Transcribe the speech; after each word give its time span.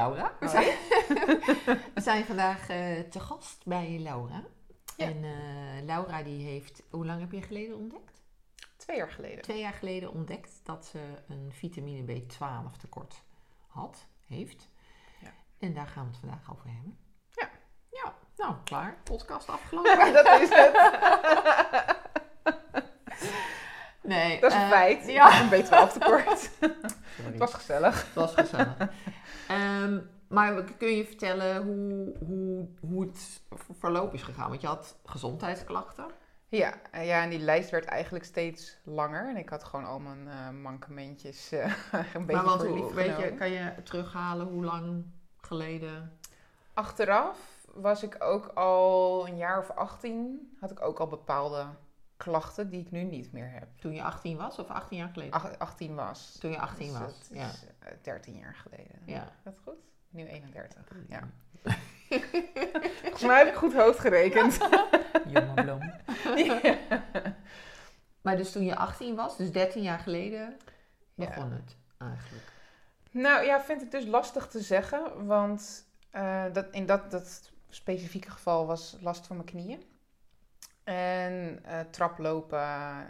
Laura. 0.00 0.32
We 0.40 0.48
zijn, 0.48 0.76
we 1.94 2.00
zijn 2.00 2.24
vandaag 2.24 2.68
eh, 2.68 3.00
te 3.00 3.20
gast 3.20 3.64
bij 3.64 3.98
Laura. 3.98 4.44
Ja. 4.96 5.06
En 5.06 5.24
eh, 5.24 5.84
Laura 5.84 6.22
die 6.22 6.44
heeft, 6.44 6.82
hoe 6.90 7.06
lang 7.06 7.20
heb 7.20 7.32
je 7.32 7.42
geleden 7.42 7.76
ontdekt? 7.76 8.22
Twee 8.76 8.96
jaar 8.96 9.10
geleden. 9.10 9.42
Twee 9.42 9.58
jaar 9.58 9.72
geleden 9.72 10.12
ontdekt 10.12 10.60
dat 10.64 10.86
ze 10.86 10.98
een 11.28 11.52
vitamine 11.52 12.22
B12 12.22 12.76
tekort 12.78 13.22
had, 13.66 14.06
heeft. 14.26 14.68
Ja. 15.20 15.32
En 15.58 15.74
daar 15.74 15.86
gaan 15.86 16.04
we 16.04 16.10
het 16.10 16.20
vandaag 16.20 16.50
over 16.52 16.70
hebben. 16.70 16.98
Ja. 17.30 17.48
Ja, 17.90 18.14
nou 18.36 18.54
klaar. 18.64 18.96
Podcast 19.04 19.48
afgelopen. 19.48 20.12
dat 20.24 20.40
is 20.40 20.48
het. 20.48 20.74
nee, 24.12 24.40
Dat 24.40 24.50
is 24.50 24.56
een 24.56 24.62
eh, 24.62 24.70
feit. 24.70 25.06
Ja. 25.06 25.40
Een 25.40 25.64
B12 25.64 25.92
tekort. 25.92 26.50
Het 27.22 27.38
was 27.38 27.54
gezellig. 27.54 28.04
Het 28.04 28.14
was 28.14 28.34
gezellig. 28.34 28.76
Ehm, 29.50 30.00
maar 30.28 30.64
kun 30.64 30.96
je 30.96 31.04
vertellen 31.04 31.62
hoe, 31.62 32.12
hoe, 32.26 32.68
hoe 32.80 33.02
het 33.02 33.42
verloop 33.78 34.14
is 34.14 34.22
gegaan? 34.22 34.48
Want 34.48 34.60
je 34.60 34.66
had 34.66 34.96
gezondheidsklachten. 35.04 36.06
Ja, 36.48 36.74
eh, 36.90 37.06
ja, 37.06 37.22
en 37.22 37.30
die 37.30 37.38
lijst 37.38 37.70
werd 37.70 37.84
eigenlijk 37.84 38.24
steeds 38.24 38.76
langer. 38.84 39.28
En 39.28 39.36
ik 39.36 39.48
had 39.48 39.64
gewoon 39.64 39.84
al 39.84 39.98
mijn 39.98 40.28
eh, 40.28 40.50
mankementjes 40.50 41.52
eh, 41.52 41.64
een 41.92 42.26
beetje 42.26 42.42
maar 42.42 42.44
want 42.44 42.60
voor 42.60 42.76
hoe, 42.76 42.94
weet 42.94 43.16
je, 43.16 43.34
kan 43.34 43.50
je 43.50 43.72
terughalen 43.84 44.46
hoe 44.46 44.64
lang 44.64 45.04
geleden? 45.40 46.18
Achteraf 46.74 47.66
was 47.74 48.02
ik 48.02 48.16
ook 48.18 48.46
al 48.46 49.28
een 49.28 49.36
jaar 49.36 49.58
of 49.58 49.70
18, 49.70 50.56
had 50.60 50.70
ik 50.70 50.82
ook 50.82 50.98
al 50.98 51.06
bepaalde 51.06 51.66
klachten 52.24 52.70
die 52.70 52.80
ik 52.80 52.90
nu 52.90 53.02
niet 53.02 53.32
meer 53.32 53.50
heb. 53.52 53.68
Toen 53.76 53.92
je 53.94 54.02
18 54.02 54.36
was 54.36 54.58
of 54.58 54.68
18 54.68 54.98
jaar 54.98 55.08
geleden? 55.12 55.32
Ach- 55.32 55.58
18 55.58 55.94
was. 55.94 56.36
Toen 56.40 56.50
je 56.50 56.58
18 56.58 56.86
Dus 56.86 56.98
was, 56.98 57.28
dat 57.28 57.28
ja. 57.38 57.48
is, 57.48 57.64
eh, 57.78 57.92
13 58.02 58.36
jaar 58.36 58.54
geleden. 58.54 58.98
Ja. 59.04 59.22
Is 59.22 59.42
dat 59.42 59.58
goed? 59.64 59.74
Nu 60.08 60.26
31. 60.26 60.82
Ja. 61.08 61.28
Volgens 63.02 63.22
mij 63.22 63.38
heb 63.38 63.46
ik 63.48 63.54
goed 63.54 63.74
hoofd 63.74 63.98
gerekend. 63.98 64.58
Jonge 65.34 65.54
bloem. 65.64 65.92
Maar 68.22 68.36
dus 68.36 68.52
toen 68.52 68.64
je 68.64 68.76
18 68.76 69.14
was, 69.14 69.36
dus 69.36 69.52
13 69.52 69.82
jaar 69.82 69.98
geleden, 69.98 70.56
Ja. 71.14 71.26
begon 71.26 71.52
het 71.52 71.76
eigenlijk. 71.98 72.44
Nou 73.10 73.44
ja, 73.44 73.60
vind 73.60 73.82
ik 73.82 73.90
dus 73.90 74.06
lastig 74.06 74.46
te 74.48 74.60
zeggen, 74.60 75.26
want 75.26 75.84
eh, 76.10 76.44
dat, 76.52 76.66
in 76.70 76.86
dat, 76.86 77.10
dat 77.10 77.50
specifieke 77.68 78.30
geval 78.30 78.66
was 78.66 78.96
last 79.00 79.26
van 79.26 79.36
mijn 79.36 79.48
knieën. 79.48 79.82
En 80.90 81.58
eh 81.64 81.80
traplopen 81.90 82.60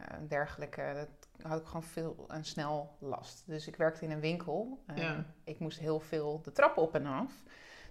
en 0.08 0.26
dergelijke, 0.28 0.92
dat 0.94 1.48
had 1.50 1.60
ik 1.60 1.66
gewoon 1.66 1.82
veel 1.82 2.24
en 2.28 2.44
snel 2.44 2.96
last. 2.98 3.42
Dus 3.46 3.68
ik 3.68 3.76
werkte 3.76 4.04
in 4.04 4.10
een 4.10 4.20
winkel 4.20 4.82
Ja. 4.94 5.24
ik 5.44 5.58
moest 5.58 5.78
heel 5.78 6.00
veel 6.00 6.40
de 6.42 6.52
trap 6.52 6.76
op 6.76 6.94
en 6.94 7.06
af. 7.06 7.32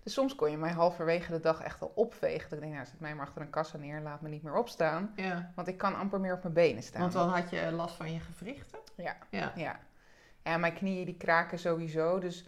Dus 0.04 0.14
soms 0.14 0.36
kon 0.36 0.52
je 0.52 0.58
mij 0.58 0.72
halverwege 0.72 1.32
de 1.32 1.40
dag 1.40 1.62
echt 1.62 1.82
al 1.82 1.92
opvegen. 1.96 2.50
Dat 2.50 2.58
ik 2.58 2.60
denk, 2.60 2.74
nou, 2.74 2.86
zet 2.86 3.00
mij 3.00 3.16
maar 3.16 3.26
achter 3.26 3.42
een 3.42 3.50
kassa 3.50 3.78
neer, 3.78 4.02
laat 4.02 4.22
me 4.22 4.30
niet 4.30 4.44
meer 4.44 4.56
opstaan. 4.56 5.12
Ja. 5.16 5.52
Want 5.56 5.68
ik 5.68 5.78
kan 5.78 5.96
amper 5.96 6.20
meer 6.20 6.34
op 6.34 6.42
mijn 6.42 6.54
benen 6.54 6.84
staan. 6.84 7.02
Want 7.02 7.14
dan 7.14 7.30
had 7.30 7.50
je 7.50 7.72
last 7.72 7.96
van 7.96 8.14
je 8.14 8.20
gewrichten? 8.20 8.80
Ja. 8.96 9.16
Ja. 9.30 9.52
Ja. 9.56 9.80
En 10.44 10.60
mijn 10.60 10.74
knieën 10.74 11.06
die 11.06 11.18
kraken 11.18 11.60
sowieso. 11.60 12.20
Dus 12.20 12.48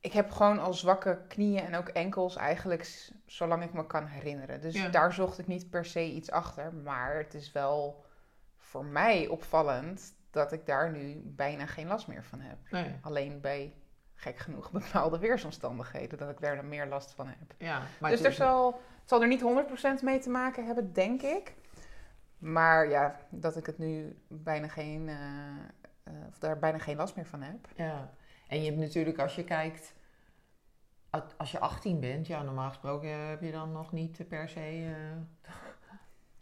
ik 0.00 0.12
heb 0.12 0.30
gewoon 0.30 0.58
al 0.58 0.74
zwakke 0.74 1.20
knieën 1.28 1.64
en 1.64 1.74
ook 1.74 1.88
enkels 1.88 2.36
eigenlijk 2.36 3.10
zolang 3.26 3.62
ik 3.62 3.72
me 3.72 3.86
kan 3.86 4.06
herinneren. 4.06 4.60
Dus 4.60 4.74
Ja. 4.74 4.88
daar 4.88 5.12
zocht 5.12 5.38
ik 5.38 5.46
niet 5.46 5.70
per 5.70 5.84
se 5.84 6.04
iets 6.12 6.30
achter. 6.30 6.74
Maar 6.74 7.16
het 7.16 7.34
is 7.34 7.52
wel 7.52 8.04
voor 8.56 8.84
mij 8.84 9.26
opvallend 9.28 10.14
dat 10.30 10.52
ik 10.52 10.66
daar 10.66 10.90
nu 10.90 11.20
bijna 11.24 11.66
geen 11.66 11.86
last 11.86 12.06
meer 12.06 12.24
van 12.24 12.40
heb. 12.40 12.56
Nee. 12.70 12.94
Alleen 13.00 13.40
bij, 13.40 13.74
gek 14.14 14.38
genoeg, 14.38 14.70
bepaalde 14.80 15.18
weersomstandigheden 15.18 16.18
dat 16.18 16.30
ik 16.30 16.40
daar 16.40 16.56
dan 16.56 16.68
meer 16.68 16.86
last 16.86 17.12
van 17.14 17.26
heb. 17.26 17.54
Ja. 17.58 17.82
Maar 18.00 18.10
dus 18.10 18.22
er 18.22 18.32
zal, 18.32 18.80
het 19.00 19.08
zal 19.08 19.22
er 19.22 19.28
niet 19.28 19.42
100% 20.00 20.02
mee 20.02 20.18
te 20.18 20.30
maken 20.30 20.66
hebben, 20.66 20.92
denk 20.92 21.22
ik. 21.22 21.54
Maar 22.38 22.88
ja, 22.88 23.16
dat 23.30 23.56
ik 23.56 23.66
het 23.66 23.78
nu 23.78 24.18
bijna 24.28 24.68
geen, 24.68 25.08
eh, 25.08 25.16
eh, 26.02 26.12
of 26.28 26.38
daar 26.38 26.58
bijna 26.58 26.78
geen 26.78 26.96
last 26.96 27.16
meer 27.16 27.26
van 27.26 27.42
heb. 27.42 27.68
Ja, 27.76 28.10
en 28.48 28.58
je 28.60 28.66
hebt 28.66 28.80
natuurlijk 28.80 29.18
als 29.18 29.34
je 29.34 29.44
kijkt, 29.44 29.94
als 31.36 31.50
je 31.50 31.58
18 31.58 32.00
bent, 32.00 32.26
ja, 32.26 32.42
normaal 32.42 32.68
gesproken 32.68 33.08
heb 33.28 33.42
je 33.42 33.52
dan 33.52 33.72
nog 33.72 33.92
niet 33.92 34.28
per 34.28 34.48
se, 34.48 34.94
eh 34.94 35.52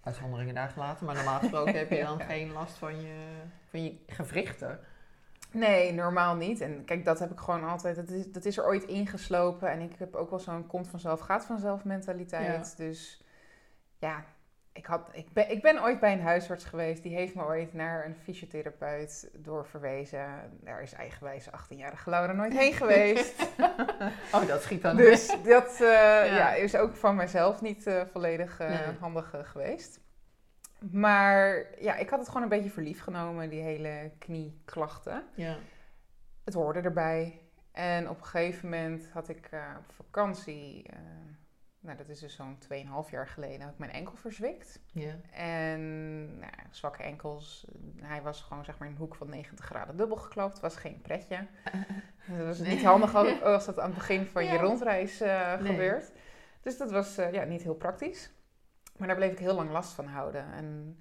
uitzonderingen 0.04 0.54
daar 0.54 0.68
gelaten, 0.68 1.06
maar 1.06 1.14
normaal 1.14 1.38
gesproken 1.38 1.74
heb 1.74 1.90
je 1.90 2.02
dan 2.02 2.18
Ja. 2.22 2.24
geen 2.24 2.52
last 2.52 2.78
van 2.78 3.00
je, 3.00 3.26
van 3.70 3.84
je 3.84 3.96
gewrichten. 4.06 4.80
Nee, 5.50 5.92
normaal 5.92 6.36
niet. 6.36 6.60
En 6.60 6.84
kijk, 6.84 7.04
dat 7.04 7.18
heb 7.18 7.30
ik 7.30 7.38
gewoon 7.38 7.64
altijd. 7.64 7.96
Dat 7.96 8.08
is, 8.08 8.32
dat 8.32 8.44
is 8.44 8.58
er 8.58 8.64
ooit 8.66 8.84
ingeslopen. 8.84 9.70
En 9.70 9.80
ik 9.80 9.96
heb 9.98 10.14
ook 10.14 10.30
wel 10.30 10.38
zo'n 10.38 10.66
komt 10.66 10.88
vanzelf, 10.88 11.20
gaat 11.20 11.44
vanzelf 11.44 11.84
mentaliteit. 11.84 12.76
Dus 12.76 13.22
ja, 13.98 14.24
ik, 14.74 14.86
had, 14.86 15.08
ik, 15.12 15.32
ben, 15.32 15.50
ik 15.50 15.62
ben 15.62 15.82
ooit 15.82 16.00
bij 16.00 16.12
een 16.12 16.20
huisarts 16.22 16.64
geweest. 16.64 17.02
Die 17.02 17.14
heeft 17.14 17.34
me 17.34 17.44
ooit 17.44 17.74
naar 17.74 18.04
een 18.06 18.14
fysiotherapeut 18.14 19.30
doorverwezen. 19.32 20.26
Daar 20.60 20.82
is 20.82 20.92
eigenwijs 20.92 21.48
18-jarige 21.48 22.10
Laura 22.10 22.32
nooit 22.32 22.52
heen 22.58 22.72
geweest. 22.82 23.46
Oh, 24.32 24.46
dat 24.46 24.62
schiet 24.62 24.82
dan 24.82 24.96
Dus 24.96 25.26
dat 25.44 25.80
eh, 25.80 26.26
ja. 26.36 26.52
is 26.54 26.76
ook 26.76 26.96
van 26.96 27.14
mezelf 27.16 27.60
niet 27.60 27.86
eh, 27.86 28.02
volledig 28.12 28.58
Nee. 28.58 28.78
handig 29.00 29.34
geweest. 29.42 30.00
Maar 30.90 31.66
ja, 31.80 31.96
ik 31.96 32.08
had 32.10 32.18
het 32.18 32.28
gewoon 32.28 32.42
een 32.42 32.48
beetje 32.48 32.70
voor 32.70 32.82
lief 32.82 33.02
genomen, 33.02 33.50
die 33.50 33.62
hele 33.62 34.10
knieklachten. 34.18 35.22
Ja. 35.34 35.56
Het 36.44 36.54
hoorde 36.54 36.80
erbij. 36.80 37.40
En 37.72 38.08
op 38.08 38.18
een 38.18 38.24
gegeven 38.26 38.68
moment 38.68 39.08
had 39.12 39.28
ik 39.28 39.48
op 39.78 39.94
vakantie, 39.94 40.90
nou 41.84 41.96
dat 41.96 42.08
is 42.08 42.18
dus 42.20 42.34
zo'n 42.36 42.58
2,5 43.06 43.10
jaar 43.10 43.28
geleden, 43.28 43.60
had 43.60 43.72
ik 43.72 43.78
mijn 43.78 43.90
enkel 43.90 44.16
verzwikt. 44.16 44.80
Ja. 44.92 45.14
En 45.32 46.38
nou, 46.38 46.52
zwakke 46.70 47.02
enkels, 47.02 47.66
hij 48.00 48.22
was 48.22 48.40
gewoon 48.42 48.64
zeg 48.64 48.78
maar 48.78 48.88
in 48.88 48.94
een 48.94 49.00
hoek 49.00 49.14
van 49.14 49.28
90 49.28 49.64
graden 49.64 49.96
dubbel 49.96 50.16
geklapt. 50.16 50.60
was 50.60 50.76
geen 50.76 51.00
pretje. 51.02 51.46
Dat 52.36 52.46
was 52.46 52.58
niet 52.58 52.82
handig 52.84 53.16
ook 53.16 53.40
als 53.40 53.64
dat 53.64 53.78
aan 53.78 53.86
het 53.86 53.94
begin 53.94 54.26
van 54.26 54.44
je 54.44 54.56
rondreis 54.58 55.20
eh, 55.20 55.58
Nee. 55.60 55.70
gebeurt. 55.70 56.12
Dus 56.60 56.78
dat 56.78 56.90
was 56.90 57.16
eh, 57.18 57.32
ja, 57.32 57.44
niet 57.44 57.62
heel 57.62 57.74
praktisch. 57.74 58.30
Maar 58.96 59.06
daar 59.08 59.16
bleef 59.16 59.32
ik 59.32 59.38
heel 59.38 59.54
lang 59.54 59.70
last 59.70 59.92
van 59.92 60.06
houden. 60.06 60.52
En 60.52 60.98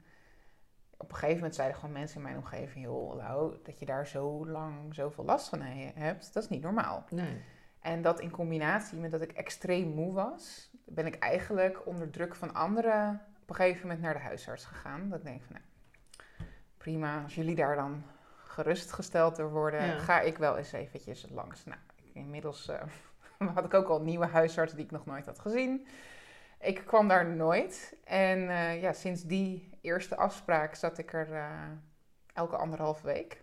op 0.97 1.09
een 1.09 1.15
gegeven 1.15 1.35
moment 1.37 1.55
zeiden 1.55 1.77
gewoon 1.77 1.91
mensen 1.93 2.17
in 2.17 2.23
mijn 2.23 2.35
omgeving... 2.37 2.85
joh, 2.85 3.15
Lau, 3.15 3.55
dat 3.63 3.79
je 3.79 3.85
daar 3.85 4.07
zo 4.07 4.47
lang 4.47 4.95
zoveel 4.95 5.23
last 5.25 5.49
van 5.49 5.61
he- 5.61 5.91
hebt, 5.95 6.33
dat 6.33 6.43
is 6.43 6.49
niet 6.49 6.61
normaal. 6.61 7.03
Nee. 7.09 7.41
En 7.81 8.01
dat 8.01 8.19
in 8.19 8.29
combinatie 8.31 8.97
met 8.97 9.11
dat 9.11 9.21
ik 9.21 9.31
extreem 9.31 9.87
moe 9.87 10.13
was... 10.13 10.71
ben 10.85 11.05
ik 11.05 11.15
eigenlijk 11.15 11.87
onder 11.87 12.09
druk 12.09 12.35
van 12.35 12.53
anderen 12.53 13.21
op 13.41 13.49
een 13.49 13.55
gegeven 13.55 13.81
moment 13.81 14.01
naar 14.01 14.13
de 14.13 14.19
huisarts 14.19 14.65
gegaan. 14.65 15.09
Dat 15.09 15.19
ik 15.19 15.25
denk 15.25 15.43
van, 15.43 15.55
nou, 15.55 15.65
prima, 16.77 17.23
als 17.23 17.35
jullie 17.35 17.55
daar 17.55 17.75
dan 17.75 18.03
gerustgesteld 18.45 19.35
door 19.35 19.51
worden... 19.51 19.85
Ja. 19.85 19.99
ga 19.99 20.19
ik 20.19 20.37
wel 20.37 20.57
eens 20.57 20.71
eventjes 20.71 21.27
langs. 21.29 21.65
Nou, 21.65 21.79
inmiddels 22.13 22.67
eh, 22.67 22.81
had 23.55 23.65
ik 23.65 23.73
ook 23.73 23.87
al 23.87 23.99
een 23.99 24.05
nieuwe 24.05 24.25
huisarts 24.27 24.73
die 24.73 24.85
ik 24.85 24.91
nog 24.91 25.05
nooit 25.05 25.25
had 25.25 25.39
gezien... 25.39 25.87
Ik 26.63 26.81
kwam 26.85 27.07
daar 27.07 27.25
nooit. 27.25 27.95
En 28.03 28.49
eh, 28.49 28.81
ja, 28.81 28.93
sinds 28.93 29.23
die 29.23 29.77
eerste 29.81 30.15
afspraak 30.15 30.75
zat 30.75 30.97
ik 30.97 31.13
er 31.13 31.33
eh, 31.33 31.49
elke 32.33 32.55
anderhalve 32.55 33.05
week. 33.05 33.41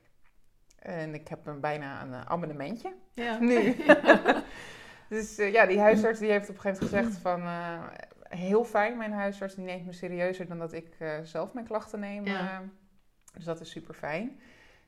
En 0.79 1.15
ik 1.15 1.29
heb 1.29 1.47
een, 1.47 1.61
bijna 1.61 2.03
een 2.03 2.15
abonnementje 2.15 2.95
Ja. 3.13 3.39
nu. 3.51 3.77
Dus 5.11 5.39
eh, 5.39 5.53
ja, 5.53 5.67
die 5.67 5.81
huisarts 5.89 6.19
die 6.19 6.31
heeft 6.31 6.49
op 6.49 6.55
een 6.55 6.61
gegeven 6.61 6.87
moment 6.87 7.05
gezegd 7.07 7.23
van... 7.23 7.41
eh, 7.43 7.83
heel 8.39 8.65
fijn, 8.65 8.97
mijn 8.97 9.13
huisarts 9.13 9.55
die 9.55 9.65
neemt 9.65 9.87
me 9.87 9.93
serieuzer 9.93 10.47
dan 10.49 10.59
dat 10.59 10.73
ik 10.73 10.95
eh, 10.99 11.19
zelf 11.23 11.53
mijn 11.53 11.67
klachten 11.67 12.01
neem. 12.01 12.25
Ja. 12.27 12.63
dus 13.35 13.45
dat 13.45 13.61
is 13.61 13.71
super 13.71 13.95
fijn. 13.95 14.41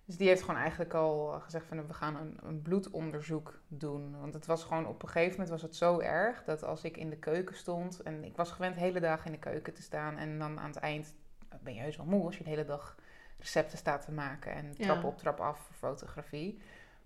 Dus 0.05 0.17
die 0.17 0.29
heeft 0.29 0.41
gewoon 0.43 0.61
eigenlijk 0.61 0.95
al 0.95 1.41
gezegd 1.41 1.67
van 1.67 1.87
we 1.87 1.93
gaan 1.95 2.17
een, 2.17 2.39
een 2.43 2.63
bloedonderzoek 2.63 3.61
doen. 3.69 4.21
Want 4.21 4.35
het 4.35 4.47
was 4.47 4.65
gewoon 4.65 4.87
op 4.87 5.03
een 5.03 5.09
gegeven 5.09 5.31
moment 5.31 5.49
was 5.51 5.63
het 5.63 5.77
zo 5.77 6.01
erg 6.01 6.45
dat 6.45 6.65
als 6.65 6.85
ik 6.85 6.97
in 6.97 7.11
de 7.11 7.17
keuken 7.19 7.57
stond 7.57 8.01
en 8.03 8.25
ik 8.25 8.37
was 8.37 8.51
gewend 8.51 8.77
hele 8.77 9.01
dagen 9.01 9.27
in 9.27 9.33
de 9.33 9.39
keuken 9.39 9.75
te 9.75 9.83
staan 9.83 10.17
en 10.17 10.39
dan 10.39 10.59
aan 10.61 10.67
het 10.71 10.77
eind 10.77 11.15
ben 11.63 11.75
je 11.75 11.81
heus 11.81 11.97
wel 11.97 12.07
moe 12.07 12.25
als 12.25 12.39
je 12.39 12.45
de 12.45 12.51
hele 12.51 12.65
dag 12.65 12.97
recepten 13.39 13.79
staat 13.79 14.05
te 14.05 14.13
maken 14.13 14.53
en 14.53 14.75
Ja. 14.77 14.85
trap 14.87 15.05
op 15.05 15.19
trap 15.19 15.41
af 15.41 15.59
voor 15.59 15.75
fotografie. 15.75 16.61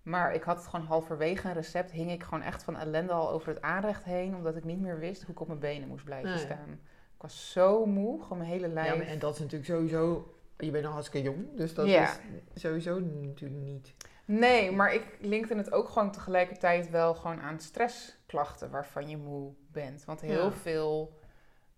Maar 0.06 0.35
ik 0.35 0.43
had 0.43 0.56
het 0.56 0.67
gewoon 0.67 0.87
halverwege 0.87 1.49
een 1.49 1.55
recept, 1.55 1.91
hing 1.91 2.11
ik 2.11 2.23
gewoon 2.23 2.43
echt 2.43 2.62
van 2.62 2.76
ellende 2.76 3.12
al 3.12 3.31
over 3.31 3.49
het 3.49 3.62
aanrecht 3.62 4.05
heen, 4.05 4.35
omdat 4.35 4.56
ik 4.56 4.64
niet 4.64 4.81
meer 4.81 4.99
wist 4.99 5.23
hoe 5.23 5.31
ik 5.35 5.41
op 5.41 5.47
mijn 5.47 5.58
benen 5.58 5.88
moest 5.88 6.05
blijven 6.05 6.31
Nee. 6.31 6.38
staan. 6.38 6.70
Ik 7.17 7.23
was 7.23 7.53
zo 7.53 7.87
moe, 7.87 8.23
gewoon 8.23 8.38
mijn 8.38 8.50
hele 8.50 8.69
lijf. 8.69 8.94
Ja, 8.97 9.03
en 9.03 9.19
dat 9.19 9.35
is 9.35 9.38
natuurlijk 9.41 9.70
sowieso, 9.70 10.35
je 10.58 10.70
bent 10.70 10.85
nog 10.85 10.93
hartstikke 10.93 11.29
jong, 11.31 11.56
dus 11.56 11.75
dat 11.75 11.87
Ja. 11.88 12.03
is 12.03 12.62
sowieso 12.62 13.00
natuurlijk 13.00 13.61
niet. 13.64 13.94
Nee, 14.25 14.70
maar 14.73 14.94
ik 14.94 15.17
linkte 15.20 15.55
het 15.56 15.73
ook 15.73 15.88
gewoon 15.88 16.11
tegelijkertijd 16.11 16.91
wel 16.91 17.14
gewoon 17.14 17.41
aan 17.41 17.61
stressklachten 17.61 18.70
waarvan 18.70 19.09
je 19.09 19.17
moe 19.17 19.52
bent. 19.73 20.05
Want 20.05 20.20
heel 20.20 20.44
Ja. 20.44 20.50
veel 20.52 21.19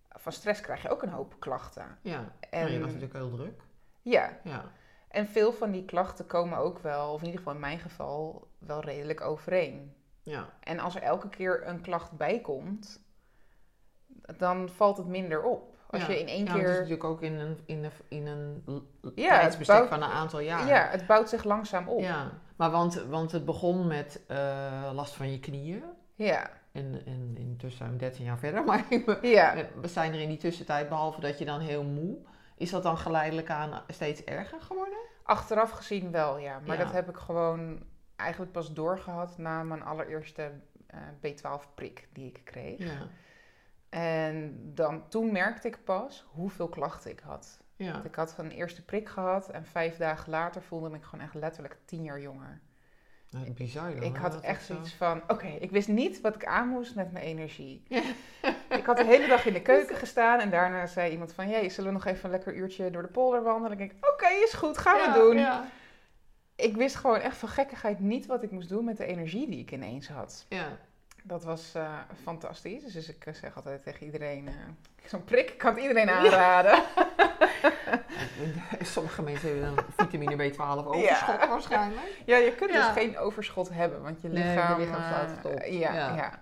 van 0.09 0.31
stress 0.31 0.61
krijg 0.61 0.81
je 0.81 0.89
ook 0.89 1.01
een 1.03 1.09
hoop 1.09 1.35
klachten. 1.39 1.97
Ja, 2.01 2.31
En 2.49 2.61
maar 2.61 2.71
je 2.71 2.77
was 2.79 2.87
natuurlijk 2.87 3.13
heel 3.13 3.29
druk. 3.31 3.61
ja, 4.01 4.39
Ja. 4.43 4.71
En 5.09 5.27
veel 5.27 5.53
van 5.53 5.71
die 5.71 5.85
klachten 5.85 6.25
komen 6.27 6.57
ook 6.57 6.79
wel, 6.79 7.13
of 7.13 7.19
in 7.19 7.25
ieder 7.25 7.39
geval 7.39 7.53
in 7.53 7.59
mijn 7.59 7.79
geval, 7.79 8.47
wel 8.57 8.81
redelijk 8.81 9.21
overeen. 9.21 9.93
Ja. 10.21 10.49
En 10.59 10.79
als 10.79 10.95
er 10.95 11.01
elke 11.01 11.29
keer 11.29 11.67
een 11.67 11.81
klacht 11.81 12.11
bij 12.11 12.39
komt, 12.39 12.99
dan 14.37 14.69
valt 14.69 14.97
het 14.97 15.07
minder 15.07 15.43
op. 15.43 15.77
Als 15.89 16.01
Ja. 16.01 16.07
je 16.11 16.19
in 16.19 16.27
één 16.27 16.45
Ja, 16.45 16.51
want 16.51 16.57
het 16.57 16.61
is 16.61 16.69
keer... 16.71 16.73
natuurlijk 16.81 17.03
ook 17.03 17.21
in 17.21 17.33
een, 17.39 17.59
in 17.65 17.83
een, 17.83 17.91
in 18.07 18.27
een 18.27 18.63
Ja, 19.15 19.31
het 19.31 19.39
tijdsbestek 19.41 19.75
bouwt- 19.75 19.89
van 19.89 20.03
een 20.03 20.09
aantal 20.15 20.39
jaar. 20.39 20.67
Ja, 20.67 20.87
het 20.89 21.07
bouwt 21.07 21.29
zich 21.29 21.43
langzaam 21.43 21.87
op. 21.87 21.99
Ja, 21.99 22.31
maar 22.55 22.71
want, 22.71 22.93
want 23.09 23.31
het 23.31 23.45
begon 23.45 23.87
met 23.87 24.21
eh, 24.27 24.89
last 24.93 25.13
van 25.13 25.31
je 25.31 25.39
knieën. 25.39 25.83
Ja. 26.15 26.49
En, 26.71 27.01
en 27.05 27.35
intussen 27.37 27.77
zijn 27.77 27.91
we 27.91 27.97
13 27.97 28.25
jaar 28.25 28.37
verder. 28.39 28.63
Maar 28.69 28.85
Ja. 29.21 29.55
we 29.81 29.87
zijn 29.87 30.13
er 30.13 30.19
in 30.21 30.27
die 30.29 30.37
tussentijd, 30.37 30.89
behalve 30.89 31.19
dat 31.21 31.37
je 31.39 31.45
dan 31.45 31.59
heel 31.59 31.83
moe. 31.83 32.17
Is 32.59 32.69
dat 32.69 32.83
dan 32.83 32.97
geleidelijk 32.97 33.49
aan 33.49 33.83
steeds 33.87 34.23
erger 34.23 34.61
geworden? 34.61 34.97
Achteraf 35.23 35.69
gezien 35.71 36.11
wel, 36.11 36.37
ja. 36.37 36.59
Maar 36.65 36.77
Ja. 36.77 36.83
dat 36.83 36.93
heb 36.93 37.09
ik 37.09 37.17
gewoon 37.17 37.83
eigenlijk 38.15 38.51
pas 38.51 38.73
doorgehad 38.73 39.37
na 39.37 39.63
mijn 39.63 39.83
allereerste 39.83 40.51
eh, 40.87 40.99
B12-prik 41.21 42.07
die 42.13 42.27
ik 42.27 42.41
kreeg. 42.43 42.79
Ja. 42.79 43.07
En 43.89 44.59
dan, 44.75 45.07
toen 45.07 45.31
merkte 45.31 45.67
ik 45.67 45.83
pas 45.83 46.25
hoeveel 46.31 46.69
klachten 46.69 47.11
ik 47.11 47.19
had. 47.19 47.61
Ja. 47.75 47.91
Want 47.91 48.05
Ik 48.05 48.15
had 48.15 48.35
een 48.37 48.51
eerste 48.51 48.85
prik 48.85 49.09
gehad 49.09 49.49
en 49.49 49.65
vijf 49.65 49.97
dagen 49.97 50.29
later 50.29 50.61
voelde 50.61 50.95
ik 50.95 51.03
gewoon 51.03 51.25
echt 51.25 51.33
letterlijk 51.33 51.77
tien 51.85 52.03
jaar 52.03 52.19
jonger. 52.21 52.61
Nou, 53.31 53.51
bizar 53.51 53.95
dan, 53.95 54.03
ik 54.03 54.15
had 54.15 54.41
echt 54.41 54.65
zo- 54.65 54.73
zoiets 54.73 54.93
van, 54.93 55.21
oké, 55.27 55.47
ik 55.47 55.71
wist 55.71 55.87
niet 55.87 56.21
wat 56.21 56.35
ik 56.35 56.45
aan 56.45 56.67
moest 56.67 56.95
met 56.95 57.11
mijn 57.11 57.25
energie. 57.25 57.83
Ik 58.69 58.85
had 58.85 58.97
de 58.97 59.05
hele 59.05 59.27
dag 59.27 59.45
in 59.45 59.53
de 59.53 59.61
keuken 59.61 59.95
gestaan 59.95 60.39
en 60.39 60.49
daarna 60.49 60.85
zei 60.87 61.11
iemand 61.11 61.33
van, 61.33 61.49
jee, 61.49 61.69
zullen 61.69 61.89
we 61.89 61.95
nog 61.97 62.05
even 62.05 62.25
een 62.25 62.31
lekker 62.31 62.55
uurtje 62.55 62.91
door 62.91 63.01
de 63.01 63.07
polder 63.07 63.43
wandelen? 63.43 63.77
En 63.77 63.83
ik 63.83 63.89
denk, 63.89 64.05
oké, 64.13 64.27
is 64.43 64.53
goed, 64.53 64.77
gaan 64.77 65.11
we 65.13 65.19
doen. 65.19 65.37
Ja. 65.37 65.65
Ik 66.55 66.75
wist 66.75 66.95
gewoon 66.95 67.19
echt 67.19 67.37
van 67.37 67.49
gekkigheid 67.49 67.99
niet 67.99 68.25
wat 68.25 68.43
ik 68.43 68.51
moest 68.51 68.69
doen 68.69 68.85
met 68.85 68.97
de 68.97 69.05
energie 69.05 69.49
die 69.49 69.59
ik 69.59 69.71
ineens 69.71 70.07
had. 70.09 70.45
ja. 70.49 70.77
Dat 71.23 71.43
was 71.43 71.75
eh, 71.75 71.93
fantastisch. 72.23 72.93
Dus 72.93 73.09
ik 73.09 73.25
eh, 73.25 73.33
zeg 73.33 73.55
altijd 73.55 73.83
tegen 73.83 74.05
iedereen, 74.05 74.47
eh, 74.47 74.53
zo'n 75.05 75.23
prik 75.23 75.57
kan 75.57 75.73
het 75.73 75.81
iedereen 75.81 76.09
aanraden. 76.09 76.83
En 78.79 78.85
Sommige 78.95 79.21
mensen 79.21 79.49
hebben 79.49 79.75
dan 79.75 79.85
vitamine 79.97 80.51
B12 80.51 80.85
overschot 80.85 81.47
waarschijnlijk. 81.47 82.21
Ja, 82.25 82.37
je 82.37 82.55
kunt 82.55 82.71
Ja. 82.71 82.85
dus 82.93 83.03
geen 83.03 83.17
overschot 83.17 83.69
hebben, 83.69 84.01
want 84.01 84.21
je 84.21 84.27
Nee, 84.27 84.43
je 84.43 84.49
lichaam... 84.49 84.79
lichaam 84.79 85.01
slaat 85.03 85.29
het 85.29 85.45
op. 85.45 85.61
Ja, 85.65 85.93
Ja. 85.93 86.15
ja. 86.15 86.41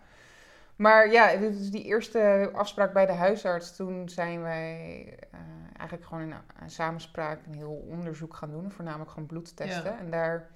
Maar 0.76 1.12
ja, 1.12 1.36
dus 1.36 1.70
die 1.70 1.84
eerste 1.84 2.50
afspraak 2.54 2.94
bij 2.94 3.06
de 3.06 3.12
huisarts, 3.14 3.76
toen 3.76 4.10
zijn 4.10 4.42
wij 4.42 5.06
eh, 5.32 5.40
eigenlijk 5.78 6.08
gewoon 6.10 6.24
in 6.24 6.34
een 6.62 6.70
samenspraak 6.70 7.40
een 7.46 7.54
heel 7.54 7.86
onderzoek 7.90 8.36
gaan 8.36 8.52
doen. 8.52 8.72
Voornamelijk 8.72 9.12
gewoon 9.12 9.28
bloedtesten. 9.28 9.92
Ja. 9.92 9.98
En 10.00 10.10
daar 10.12 10.50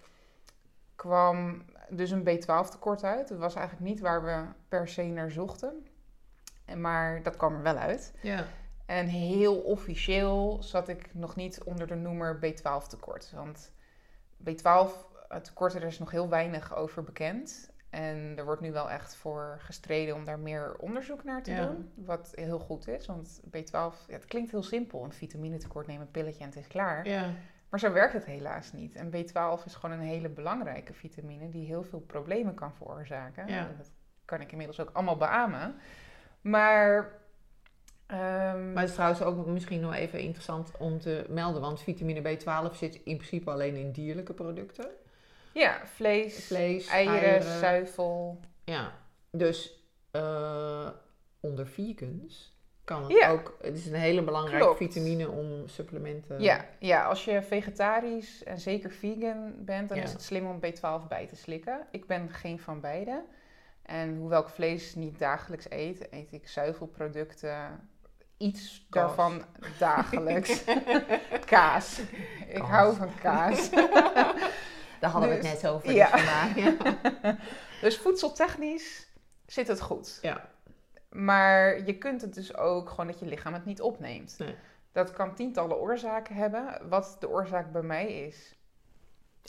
kwam 0.96 1.66
dus 1.92 2.12
een 2.12 2.24
B12 2.30 2.70
tekort 2.70 3.04
uit. 3.04 3.28
Dat 3.28 3.38
was 3.38 3.56
eigenlijk 3.56 3.86
niet 3.90 4.00
waar 4.00 4.24
we 4.24 4.44
per 4.68 4.88
se 4.88 5.04
naar 5.04 5.32
zochten. 5.32 5.86
En 6.66 6.82
Maar 6.82 7.24
dat 7.24 7.38
kwam 7.38 7.56
er 7.56 7.62
wel 7.62 7.78
uit. 7.78 8.14
Ja. 8.22 8.46
En 8.86 9.08
heel 9.08 9.56
officieel 9.56 10.58
zat 10.64 10.88
ik 10.88 11.14
nog 11.14 11.36
niet 11.36 11.64
onder 11.64 11.88
de 11.88 11.96
noemer 11.96 12.36
B12 12.46 12.88
tekort. 12.88 13.32
Want 13.36 13.72
B12 14.50 14.90
tekort, 15.42 15.74
er 15.74 15.84
is 15.84 16.00
nog 16.00 16.12
heel 16.12 16.30
weinig 16.30 16.76
over 16.76 17.04
bekend. 17.04 17.70
En 17.90 18.34
er 18.38 18.46
wordt 18.46 18.62
nu 18.62 18.72
wel 18.72 18.90
echt 18.90 19.16
voor 19.16 19.58
gestreden 19.60 20.16
om 20.16 20.26
daar 20.26 20.40
meer 20.40 20.76
onderzoek 20.78 21.24
naar 21.24 21.44
te 21.44 21.52
Ja. 21.52 21.66
doen. 21.66 21.92
Wat 21.96 22.32
heel 22.36 22.60
goed 22.60 22.88
is, 22.88 23.06
want 23.06 23.42
B12, 23.48 23.72
ja, 23.72 24.14
het 24.14 24.26
klinkt 24.26 24.52
heel 24.52 24.64
simpel. 24.64 25.04
Een 25.04 25.14
vitaminetekort, 25.14 25.88
neem 25.88 26.02
een 26.02 26.12
pilletje 26.12 26.40
en 26.44 26.50
het 26.50 26.58
is 26.58 26.68
klaar. 26.68 27.08
Ja. 27.08 27.34
Maar 27.72 27.80
zo 27.80 27.92
werkt 27.92 28.14
het 28.14 28.26
helaas 28.26 28.72
niet. 28.72 28.96
En 28.96 29.08
B12 29.12 29.66
is 29.66 29.76
gewoon 29.76 30.00
een 30.00 30.06
hele 30.06 30.30
belangrijke 30.30 30.94
vitamine 30.94 31.50
die 31.50 31.66
heel 31.66 31.84
veel 31.84 32.00
problemen 32.00 32.54
kan 32.54 32.74
veroorzaken. 32.74 33.48
Ja. 33.48 33.70
Dat 33.78 33.92
kan 34.26 34.42
ik 34.42 34.52
inmiddels 34.52 34.80
ook 34.80 34.90
allemaal 34.94 35.18
beamen. 35.18 35.76
Maar... 36.42 37.12
ehm, 38.06 38.72
Maar 38.72 38.82
het 38.82 38.90
is 38.90 38.94
trouwens 38.96 39.22
ook 39.22 39.46
misschien 39.46 39.80
nog 39.82 39.94
even 39.94 40.20
interessant 40.20 40.72
om 40.78 41.00
te 41.00 41.26
melden, 41.30 41.62
want 41.62 41.82
vitamine 41.82 42.38
B12 42.38 42.76
zit 42.76 42.96
in 42.96 43.18
principe 43.18 43.52
alleen 43.52 43.76
in 43.76 43.92
dierlijke 43.92 44.34
producten. 44.34 44.86
ja, 45.54 45.86
vlees, 45.86 46.46
Vlees, 46.46 46.88
eieren, 46.88 47.20
eieren. 47.22 47.60
zuivel. 47.60 48.40
Ja, 48.64 48.92
dus 49.32 49.84
eh, 50.12 50.90
onder 51.40 51.68
vegans 51.68 52.50
kan 52.83 53.01
het 53.04 53.12
Ja. 53.12 53.30
ook. 53.30 53.57
Het 53.62 53.78
is 53.78 53.86
een 53.86 53.94
hele 53.94 54.24
belangrijke 54.24 54.63
Klopt. 54.66 54.78
vitamine 54.78 55.30
om 55.30 55.68
supplementen. 55.68 56.42
Ja, 56.42 56.66
ja, 56.80 57.04
als 57.06 57.25
je 57.25 57.42
vegetarisch 57.42 58.44
en 58.44 58.60
zeker 58.60 58.92
vegan 58.92 59.54
bent, 59.57 59.89
dan 59.89 59.98
Ja. 59.98 60.04
is 60.04 60.12
het 60.13 60.24
slim 60.24 60.48
om 60.48 60.60
B12 60.60 61.07
bij 61.07 61.28
te 61.28 61.36
slikken. 61.36 61.88
Ik 61.92 62.07
ben 62.07 62.30
geen 62.30 62.60
van 62.60 62.80
beide. 62.80 63.24
En 63.81 64.16
hoewel 64.18 64.42
ik 64.42 64.48
vlees 64.50 64.95
niet 64.95 65.19
dagelijks 65.19 65.66
eet, 65.69 66.07
eet 66.13 66.31
ik 66.31 66.48
zuivelproducten. 66.48 67.89
Iets 68.38 68.86
Kaas. 68.89 69.06
daarvan 69.07 69.42
dagelijks. 69.80 70.63
kaas. 71.45 72.00
Ik 72.48 72.54
Kaas. 72.54 72.69
hou 72.69 72.95
van 72.95 73.10
kaas. 73.22 73.69
Daar 75.00 75.10
hadden 75.10 75.30
we 75.30 75.36
Dus- 75.36 75.51
het 75.51 75.62
net 75.62 75.72
over. 75.72 75.92
ja. 75.94 76.48
dus 76.54 76.74
dus 77.81 77.98
voedseltechnisch 77.98 79.07
zit 79.45 79.68
het 79.68 79.81
goed. 79.81 80.19
Ja. 80.22 80.50
Maar 81.12 81.86
je 81.86 81.98
kunt 81.98 82.22
het 82.22 82.34
dus 82.34 82.56
ook 82.58 82.90
gewoon 82.90 83.08
dat 83.08 83.19
je 83.19 83.25
lichaam 83.25 83.54
het 83.54 83.66
niet 83.66 83.81
opneemt. 83.81 84.36
Nee. 84.40 84.56
Dat 84.92 85.12
kan 85.12 85.36
tientallen 85.36 85.80
oorzaken 85.80 86.36
hebben. 86.36 86.90
Wat 86.90 87.18
de 87.19 87.30
oorzaak 87.30 87.72
bij 87.72 87.81
mij 87.81 88.25
is, 88.25 88.56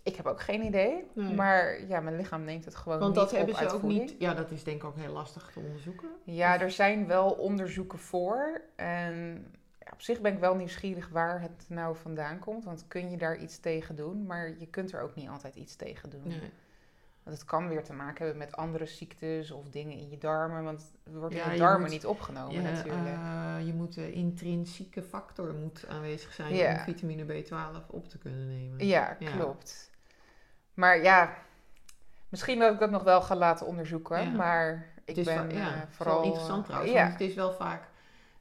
ik 0.02 0.16
heb 0.16 0.26
ook 0.26 0.40
geen 0.40 0.64
idee. 0.64 1.04
Nee. 1.12 1.34
Maar 1.34 1.86
ja, 1.86 2.00
mijn 2.00 2.16
lichaam 2.16 2.44
neemt 2.44 2.64
het 2.64 2.74
gewoon 2.74 2.98
Want 2.98 3.14
niet 3.14 3.20
dat 3.20 3.30
hebben 3.30 3.54
op 3.54 3.60
ze 3.60 3.74
ook 3.74 3.80
voeding. 3.80 4.00
niet. 4.00 4.14
Ja, 4.18 4.34
dat 4.34 4.50
is 4.50 4.64
denk 4.64 4.76
ik 4.76 4.84
ook 4.84 4.96
heel 4.96 5.12
lastig 5.12 5.50
te 5.52 5.58
onderzoeken. 5.58 6.08
Ja, 6.24 6.60
er 6.60 6.70
zijn 6.70 7.06
wel 7.06 7.30
onderzoeken 7.30 7.98
voor. 7.98 8.60
En 8.76 9.46
ja, 9.78 9.90
op 9.92 10.00
zich 10.00 10.20
ben 10.20 10.32
ik 10.32 10.38
wel 10.38 10.54
nieuwsgierig 10.54 11.08
waar 11.08 11.40
het 11.40 11.64
nou 11.68 11.96
vandaan 11.96 12.38
komt. 12.38 12.64
Want 12.64 12.84
kun 12.88 13.10
je 13.10 13.16
daar 13.16 13.36
iets 13.36 13.58
tegen 13.58 13.96
doen? 13.96 14.26
Maar 14.26 14.54
je 14.58 14.66
kunt 14.66 14.92
er 14.92 15.00
ook 15.00 15.14
niet 15.14 15.28
altijd 15.28 15.54
iets 15.54 15.76
tegen 15.76 16.10
doen. 16.10 16.28
Nee. 16.28 16.52
Want 17.22 17.36
het 17.36 17.44
kan 17.46 17.68
weer 17.68 17.84
te 17.84 17.92
maken 17.92 18.24
hebben 18.24 18.42
met 18.42 18.56
andere 18.56 18.86
ziektes 18.86 19.50
of 19.50 19.68
dingen 19.68 19.98
in 19.98 20.10
je 20.10 20.18
darmen. 20.18 20.64
Want 20.64 20.92
het 21.04 21.14
wordt 21.14 21.34
Ja, 21.34 21.42
in 21.42 21.48
de 21.48 21.54
je 21.54 21.60
darmen 21.60 21.80
moet- 21.80 21.90
niet 21.90 22.06
opgenomen 22.06 22.62
natuurlijk. 22.62 23.06
eh, 23.06 23.66
je 23.66 23.72
moet 23.74 23.94
de 23.94 24.12
intrinsieke 24.12 25.02
factor 25.02 25.54
moet 25.54 25.84
aanwezig 25.88 26.32
zijn 26.32 26.54
Ja. 26.54 26.70
om 26.72 26.78
vitamine 26.78 27.24
B12 27.24 27.86
op 27.90 28.08
te 28.08 28.18
kunnen 28.18 28.48
nemen. 28.48 28.86
Ja, 28.86 29.16
klopt. 29.36 29.90
Maar 30.74 31.02
ja, 31.02 31.34
misschien 32.28 32.58
dat 32.58 32.72
ik 32.72 32.78
dat 32.78 32.90
nog 32.90 33.02
wel 33.02 33.22
ga 33.22 33.36
laten 33.36 33.66
onderzoeken. 33.66 34.36
Maar 34.36 34.86
ik 35.04 35.14
ben 35.14 35.24
wel, 35.24 35.34
eh, 35.34 35.64
het 35.80 35.88
is 35.88 35.96
vooral... 35.96 36.14
wel 36.16 36.24
interessant 36.24 36.64
trouwens, 36.66 36.92
want 36.92 37.12
het 37.12 37.20
is 37.20 37.34
wel 37.34 37.52
vaak 37.52 37.82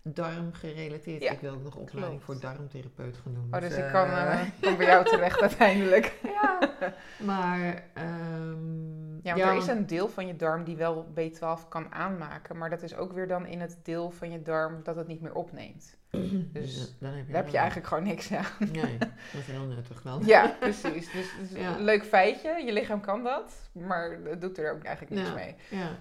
darmgerelateerd. 0.03 1.23
Ja, 1.23 1.31
ik 1.31 1.39
wil 1.39 1.53
ook 1.53 1.63
nog 1.63 1.75
opleiding 1.75 2.23
klopt. 2.23 2.41
voor 2.41 2.49
darmtherapeut 2.49 3.17
gaan 3.23 3.33
doen. 3.33 3.47
Oh, 3.51 3.59
dus 3.59 3.73
ik 3.77 3.83
eh, 3.83 3.91
kan, 3.91 4.07
kan 4.61 4.77
bij 4.77 4.85
jou 4.85 5.05
terecht 5.05 5.41
uiteindelijk. 5.41 6.19
ja, 6.23 6.59
maar... 7.31 7.83
ehm, 7.93 9.15
Ja, 9.23 9.35
want 9.35 9.41
er 9.41 9.55
is 9.55 9.67
een 9.67 9.85
deel 9.85 10.09
van 10.09 10.27
je 10.27 10.35
darm 10.35 10.63
die 10.63 10.75
wel 10.75 11.07
B12 11.19 11.67
kan 11.69 11.93
aanmaken. 11.93 12.57
Maar 12.57 12.69
dat 12.69 12.81
is 12.81 12.95
ook 12.95 13.13
weer 13.13 13.27
dan 13.27 13.45
in 13.45 13.59
het 13.61 13.77
deel 13.83 14.11
van 14.11 14.31
je 14.31 14.41
darm 14.41 14.83
dat 14.83 14.95
het 14.95 15.07
niet 15.07 15.21
meer 15.21 15.33
opneemt. 15.33 15.97
Dus 16.53 16.95
dan 16.99 17.11
heb 17.13 17.25
je, 17.27 17.33
Daar 17.33 17.43
heb 17.43 17.51
je 17.51 17.57
eigenlijk 17.57 17.87
gewoon 17.87 18.03
niks 18.03 18.33
aan. 18.33 18.45
Nee, 18.71 18.97
dat 19.31 19.39
is 19.39 19.45
heel 19.45 19.65
nuttig 19.65 20.01
dan. 20.01 20.21
Ja, 20.25 20.55
precies. 20.59 21.11
Dus, 21.11 21.33
dus 21.39 21.77
leuk 21.79 22.03
feitje. 22.03 22.63
Je 22.65 22.73
lichaam 22.73 23.01
kan 23.01 23.23
dat. 23.23 23.69
Maar 23.71 24.17
het 24.23 24.41
doet 24.41 24.57
er 24.57 24.73
ook 24.73 24.83
eigenlijk 24.83 25.15
niks 25.15 25.33
mee. 25.33 25.55
Ja. 25.69 25.97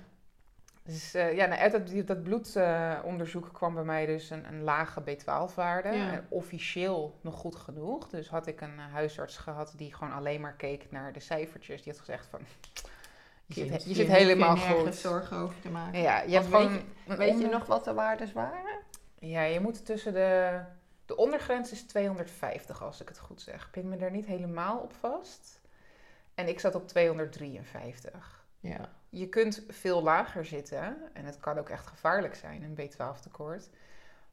Dus 0.91 1.15
eh, 1.15 1.37
ja, 1.37 1.47
nou, 1.47 1.61
uit 1.61 1.73
dat, 1.73 2.07
dat 2.07 2.23
bloedonderzoek 2.23 3.49
kwam 3.53 3.75
bij 3.75 3.85
mij 3.85 4.07
dus 4.07 4.31
een, 4.31 4.47
een 4.47 4.63
lage 4.63 5.01
B12-waarde. 5.01 5.89
Ja. 5.89 6.25
Officieel 6.29 7.19
nog 7.21 7.35
goed 7.35 7.57
genoeg. 7.57 8.09
Dus 8.09 8.29
had 8.29 8.47
ik 8.47 8.61
een 8.61 8.79
eh, 8.79 8.93
huisarts 8.93 9.37
gehad 9.37 9.73
die 9.77 9.95
gewoon 9.95 10.13
alleen 10.13 10.41
maar 10.41 10.55
keek 10.55 10.91
naar 10.91 11.13
de 11.13 11.21
cijfertjes. 11.21 11.83
Die 11.83 11.93
had 11.93 12.01
gezegd 12.01 12.27
van, 12.27 12.41
je, 13.47 13.67
zit, 13.67 13.85
je 13.85 13.95
zit 13.95 14.09
helemaal 14.09 14.55
je 14.55 14.61
nergens 14.61 14.85
goed. 14.85 14.95
zorgen 14.95 15.37
over 15.37 15.61
te 15.61 15.71
maken. 15.71 16.01
Ja, 16.01 16.21
je 16.21 16.33
hebt 16.33 16.47
gewoon... 16.47 16.81
weet 17.07 17.41
je 17.41 17.47
nog 17.47 17.67
wat 17.67 17.85
de 17.85 17.95
waardes 17.95 18.33
waren? 18.33 18.79
Ja, 19.19 19.43
je 19.43 19.61
moet 19.61 19.87
tussen 19.87 20.13
de... 20.13 20.61
De 21.07 21.17
ondergrens 21.17 21.73
is 21.73 21.83
250 21.83 22.83
als 22.83 23.01
ik 23.01 23.09
het 23.09 23.19
goed 23.19 23.41
zeg. 23.41 23.71
Pin 23.71 23.89
me 23.89 23.97
daar 23.97 24.11
niet 24.11 24.27
helemaal 24.27 24.79
op 24.79 24.93
vast. 24.93 25.61
En 26.35 26.49
ik 26.49 26.61
zat 26.61 26.75
op 26.75 26.89
253. 26.89 28.45
Ja. 28.61 29.00
Je 29.11 29.29
kunt 29.29 29.65
veel 29.69 30.03
lager 30.03 30.45
zitten 30.45 30.97
en 31.13 31.25
het 31.25 31.41
kan 31.41 31.59
ook 31.59 31.69
echt 31.69 31.87
gevaarlijk 31.87 32.35
zijn, 32.35 32.63
een 32.63 32.79
B12 32.91 33.21
tekort. 33.21 33.69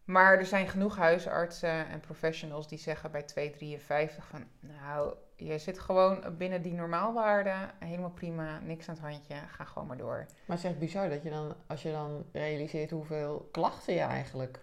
Maar 0.03 0.37
er 0.37 0.45
zijn 0.45 0.67
genoeg 0.67 0.97
huisartsen 0.97 1.87
en 1.87 1.99
professionals 1.99 2.67
die 2.67 2.77
zeggen 2.77 3.11
bij 3.11 3.23
253 3.23 4.25
van, 4.25 4.43
nou, 4.59 5.13
je 5.35 5.57
zit 5.57 5.79
gewoon 5.79 6.37
binnen 6.37 6.61
die 6.61 6.73
normaalwaarde, 6.73 7.55
helemaal 7.79 8.09
prima, 8.09 8.59
niks 8.59 8.89
aan 8.89 8.95
het 8.95 9.03
handje, 9.03 9.35
ga 9.47 9.63
gewoon 9.63 9.87
maar 9.87 9.97
door. 9.97 10.25
Maar 10.45 10.55
het 10.55 10.57
is 10.57 10.63
echt 10.63 10.79
bizar 10.79 11.09
dat 11.09 11.23
je 11.23 11.29
dan, 11.29 11.55
als 11.67 11.81
je 11.81 11.91
dan 11.91 12.25
realiseert 12.31 12.89
hoeveel 12.91 13.49
klachten 13.51 13.93
je 13.93 13.99
eigenlijk 13.99 14.59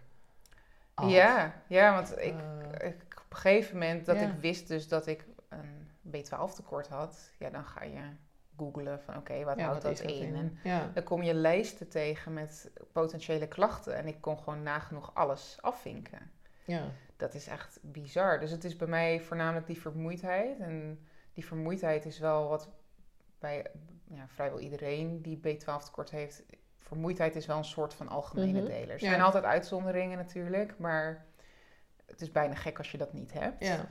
had. 0.95 1.11
Ja, 1.11 1.55
ja, 1.67 1.95
want 1.95 2.19
ik, 2.19 2.35
Eh, 2.81 2.89
ik, 2.89 2.97
op 3.25 3.31
een 3.31 3.37
gegeven 3.37 3.79
moment 3.79 4.07
dat 4.07 4.17
Ja. 4.17 4.23
ik 4.23 4.35
wist 4.41 4.69
dus 4.69 4.89
dat 4.89 5.07
ik 5.07 5.27
een 5.49 5.89
B12 6.11 6.55
tekort 6.55 6.89
had, 6.89 7.31
ja, 7.39 7.51
dan 7.51 7.65
ga 7.65 7.83
je 7.85 8.01
googlen 8.57 9.01
van 9.01 9.17
oké, 9.17 9.45
wat 9.45 9.59
Ja, 9.59 9.65
houdt 9.67 9.83
dat 9.83 10.01
in? 10.01 10.35
En 10.35 10.59
Ja. 10.63 10.91
dan 10.95 11.03
kom 11.03 11.23
je 11.23 11.35
lijsten 11.35 11.89
tegen 11.89 12.33
met 12.33 12.71
potentiële 12.93 13.49
klachten. 13.49 13.97
En 13.97 14.07
ik 14.07 14.21
kon 14.21 14.39
gewoon 14.39 14.63
nagenoeg 14.63 15.15
alles 15.15 15.59
afvinken. 15.61 16.31
ja. 16.65 16.83
Dat 17.17 17.35
is 17.35 17.47
echt 17.47 17.79
bizar. 17.83 18.41
Dus 18.41 18.51
het 18.51 18.65
is 18.65 18.77
bij 18.77 18.89
mij 18.89 19.21
voornamelijk 19.21 19.67
die 19.67 19.81
vermoeidheid. 19.81 20.59
En 20.59 21.07
die 21.33 21.47
vermoeidheid 21.47 22.05
is 22.07 22.19
wel 22.19 22.49
wat 22.49 22.69
bij 23.39 23.67
ja, 24.05 24.29
vrijwel 24.29 24.59
iedereen 24.61 25.23
die 25.23 25.39
B12 25.39 25.85
tekort 25.85 26.11
heeft. 26.11 26.43
Vermoeidheid 26.79 27.37
is 27.37 27.47
wel 27.47 27.57
een 27.57 27.65
soort 27.65 27.95
van 27.95 28.09
algemene 28.09 28.59
Mhm. 28.61 28.67
deler. 28.69 28.91
Er 28.91 28.99
zijn 28.99 29.21
altijd 29.21 29.45
uitzonderingen 29.45 30.19
natuurlijk, 30.19 30.79
maar 30.79 31.25
het 32.07 32.21
is 32.21 32.31
bijna 32.33 32.55
gek 32.55 32.79
als 32.79 32.91
je 32.91 32.99
dat 32.99 33.13
niet 33.13 33.33
hebt. 33.33 33.65
Ja. 33.67 33.87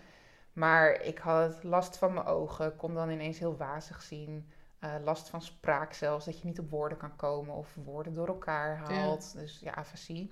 Maar 0.54 1.02
ik 1.02 1.18
had 1.18 1.64
last 1.64 1.98
van 1.98 2.14
mijn 2.14 2.26
ogen, 2.26 2.76
kon 2.76 2.94
dan 2.94 3.10
ineens 3.10 3.40
heel 3.40 3.58
wazig 3.58 4.02
zien. 4.02 4.50
Eh, 4.80 4.94
last 5.04 5.30
van 5.30 5.42
spraak 5.42 5.94
zelfs, 5.94 6.26
dat 6.26 6.40
je 6.40 6.46
niet 6.48 6.60
op 6.60 6.70
woorden 6.70 6.98
kan 6.98 7.16
komen 7.16 7.56
of 7.56 7.76
woorden 7.84 8.14
door 8.14 8.28
elkaar 8.28 8.78
haalt. 8.78 9.34
Dus 9.34 9.60
ja, 9.60 9.74
afasie. 9.74 10.32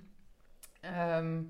Ehm, 0.80 1.42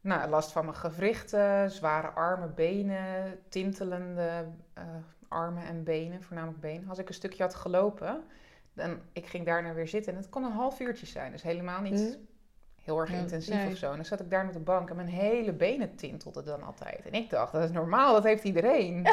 nou, 0.00 0.28
last 0.28 0.52
van 0.52 0.64
mijn 0.64 0.76
gewrichten, 0.76 1.70
zware 1.70 2.08
armen, 2.08 2.54
benen, 2.54 3.38
tintelende 3.48 4.44
eh, 4.72 4.84
armen 5.28 5.64
en 5.64 5.84
benen, 5.84 6.22
voornamelijk 6.22 6.60
benen. 6.60 6.88
Als 6.88 6.98
ik 6.98 7.08
een 7.08 7.14
stukje 7.14 7.42
had 7.42 7.54
gelopen, 7.54 8.24
dan 8.72 9.00
ik 9.12 9.26
ging 9.26 9.46
daarna 9.46 9.72
weer 9.72 9.88
zitten 9.88 10.12
en 10.12 10.18
het 10.18 10.28
kon 10.28 10.44
een 10.44 10.52
half 10.52 10.80
uurtje 10.80 11.06
zijn. 11.06 11.32
Dus 11.32 11.42
helemaal 11.42 11.80
niet 11.80 11.92
Mhm. 11.92 12.18
Heel 12.86 13.00
erg 13.00 13.10
intensief 13.12 13.54
nee. 13.54 13.70
of 13.72 13.76
zo. 13.76 13.90
En 13.90 13.96
dan 13.96 14.04
zat 14.04 14.20
ik 14.20 14.30
daar 14.30 14.46
op 14.46 14.52
de 14.52 14.58
bank 14.58 14.90
en 14.90 14.96
mijn 14.96 15.08
hele 15.08 15.52
benen 15.52 15.94
tintelden 15.96 16.44
dan 16.44 16.62
altijd. 16.62 17.06
En 17.06 17.12
ik 17.12 17.30
dacht, 17.30 17.52
dat 17.52 17.62
is 17.62 17.70
normaal, 17.70 18.12
dat 18.12 18.24
heeft 18.24 18.44
iedereen. 18.44 19.02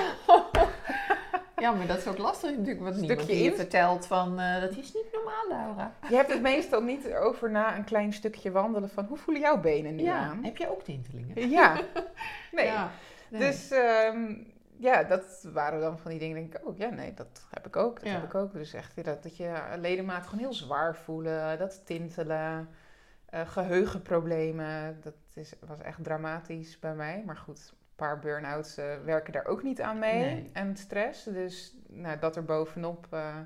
ja, 1.57 1.71
maar 1.71 1.87
dat 1.87 1.97
is 1.97 2.07
ook 2.07 2.17
lastig 2.17 2.49
natuurlijk. 2.49 2.79
Wat 2.79 2.93
Stukje 2.93 3.07
niemand 3.15 3.27
je 3.29 3.35
in- 3.43 3.55
vertelt 3.55 4.05
van, 4.05 4.39
eh, 4.39 4.61
dat 4.61 4.71
is 4.71 4.93
niet 4.93 5.07
normaal, 5.13 5.47
Laura. 5.49 5.93
Je 6.09 6.15
hebt 6.15 6.31
het 6.33 6.41
meestal 6.41 6.81
niet 6.81 7.13
over 7.13 7.51
na 7.51 7.75
een 7.77 7.83
klein 7.83 8.13
stukje 8.13 8.51
wandelen 8.51 8.89
van 8.89 9.05
hoe 9.05 9.17
voelen 9.17 9.41
jouw 9.43 9.59
benen 9.59 9.95
nu 9.95 10.03
Ja, 10.03 10.17
aan? 10.17 10.43
heb 10.43 10.57
je 10.57 10.71
ook 10.71 10.83
tintelingen? 10.83 11.49
Ja, 11.49 11.77
nee. 12.51 12.65
Ja. 12.65 12.89
Nee. 13.29 13.41
Dus 13.41 13.71
ehm, 13.71 14.33
ja, 14.77 15.03
dat 15.03 15.47
waren 15.53 15.79
dan 15.81 15.99
van 15.99 16.11
die 16.11 16.19
dingen. 16.19 16.35
Denk 16.35 16.53
ik, 16.55 16.67
oh 16.67 16.77
ja, 16.77 16.89
nee, 16.89 17.13
dat 17.13 17.45
heb 17.49 17.67
ik 17.67 17.75
ook. 17.75 17.95
Dat 17.99 18.07
Ja. 18.09 18.13
heb 18.15 18.23
ik 18.23 18.35
ook. 18.35 18.53
Dus 18.53 18.73
echt 18.73 19.03
dat, 19.03 19.23
dat 19.23 19.37
je 19.37 19.53
ledemaat 19.77 20.23
gewoon 20.27 20.39
heel 20.39 20.53
zwaar 20.53 20.95
voelen, 20.95 21.57
dat 21.59 21.85
tintelen, 21.85 22.69
eh, 23.33 23.47
geheugenproblemen. 23.47 25.01
Dat 25.01 25.13
is, 25.33 25.53
was 25.67 25.79
echt 25.79 26.03
dramatisch 26.03 26.79
bij 26.79 26.95
mij. 26.95 27.23
Maar 27.25 27.37
goed, 27.37 27.69
een 27.71 27.77
paar 27.95 28.19
burn-outs 28.19 28.77
eh, 28.77 28.85
werken 29.05 29.33
daar 29.33 29.45
ook 29.45 29.63
niet 29.63 29.81
aan 29.81 29.99
mee. 29.99 30.19
Nee. 30.19 30.49
En 30.53 30.75
stress. 30.77 31.23
Dus 31.23 31.77
nou, 31.87 32.19
dat 32.19 32.35
er 32.35 32.45
bovenop. 32.45 33.07
eh, 33.09 33.37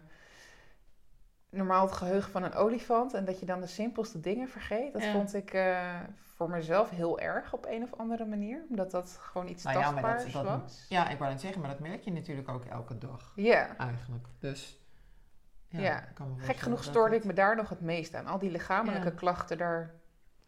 normaal 1.50 1.86
het 1.86 1.96
geheugen 1.96 2.32
van 2.32 2.44
een 2.44 2.54
olifant 2.54 3.14
en 3.14 3.26
dat 3.26 3.40
je 3.40 3.46
dan 3.46 3.62
de 3.62 3.68
simpelste 3.68 4.20
dingen 4.20 4.48
vergeet. 4.50 4.94
Dat 4.94 5.04
Ja. 5.04 5.12
vond 5.12 5.34
ik 5.34 5.54
eh, 5.54 6.00
voor 6.36 6.50
mezelf 6.50 6.90
heel 6.90 7.20
erg 7.20 7.54
op 7.54 7.66
een 7.70 7.84
of 7.84 7.94
andere 7.94 8.26
manier. 8.26 8.66
Omdat 8.70 8.92
dat 8.92 9.20
gewoon 9.22 9.48
iets 9.48 9.64
Nou 9.64 9.80
ja, 9.80 9.92
maar 9.92 10.02
dat- 10.02 10.12
tastbaars 10.12 10.34
dat- 10.48 10.62
was. 10.62 10.86
Ja, 10.90 11.10
ik 11.10 11.18
wou 11.18 11.32
net 11.32 11.42
zeggen, 11.42 11.62
maar 11.62 11.70
dat 11.70 11.80
merk 11.80 12.02
je 12.02 12.12
natuurlijk 12.12 12.50
ook 12.50 12.66
elke 12.66 12.98
dag 12.98 13.32
Ja, 13.36 13.78
eigenlijk. 13.78 14.28
Dus 14.40 14.80
ja, 15.70 15.80
Ja. 15.80 16.00
ik 16.02 16.14
kan 16.16 16.34
me 16.36 16.44
gek 16.44 16.56
genoeg 16.58 16.84
stoorde 16.84 17.16
ik 17.16 17.24
me 17.24 17.34
daar 17.34 17.56
nog 17.56 17.70
het 17.70 17.82
meest 17.82 18.16
aan. 18.16 18.26
Al 18.26 18.38
die 18.40 18.52
lichamelijke 18.52 19.10
Ja. 19.10 19.16
klachten, 19.16 19.58
daar 19.58 19.94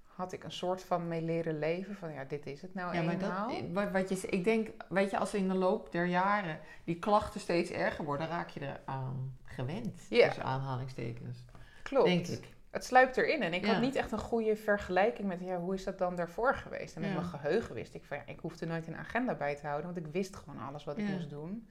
had 0.04 0.32
ik 0.34 0.44
een 0.44 0.52
soort 0.52 0.84
van 0.84 1.08
mee 1.08 1.22
leren 1.22 1.60
leven. 1.60 1.96
Van 1.96 2.12
ja, 2.14 2.24
dit 2.24 2.46
is 2.46 2.62
het 2.62 2.74
nou 2.74 2.94
Ja, 2.96 3.02
maar 3.02 3.14
eenmaal. 3.14 3.48
dat, 3.48 3.62
wat, 3.74 3.92
wat 3.92 4.22
je, 4.22 4.28
ik 4.28 4.44
denk, 4.44 4.70
weet 4.90 5.10
je, 5.12 5.18
als 5.18 5.34
in 5.34 5.48
de 5.48 5.54
loop 5.56 5.92
der 5.92 6.06
jaren 6.06 6.60
die 6.84 7.00
klachten 7.00 7.40
steeds 7.40 7.72
erger 7.72 8.06
worden, 8.06 8.28
raak 8.28 8.50
je 8.50 8.60
eraan 8.62 9.38
gewend. 9.44 10.06
Ja. 10.10 10.26
Tussen 10.26 10.44
aanhalingstekens. 10.44 11.44
Klopt. 11.84 12.06
Denk 12.06 12.28
ik. 12.28 12.48
Het 12.72 12.86
sluipt 12.86 13.18
erin. 13.18 13.42
En 13.44 13.54
ik 13.54 13.66
Ja. 13.66 13.72
had 13.72 13.82
niet 13.82 13.96
echt 13.96 14.12
een 14.12 14.20
goede 14.20 14.56
vergelijking 14.56 15.28
met 15.28 15.40
ja, 15.42 15.58
hoe 15.58 15.74
is 15.74 15.84
dat 15.84 15.98
dan 15.98 16.16
daarvoor 16.16 16.56
geweest. 16.56 16.96
En 16.96 17.02
met 17.02 17.14
mijn 17.14 17.26
geheugen 17.26 17.76
wist 17.76 17.94
ik 17.94 18.04
van 18.06 18.18
ja, 18.18 18.24
ik 18.26 18.40
hoefde 18.40 18.66
nooit 18.66 18.88
een 18.88 18.96
agenda 18.96 19.36
bij 19.36 19.56
te 19.56 19.68
houden. 19.68 19.94
Want 19.94 20.06
ik 20.06 20.12
wist 20.12 20.36
gewoon 20.36 20.60
alles 20.62 20.84
wat 20.84 20.98
ik 20.98 21.08
moest 21.08 21.30
doen. 21.30 21.68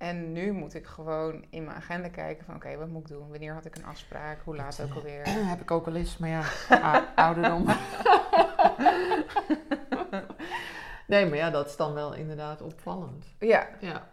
En 0.00 0.32
nu 0.32 0.52
moet 0.52 0.74
ik 0.74 0.86
gewoon 0.86 1.44
in 1.50 1.64
mijn 1.64 1.76
agenda 1.76 2.08
kijken 2.08 2.44
van 2.44 2.54
oké, 2.54 2.76
wat 2.76 2.88
moet 2.88 3.00
ik 3.00 3.08
doen? 3.08 3.28
Wanneer 3.28 3.52
had 3.52 3.64
ik 3.64 3.76
een 3.76 3.84
afspraak? 3.84 4.40
Hoe 4.44 4.56
laat 4.56 4.76
Dat, 4.76 4.86
ook 4.86 4.92
eh, 4.92 4.96
alweer? 4.96 5.28
Heb 5.52 5.60
ik 5.60 5.70
ook 5.70 5.86
al 5.86 5.94
eens, 5.94 6.16
maar 6.16 6.28
ja, 6.28 6.42
ou- 6.68 7.04
ouderdom. 7.26 7.66
nee, 11.06 11.26
maar 11.26 11.36
ja, 11.36 11.50
dat 11.50 11.66
is 11.66 11.76
dan 11.76 11.94
wel 11.94 12.14
inderdaad 12.14 12.62
opvallend. 12.62 13.26
Ja, 13.38 13.68
Ja. 13.80 14.08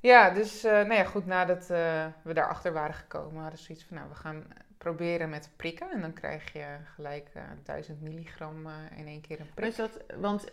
Ja, 0.00 0.30
dus 0.30 0.64
uh, 0.64 0.70
nou 0.72 0.94
ja, 0.94 1.04
goed, 1.04 1.26
nadat 1.26 1.62
uh, 1.70 2.06
we 2.22 2.32
daarachter 2.32 2.72
waren 2.72 2.94
gekomen, 2.94 3.40
hadden 3.40 3.58
we 3.58 3.64
zoiets 3.64 3.84
van, 3.84 3.96
nou, 3.96 4.08
we 4.08 4.14
gaan 4.14 4.44
proberen 4.78 5.30
met 5.30 5.50
prikken. 5.56 5.90
En 5.90 6.00
dan 6.00 6.12
krijg 6.12 6.52
je 6.52 6.66
gelijk 6.94 7.30
uh, 7.36 7.42
1000 7.64 8.00
milligram 8.00 8.68
in 8.96 9.06
één 9.06 9.20
keer 9.20 9.40
een 9.40 9.50
prik. 9.54 9.68
Is 9.68 9.76
dat, 9.76 10.00
want 10.20 10.50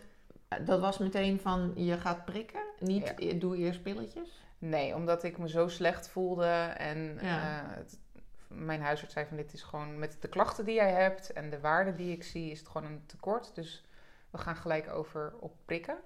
dat 0.61 0.79
was 0.79 0.97
meteen 0.97 1.39
van, 1.39 1.71
je 1.75 1.97
gaat 1.97 2.25
prikken, 2.25 2.63
niet 2.79 3.13
ja. 3.17 3.33
doe 3.33 3.57
eerst 3.57 3.83
pilletjes? 3.83 4.44
Nee, 4.69 4.95
omdat 4.95 5.23
ik 5.23 5.37
me 5.37 5.49
zo 5.49 5.67
slecht 5.67 6.09
voelde 6.09 6.73
en 6.77 7.17
Ja. 7.21 7.65
het, 7.67 7.99
mijn 8.47 8.81
huisarts 8.81 9.13
zei 9.13 9.25
van, 9.25 9.37
dit 9.37 9.53
is 9.53 9.63
gewoon 9.63 9.99
met 9.99 10.17
de 10.19 10.27
klachten 10.27 10.65
die 10.65 10.75
jij 10.75 10.91
hebt 10.91 11.33
en 11.33 11.49
de 11.49 11.59
waarden 11.59 11.95
die 11.95 12.11
ik 12.11 12.23
zie, 12.23 12.51
is 12.51 12.59
het 12.59 12.67
gewoon 12.67 12.91
een 12.91 13.05
tekort. 13.05 13.55
Dus 13.55 13.85
we 14.29 14.37
gaan 14.37 14.55
gelijk 14.55 14.89
over 14.89 15.33
op 15.39 15.55
prikken. 15.65 15.97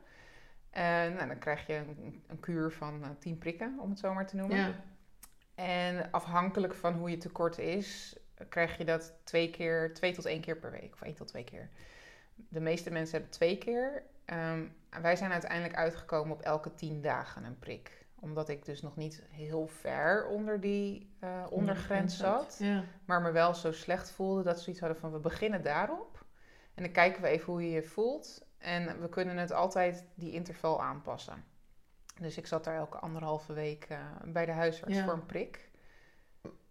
En 0.69 1.13
nou, 1.13 1.27
dan 1.27 1.37
krijg 1.37 1.67
je 1.67 1.73
een, 1.73 2.23
een 2.27 2.39
kuur 2.39 2.71
van 2.71 3.01
uh, 3.01 3.09
10 3.19 3.37
prikken, 3.37 3.77
om 3.79 3.89
het 3.89 3.99
zo 3.99 4.13
maar 4.13 4.27
te 4.27 4.35
noemen. 4.35 4.57
Ja. 4.57 4.73
En 5.55 6.11
afhankelijk 6.11 6.75
van 6.75 6.93
hoe 6.93 7.09
je 7.09 7.17
tekort 7.17 7.57
is, 7.57 8.15
krijg 8.49 8.77
je 8.77 8.85
dat 8.85 9.13
twee 9.23 9.49
keer, 9.49 9.93
twee 9.93 10.13
tot 10.13 10.25
één 10.25 10.41
keer 10.41 10.57
per 10.57 10.71
week. 10.71 10.93
Of 10.93 11.01
één 11.01 11.15
tot 11.15 11.27
twee 11.27 11.43
keer. 11.43 11.69
De 12.35 12.59
meeste 12.59 12.91
mensen 12.91 13.13
hebben 13.13 13.31
twee 13.31 13.57
keer. 13.57 14.03
Um, 14.25 14.75
wij 15.01 15.15
zijn 15.15 15.31
uiteindelijk 15.31 15.75
uitgekomen 15.75 16.33
op 16.35 16.41
elke 16.41 16.75
tien 16.75 17.01
dagen 17.01 17.43
een 17.43 17.59
prik. 17.59 18.05
Omdat 18.21 18.49
ik 18.49 18.65
dus 18.65 18.81
nog 18.81 18.95
niet 18.95 19.23
heel 19.29 19.67
ver 19.67 20.27
onder 20.27 20.59
die 20.59 21.15
uh, 21.23 21.45
ondergrens 21.49 22.17
zat. 22.17 22.55
Ja. 22.59 22.83
Maar 23.05 23.21
me 23.21 23.31
wel 23.31 23.53
zo 23.53 23.71
slecht 23.71 24.11
voelde 24.11 24.43
dat 24.43 24.57
ze 24.57 24.63
zoiets 24.63 24.81
hadden 24.81 24.99
van 24.99 25.11
we 25.11 25.19
beginnen 25.19 25.63
daarop. 25.63 26.25
En 26.75 26.83
dan 26.83 26.91
kijken 26.91 27.21
we 27.21 27.27
even 27.27 27.53
hoe 27.53 27.63
je 27.63 27.71
je 27.71 27.83
voelt. 27.83 28.45
En 28.57 29.01
we 29.01 29.09
kunnen 29.09 29.37
het 29.37 29.51
altijd 29.51 30.05
die 30.15 30.31
interval 30.31 30.81
aanpassen. 30.81 31.43
Dus 32.19 32.37
ik 32.37 32.47
zat 32.47 32.63
daar 32.63 32.75
elke 32.75 32.97
anderhalve 32.97 33.53
week 33.53 33.87
uh, 33.91 33.97
bij 34.25 34.45
de 34.45 34.51
huisarts 34.51 34.95
Ja. 34.95 35.03
voor 35.03 35.13
een 35.13 35.25
prik. 35.25 35.69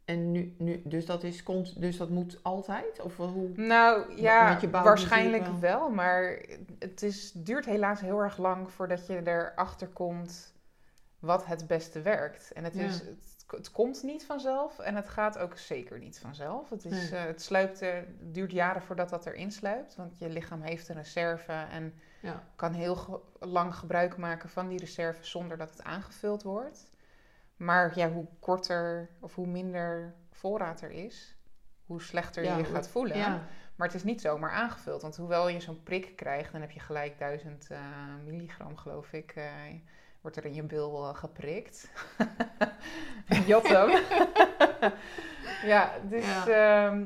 En 0.05 0.31
nu, 0.33 0.55
nu 0.59 0.83
dus, 0.85 1.07
dat 1.07 1.23
is, 1.23 1.43
komt, 1.43 1.81
dus 1.81 1.97
dat 1.97 2.09
moet 2.09 2.38
altijd? 2.43 3.00
Of 3.00 3.17
hoe? 3.17 3.49
Nou 3.55 4.21
ja, 4.21 4.59
waarschijnlijk 4.71 5.43
natuurlijk 5.43 5.61
wel. 5.61 5.90
Maar 5.90 6.45
het 6.78 7.02
is, 7.02 7.33
duurt 7.33 7.64
helaas 7.64 8.00
heel 8.00 8.23
erg 8.23 8.37
lang 8.38 8.71
voordat 8.71 9.07
je 9.07 9.21
erachter 9.25 9.88
komt 9.88 10.55
wat 11.19 11.47
het 11.47 11.67
beste 11.67 12.03
werkt. 12.03 12.53
En 12.53 12.65
het, 12.65 12.75
Ja. 12.75 12.85
is, 12.85 12.99
het, 13.01 13.45
het 13.47 13.71
komt 13.71 14.03
niet 14.03 14.25
vanzelf 14.27 14.79
en 14.79 14.95
het 14.95 15.09
gaat 15.09 15.39
ook 15.39 15.57
zeker 15.59 15.99
niet 15.99 16.19
vanzelf. 16.19 16.71
Het, 16.71 16.85
is, 16.85 17.11
Nee. 17.11 17.21
eh, 17.21 17.27
het, 17.27 17.43
sluipt 17.43 17.81
er, 17.81 17.95
het 17.97 18.35
duurt 18.35 18.53
jaren 18.53 18.83
voordat 18.83 19.09
dat 19.09 19.27
erin 19.27 19.53
sluipt. 19.53 19.95
Want 19.97 20.19
je 20.19 20.29
lichaam 20.29 20.61
heeft 20.63 20.89
een 20.89 20.97
reserve 20.97 21.53
en 21.53 21.95
Ja. 22.21 22.43
kan 22.57 22.73
heel 22.73 22.97
ge- 22.97 23.21
lang 23.41 23.75
gebruik 23.75 24.17
maken 24.17 24.49
van 24.49 24.69
die 24.69 24.79
reserve 24.79 25.25
zonder 25.25 25.57
dat 25.57 25.71
het 25.71 25.83
aangevuld 25.83 26.43
wordt. 26.43 26.91
Maar 27.57 27.99
ja, 27.99 28.11
hoe 28.11 28.27
korter 28.41 29.09
of 29.21 29.35
hoe 29.35 29.47
minder 29.47 30.15
voorraad 30.31 30.81
er 30.81 30.91
is, 30.91 31.37
hoe 31.87 32.03
slechter 32.03 32.43
Ja, 32.45 32.57
je 32.57 32.63
je 32.63 32.69
gaat 32.69 32.89
voelen. 32.89 33.17
Ja. 33.17 33.43
Maar 33.77 33.87
het 33.87 33.97
is 33.97 34.05
niet 34.05 34.21
zomaar 34.21 34.51
aangevuld. 34.51 35.03
Want 35.03 35.17
hoewel 35.17 35.49
je 35.49 35.61
zo'n 35.61 35.83
prik 35.83 36.17
krijgt, 36.17 36.53
dan 36.53 36.61
heb 36.61 36.71
je 36.71 36.81
gelijk 36.81 37.19
1000 37.19 37.71
eh, 37.71 37.81
milligram, 38.25 38.77
geloof 38.77 39.13
ik. 39.13 39.31
eh, 39.31 39.45
wordt 40.21 40.37
er 40.37 40.45
in 40.45 40.55
je 40.55 40.63
bil 40.63 41.09
eh, 41.09 41.15
geprikt. 41.15 41.91
Jot 43.47 43.69
hem. 43.69 43.91
ja, 45.73 45.93
dus 46.09 46.25
Ja. 46.25 46.47
ja. 46.47 47.05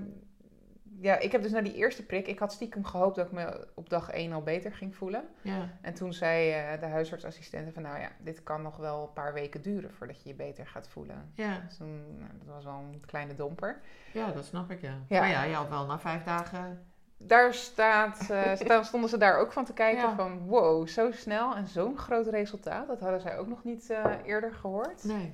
ja, 1.01 1.19
ik 1.19 1.33
heb 1.33 1.43
dus 1.43 1.51
na 1.53 1.61
die 1.61 1.75
eerste 1.75 2.07
prik, 2.07 2.27
ik 2.27 2.39
had 2.39 2.53
stiekem 2.53 2.85
gehoopt 2.85 3.17
dat 3.17 3.27
ik 3.27 3.33
me 3.33 3.69
op 3.75 3.89
dag 3.89 4.11
1 4.11 4.33
al 4.33 4.43
beter 4.43 4.73
ging 4.73 4.97
voelen. 4.97 5.29
Ja. 5.41 5.79
En 5.81 5.95
toen 5.95 6.13
zei 6.13 6.51
eh, 6.51 6.81
de 6.81 6.87
huisartsassistente 6.87 7.73
van, 7.73 7.83
nou 7.83 8.01
ja, 8.01 8.11
dit 8.19 8.43
kan 8.43 8.63
nog 8.63 8.77
wel 8.77 9.03
een 9.03 9.13
paar 9.13 9.33
weken 9.33 9.63
duren 9.63 9.95
voordat 9.95 10.23
je 10.23 10.29
je 10.29 10.35
beter 10.35 10.67
gaat 10.67 10.89
voelen. 10.89 11.33
Ja. 11.35 11.61
Dus 11.67 11.77
toen, 11.77 12.19
nou, 12.19 12.31
dat 12.39 12.55
was 12.55 12.65
wel 12.65 12.75
een 12.75 13.03
kleine 13.07 13.35
domper. 13.35 13.81
ja, 14.13 14.31
dat 14.33 14.45
snap 14.45 14.71
ik, 14.71 14.81
ja. 14.81 14.99
Ja. 15.09 15.21
Maar 15.21 15.31
ja, 15.31 15.43
je 15.43 15.55
had 15.55 15.69
wel 15.69 15.87
na 15.87 15.99
vijf 15.99 16.25
dagen... 16.25 16.92
Daar 17.27 17.55
staat, 17.55 18.17
sta- 18.65 18.83
stonden 18.83 19.11
ze 19.11 19.17
daar 19.19 19.39
ook 19.39 19.53
van 19.53 19.65
te 19.65 19.73
kijken 19.73 20.03
Ja. 20.09 20.15
van 20.15 20.39
wow, 20.47 20.89
zo 20.89 21.11
snel 21.13 21.55
en 21.57 21.67
zo'n 21.67 21.99
groot 21.99 22.27
resultaat. 22.27 22.87
Dat 22.87 23.01
hadden 23.01 23.21
zij 23.21 23.39
ook 23.39 23.47
nog 23.47 23.65
niet 23.65 23.91
eh, 23.91 24.05
eerder 24.25 24.53
gehoord. 24.53 25.05
Nee. 25.05 25.33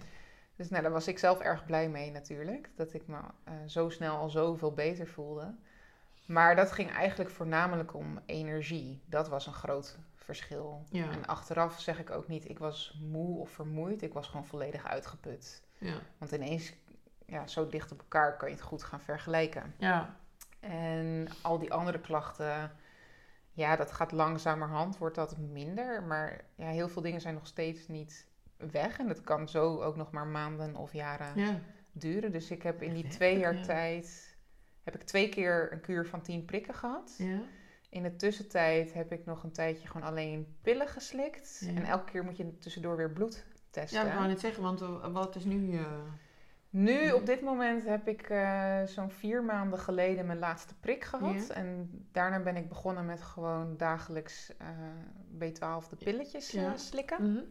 Dus 0.56 0.68
nou, 0.68 0.82
daar 0.82 0.92
was 0.92 1.08
ik 1.08 1.18
zelf 1.18 1.40
erg 1.40 1.64
blij 1.66 1.88
mee 1.88 2.10
natuurlijk. 2.10 2.70
Dat 2.76 2.92
ik 2.94 3.06
me 3.06 3.18
eh, 3.44 3.52
zo 3.66 3.88
snel 3.88 4.16
al 4.16 4.28
zoveel 4.28 4.72
beter 4.72 5.06
voelde. 5.06 5.54
Maar 6.26 6.56
dat 6.56 6.72
ging 6.72 6.90
eigenlijk 6.92 7.30
voornamelijk 7.30 7.94
om 7.94 8.20
energie. 8.26 9.02
Dat 9.06 9.28
was 9.28 9.46
een 9.46 9.52
groot 9.52 9.98
verschil. 10.14 10.82
Ja. 10.90 11.10
En 11.10 11.26
achteraf 11.26 11.80
zeg 11.80 11.98
ik 11.98 12.10
ook 12.10 12.28
niet, 12.28 12.48
ik 12.48 12.58
was 12.58 12.98
moe 13.02 13.38
of 13.40 13.50
vermoeid. 13.50 14.02
Ik 14.02 14.12
was 14.12 14.26
gewoon 14.26 14.46
volledig 14.46 14.86
uitgeput. 14.86 15.62
Ja. 15.78 15.94
Want 16.18 16.32
ineens, 16.32 16.72
ja, 17.26 17.46
zo 17.46 17.66
dicht 17.68 17.92
op 17.92 17.98
elkaar 17.98 18.36
kan 18.36 18.48
je 18.48 18.54
het 18.54 18.64
goed 18.64 18.82
gaan 18.82 19.00
vergelijken. 19.00 19.74
Ja. 19.78 20.16
En 20.60 21.28
al 21.42 21.58
die 21.58 21.72
andere 21.72 22.00
klachten, 22.00 22.70
ja, 23.52 23.76
dat 23.76 23.92
gaat 23.92 24.12
langzamerhand, 24.12 24.98
wordt 24.98 25.14
dat 25.14 25.38
minder. 25.38 26.02
Maar 26.02 26.44
ja, 26.54 26.68
heel 26.68 26.88
veel 26.88 27.02
dingen 27.02 27.20
zijn 27.20 27.34
nog 27.34 27.46
steeds 27.46 27.88
niet 27.88 28.26
weg. 28.56 28.98
En 28.98 29.08
dat 29.08 29.20
kan 29.20 29.48
zo 29.48 29.82
ook 29.82 29.96
nog 29.96 30.10
maar 30.10 30.26
maanden 30.26 30.76
of 30.76 30.92
jaren 30.92 31.32
Ja. 31.40 31.60
duren. 31.92 32.32
Dus 32.32 32.50
ik 32.50 32.62
heb 32.62 32.82
in 32.82 32.94
die 32.94 33.06
twee 33.08 33.38
jaar 33.38 33.56
ja. 33.56 33.62
tijd, 33.62 34.36
heb 34.82 34.94
ik 34.94 35.02
twee 35.02 35.28
keer 35.28 35.72
een 35.72 35.80
kuur 35.80 36.06
van 36.06 36.20
tien 36.22 36.44
prikken 36.44 36.74
gehad. 36.74 37.14
Ja. 37.18 37.40
In 37.90 38.02
de 38.02 38.16
tussentijd 38.16 38.92
heb 38.92 39.12
ik 39.12 39.24
nog 39.24 39.42
een 39.42 39.52
tijdje 39.52 39.86
gewoon 39.88 40.08
alleen 40.08 40.56
pillen 40.62 40.88
geslikt. 40.88 41.62
En 41.66 41.84
elke 41.84 42.10
keer 42.10 42.24
moet 42.24 42.36
je 42.36 42.58
tussendoor 42.58 42.96
weer 42.96 43.10
bloed 43.12 43.44
testen. 43.70 44.00
Ja, 44.00 44.06
ik 44.08 44.14
wou 44.14 44.26
net 44.28 44.40
zeggen, 44.40 44.62
want 44.62 44.80
eh, 44.80 45.12
wat 45.12 45.36
is 45.36 45.44
nu... 45.44 45.76
eh, 45.78 45.84
Nu, 46.70 47.12
op 47.12 47.26
dit 47.26 47.40
moment, 47.40 47.84
heb 47.84 48.08
ik 48.08 48.22
eh, 48.22 48.82
zo'n 48.84 49.10
vier 49.10 49.44
maanden 49.44 49.78
geleden 49.78 50.26
mijn 50.26 50.38
laatste 50.38 50.74
prik 50.80 51.04
gehad. 51.04 51.46
Ja. 51.48 51.54
En 51.54 51.90
daarna 52.12 52.40
ben 52.42 52.56
ik 52.56 52.68
begonnen 52.68 53.06
met 53.06 53.22
gewoon 53.22 53.76
dagelijks 53.76 54.56
eh, 54.56 54.68
B12 55.38 55.88
de 55.88 55.96
pilletjes 56.04 56.54
eh, 56.54 56.62
Ja. 56.62 56.76
slikken. 56.76 57.32
mhm. 57.32 57.42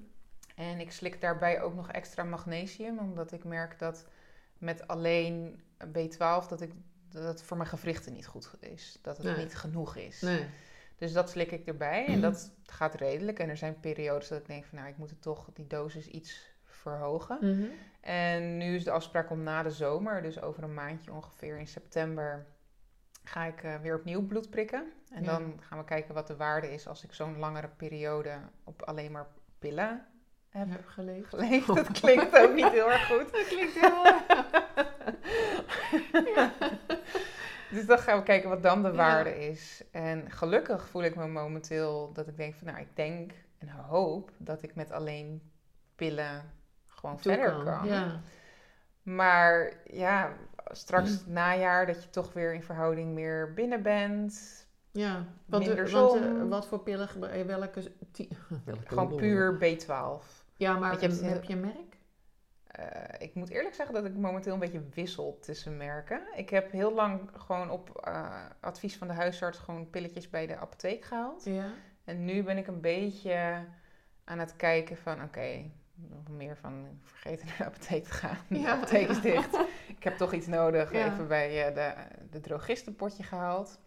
En 0.55 0.79
ik 0.79 0.91
slik 0.91 1.21
daarbij 1.21 1.61
ook 1.61 1.75
nog 1.75 1.91
extra 1.91 2.23
magnesium, 2.23 2.99
omdat 2.99 3.31
ik 3.31 3.43
merk 3.43 3.79
dat 3.79 4.05
met 4.57 4.87
alleen 4.87 5.61
B12 5.87 6.47
dat, 6.49 6.61
ik, 6.61 6.71
dat 7.09 7.23
het 7.23 7.41
voor 7.43 7.57
mijn 7.57 7.69
gewrichten 7.69 8.13
niet 8.13 8.27
goed 8.27 8.49
is. 8.59 8.99
Dat 9.01 9.17
het 9.17 9.25
Nee. 9.25 9.37
niet 9.37 9.55
genoeg 9.55 9.95
is. 9.95 10.21
Nee. 10.21 10.45
Dus 10.95 11.13
dat 11.13 11.29
slik 11.29 11.51
ik 11.51 11.65
erbij 11.67 12.05
en 12.05 12.21
dat 12.21 12.51
gaat 12.65 12.95
redelijk. 12.95 13.39
En 13.39 13.49
er 13.49 13.57
zijn 13.57 13.79
periodes 13.79 14.27
dat 14.27 14.39
ik 14.39 14.47
denk 14.47 14.65
van 14.65 14.77
nou, 14.77 14.89
ik 14.89 14.97
moet 14.97 15.09
het 15.09 15.21
toch 15.21 15.49
die 15.53 15.67
dosis 15.67 16.07
iets 16.07 16.55
verhogen. 16.89 17.37
Mhm. 17.41 17.65
En 18.01 18.57
nu 18.57 18.75
is 18.75 18.83
de 18.83 18.91
afspraak 18.91 19.29
om 19.29 19.43
na 19.43 19.63
de 19.63 19.71
zomer, 19.71 20.21
dus 20.21 20.41
over 20.41 20.63
een 20.63 20.73
maandje 20.73 21.13
ongeveer 21.13 21.57
in 21.57 21.67
september, 21.67 22.45
ga 23.23 23.43
ik 23.45 23.63
eh, 23.63 23.75
weer 23.75 23.95
opnieuw 23.95 24.25
bloed 24.27 24.49
prikken. 24.49 24.91
En 25.13 25.23
Ja. 25.23 25.31
dan 25.31 25.59
gaan 25.61 25.77
we 25.77 25.83
kijken 25.83 26.13
wat 26.13 26.27
de 26.27 26.35
waarde 26.35 26.73
is 26.73 26.87
als 26.87 27.03
ik 27.03 27.13
zo'n 27.13 27.37
langere 27.37 27.67
periode 27.77 28.31
op 28.63 28.81
alleen 28.81 29.11
maar 29.11 29.27
pillen 29.59 30.05
heb 30.49 30.69
Heb 30.69 30.85
geleefd. 30.87 31.29
geleefd. 31.29 31.67
Dat 31.67 31.91
klinkt 32.01 32.37
ook 32.37 32.53
niet 32.53 32.69
heel 32.69 32.91
erg 32.91 33.07
goed. 33.07 33.31
Dat 33.31 33.47
klinkt 33.47 33.79
heel... 33.79 34.03
Dus 37.71 37.85
dan 37.85 37.99
gaan 37.99 38.17
we 38.17 38.23
kijken 38.23 38.49
wat 38.49 38.63
dan 38.63 38.81
de 38.83 38.89
Ja. 38.89 38.95
waarde 38.95 39.47
is. 39.47 39.83
En 39.91 40.31
gelukkig 40.31 40.87
voel 40.89 41.03
ik 41.03 41.15
me 41.15 41.27
momenteel 41.27 42.11
dat 42.13 42.27
ik 42.27 42.37
denk 42.37 42.55
van 42.55 42.67
nou, 42.67 42.79
ik 42.79 42.95
denk 42.95 43.31
en 43.57 43.69
hoop 43.69 44.31
dat 44.37 44.63
ik 44.63 44.75
met 44.75 44.91
alleen 44.91 45.51
pillen 45.95 46.51
gewoon 46.97 47.17
Toe 47.17 47.33
verder 47.33 47.63
kan. 47.63 47.85
Ja. 47.87 48.19
Maar 49.01 49.73
ja, 49.85 50.33
straks 50.71 51.09
het 51.11 51.27
najaar 51.27 51.85
dat 51.85 52.03
je 52.03 52.09
toch 52.09 52.33
weer 52.33 52.53
in 52.53 52.63
verhouding 52.63 53.13
meer 53.13 53.53
binnen 53.53 53.81
bent. 53.81 54.65
Ja, 54.91 55.25
want, 55.45 55.65
Minder 55.67 55.85
eh, 55.85 55.91
want, 55.93 56.11
zon. 56.11 56.41
eh, 56.41 56.49
wat 56.49 56.67
voor 56.67 56.79
pillen 56.79 57.07
gebruik 57.07 57.35
je? 57.37 57.43
Welke? 57.45 57.87
welke 58.65 58.81
Gewoon 58.87 59.15
puur 59.15 59.53
B12. 59.57 60.45
Ja, 60.55 60.77
maar 60.77 60.93
je 60.93 61.07
hebt- 61.07 61.21
heb 61.21 61.43
je 61.43 61.53
een 61.53 61.59
merk? 61.59 61.95
Eh, 62.67 63.21
ik 63.27 63.35
moet 63.35 63.49
eerlijk 63.49 63.75
zeggen 63.75 63.95
dat 63.95 64.05
ik 64.05 64.15
momenteel 64.15 64.53
een 64.53 64.59
beetje 64.59 64.83
wissel 64.93 65.37
tussen 65.41 65.77
merken. 65.77 66.21
Ik 66.35 66.49
heb 66.49 66.71
heel 66.71 66.93
lang 66.93 67.29
gewoon 67.37 67.69
op 67.69 67.97
eh, 68.03 68.45
advies 68.59 68.97
van 68.97 69.07
de 69.07 69.13
huisarts 69.13 69.57
gewoon 69.59 69.89
pilletjes 69.89 70.29
bij 70.29 70.47
de 70.47 70.57
apotheek 70.57 71.05
gehaald. 71.05 71.45
Ja. 71.45 71.65
En 72.03 72.25
nu 72.25 72.43
ben 72.43 72.57
ik 72.57 72.67
een 72.67 72.81
beetje 72.81 73.65
aan 74.23 74.39
het 74.39 74.55
kijken 74.55 74.97
van 74.97 75.23
oké, 75.23 75.71
nog 75.97 76.27
meer 76.29 76.57
van 76.57 76.99
vergeten 77.03 77.45
naar 77.47 77.57
de 77.57 77.65
apotheek 77.65 78.03
te 78.03 78.11
gaan. 78.11 78.37
De 78.49 78.67
apotheek 78.67 79.07
is 79.09 79.21
dicht. 79.21 79.59
ik 79.97 80.03
heb 80.03 80.17
toch 80.17 80.33
iets 80.33 80.47
nodig. 80.47 80.91
Ja. 80.91 81.13
Even 81.13 81.27
bij 81.27 81.67
eh, 81.67 81.75
de, 81.75 81.93
de 82.29 82.39
drogistenpotje 82.39 83.23
gehaald. 83.23 83.79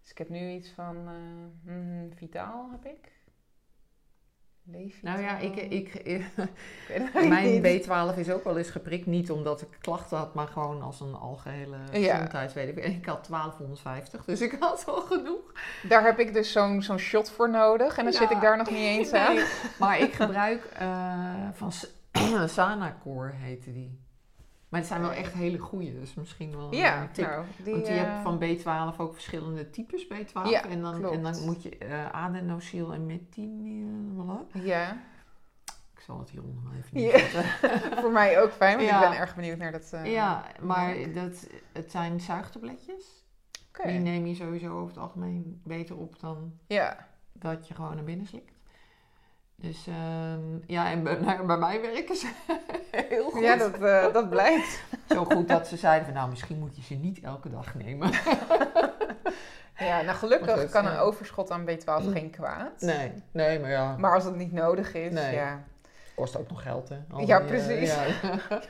Dus 0.00 0.10
ik 0.10 0.18
heb 0.18 0.28
nu 0.28 0.50
iets 0.50 0.70
van 0.70 0.96
eh, 0.96 1.72
mm, 1.72 2.12
Vitaal 2.14 2.70
heb 2.70 2.84
ik. 2.84 3.12
Nou 5.02 5.20
ja, 5.20 5.38
ik, 5.38 5.56
ik, 5.56 5.94
Ik 7.14 7.28
mijn 7.28 7.62
niet. 7.62 7.86
B12 7.86 8.18
is 8.18 8.30
ook 8.30 8.44
wel 8.44 8.58
eens 8.58 8.70
geprikt. 8.70 9.06
Niet 9.06 9.30
omdat 9.30 9.60
ik 9.62 9.68
klachten 9.80 10.16
had, 10.16 10.34
maar 10.34 10.46
gewoon 10.46 10.82
als 10.82 11.00
een 11.00 11.14
algehele 11.14 11.76
Ja. 11.92 12.12
gezondheidsweet. 12.12 12.78
En 12.78 12.90
ik 12.92 13.06
had 13.06 13.26
1250, 13.28 14.24
dus 14.24 14.40
ik 14.40 14.56
had 14.60 14.84
al 14.86 15.00
genoeg. 15.00 15.52
Daar 15.88 16.04
heb 16.04 16.18
ik 16.18 16.32
dus 16.34 16.52
zo'n 16.52 16.82
zo'n 16.82 16.98
shot 16.98 17.30
voor 17.30 17.50
nodig. 17.50 17.96
En 17.98 18.04
dan 18.04 18.12
Ja. 18.12 18.18
zit 18.18 18.30
ik 18.30 18.40
daar 18.40 18.56
nog 18.56 18.70
niet 18.70 18.78
eens 18.86 19.12
aan. 19.12 19.34
Nee, 19.34 19.44
maar 19.78 19.98
ik 19.98 20.12
gebruik 20.12 20.64
eh, 20.78 21.34
van 21.52 21.72
S- 21.72 21.94
Sanacore 22.46 23.32
heette 23.34 23.72
die. 23.72 24.03
Maar 24.74 24.82
het 24.82 24.92
zijn 24.92 25.02
wel 25.02 25.12
echt 25.12 25.32
hele 25.32 25.58
goeie, 25.58 25.94
dus 26.00 26.14
misschien 26.14 26.56
wel 26.56 26.66
een 26.72 26.76
Ja, 26.78 27.08
tip. 27.12 27.26
nou, 27.26 27.44
die, 27.64 27.72
Want 27.74 27.86
je 27.86 27.92
eh, 27.92 27.98
hebt 27.98 28.22
van 28.22 28.38
B12 28.42 28.96
ook 28.96 29.12
verschillende 29.14 29.70
types 29.70 30.04
B12. 30.06 30.32
Ja, 30.48 30.64
en, 30.68 30.82
dan, 30.82 30.98
klopt. 31.00 31.14
en 31.16 31.22
dan 31.22 31.44
moet 31.44 31.62
je 31.62 31.78
eh 31.78 32.08
adenosine 32.10 32.94
en 32.94 33.06
methine... 33.06 34.44
Ja, 34.52 35.02
Ik 35.94 36.00
zal 36.00 36.18
het 36.18 36.30
hieronder 36.30 36.62
maar 36.62 36.74
even 36.76 37.00
Ja. 37.00 37.06
neerzetten. 37.06 37.44
voor 38.02 38.10
mij 38.12 38.40
ook 38.42 38.50
fijn, 38.52 38.76
want 38.76 38.88
Ja. 38.88 39.02
ik 39.02 39.08
ben 39.10 39.18
erg 39.18 39.34
benieuwd 39.34 39.58
naar 39.58 39.72
dat. 39.72 39.92
eh, 39.92 40.12
Ja, 40.12 40.44
maar 40.62 41.12
dat, 41.12 41.46
het 41.72 41.90
zijn 41.90 42.20
zuigtabletjes. 42.20 43.24
Die 43.84 43.98
neem 43.98 44.26
je 44.26 44.34
sowieso 44.34 44.72
over 44.72 44.88
het 44.94 44.98
algemeen 45.02 45.60
beter 45.64 45.96
op 45.96 46.20
dan 46.20 46.58
Ja, 46.66 47.08
dat 47.32 47.68
je 47.68 47.74
gewoon 47.74 47.94
naar 47.94 48.04
binnen 48.04 48.26
slikt. 48.26 48.52
Dus 49.56 49.86
ehm, 49.86 50.40
ja, 50.66 50.90
en 50.90 51.02
bij, 51.02 51.14
nou, 51.20 51.46
bij 51.46 51.56
mij 51.56 51.80
werken 51.80 52.16
ze 52.16 52.30
heel 53.08 53.30
goed. 53.30 53.42
ja 53.42 53.56
dat, 53.56 53.74
eh, 53.82 54.12
dat 54.12 54.30
blijkt. 54.30 54.82
Zo 55.08 55.24
goed 55.24 55.48
dat 55.48 55.66
ze 55.68 55.76
zeiden 55.76 56.04
van 56.04 56.14
nou, 56.14 56.30
misschien 56.30 56.58
moet 56.58 56.76
je 56.76 56.82
ze 56.82 56.94
niet 56.94 57.20
elke 57.20 57.50
dag 57.50 57.74
nemen. 57.74 58.10
Ja, 59.78 60.02
nou 60.02 60.16
gelukkig 60.16 60.60
goed, 60.60 60.70
kan 60.70 60.84
ja. 60.84 60.92
een 60.92 60.98
overschot 60.98 61.50
aan 61.50 61.66
B12 61.70 62.12
geen 62.12 62.30
kwaad. 62.30 62.80
Nee, 62.80 63.12
nee, 63.32 63.60
maar 63.60 63.70
ja, 63.70 63.96
Maar 63.96 64.14
als 64.14 64.24
het 64.24 64.36
niet 64.36 64.52
nodig 64.52 64.94
is, 64.94 65.12
Nee. 65.12 65.34
ja. 65.34 65.62
kost 66.14 66.36
ook 66.38 66.48
nog 66.48 66.62
geld 66.62 66.88
hè. 66.88 66.96
Al 67.10 67.20
Ja, 67.20 67.40
die, 67.40 67.56
eh, 67.58 67.64
precies. 67.64 67.94
ja. 67.94 68.04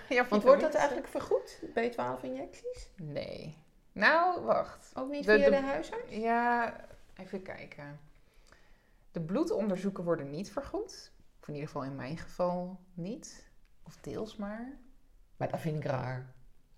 ja 0.08 0.26
Want 0.28 0.42
wordt 0.42 0.60
dat 0.60 0.74
eigenlijk 0.74 1.08
vergoed, 1.08 1.58
B12-injecties? 1.74 2.88
Nee. 2.96 3.56
Nou, 3.92 4.40
wacht. 4.44 4.90
Ook 4.94 5.10
niet 5.10 5.24
De- 5.26 5.34
via 5.36 5.44
de- 5.44 5.50
de, 5.50 5.62
huisarts? 5.62 6.04
Ja, 6.14 6.74
even 7.16 7.42
kijken. 7.42 8.00
De 9.14 9.20
bloedonderzoeken 9.20 10.04
worden 10.04 10.30
niet 10.30 10.52
vergoed. 10.52 11.12
Of 11.40 11.48
in 11.48 11.54
ieder 11.54 11.68
geval 11.68 11.84
in 11.84 11.96
mijn 11.96 12.18
geval 12.18 12.80
niet. 12.94 13.50
Of 13.82 13.96
deels 14.00 14.36
maar. 14.36 14.78
Maar 15.36 15.50
dat 15.50 15.60
vind 15.60 15.76
ik 15.76 15.84
raar. 15.84 16.34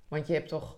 Want 0.09 0.27
je 0.27 0.33
hebt 0.33 0.49
toch 0.49 0.77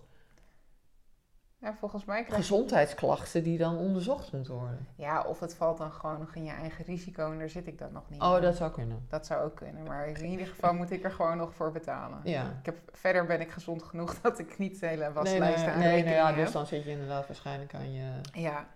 Ja, 1.57 1.75
volgens 1.79 2.05
mij 2.05 2.23
krijg 2.23 2.35
je... 2.35 2.47
gezondheidsklachten 2.47 3.43
die 3.43 3.57
dan 3.57 3.77
onderzocht 3.77 4.31
moeten 4.31 4.53
worden. 4.53 4.87
Ja, 4.95 5.23
of 5.23 5.39
het 5.39 5.55
valt 5.55 5.77
dan 5.77 5.91
gewoon 5.91 6.19
nog 6.19 6.35
in 6.35 6.43
je 6.43 6.51
eigen 6.51 6.85
risico 6.85 7.31
en 7.31 7.39
daar 7.39 7.49
zit 7.49 7.67
ik 7.67 7.77
dan 7.77 7.91
nog 7.91 8.09
niet 8.09 8.21
Oh, 8.21 8.41
dat 8.41 8.55
zou 8.55 8.71
kunnen. 8.71 9.05
Dat 9.09 9.25
zou 9.25 9.43
ook 9.43 9.55
kunnen, 9.55 9.83
maar 9.83 10.07
in 10.07 10.25
ieder 10.25 10.47
geval 10.47 10.73
moet 10.73 10.91
ik 10.91 11.03
er 11.03 11.11
gewoon 11.11 11.37
nog 11.37 11.53
voor 11.53 11.71
betalen. 11.71 12.19
Ja. 12.23 12.57
Ik 12.59 12.65
heb, 12.65 12.77
verder 12.91 13.25
ben 13.25 13.41
ik 13.41 13.51
gezond 13.51 13.83
genoeg 13.83 14.15
dat 14.21 14.39
ik 14.39 14.57
niet 14.57 14.79
de 14.79 14.85
hele 14.85 15.03
Nee, 15.03 15.13
waslijst 15.13 15.65
nee, 15.65 15.73
aan 15.73 15.79
nee, 15.79 16.03
nee, 16.03 16.13
ja, 16.13 16.27
heb. 16.27 16.35
dus 16.35 16.51
dan 16.51 16.65
zit 16.65 16.83
je 16.83 16.89
inderdaad 16.89 17.27
waarschijnlijk 17.27 17.73
aan 17.73 17.93
je... 17.93 18.21
Ja, 18.31 18.67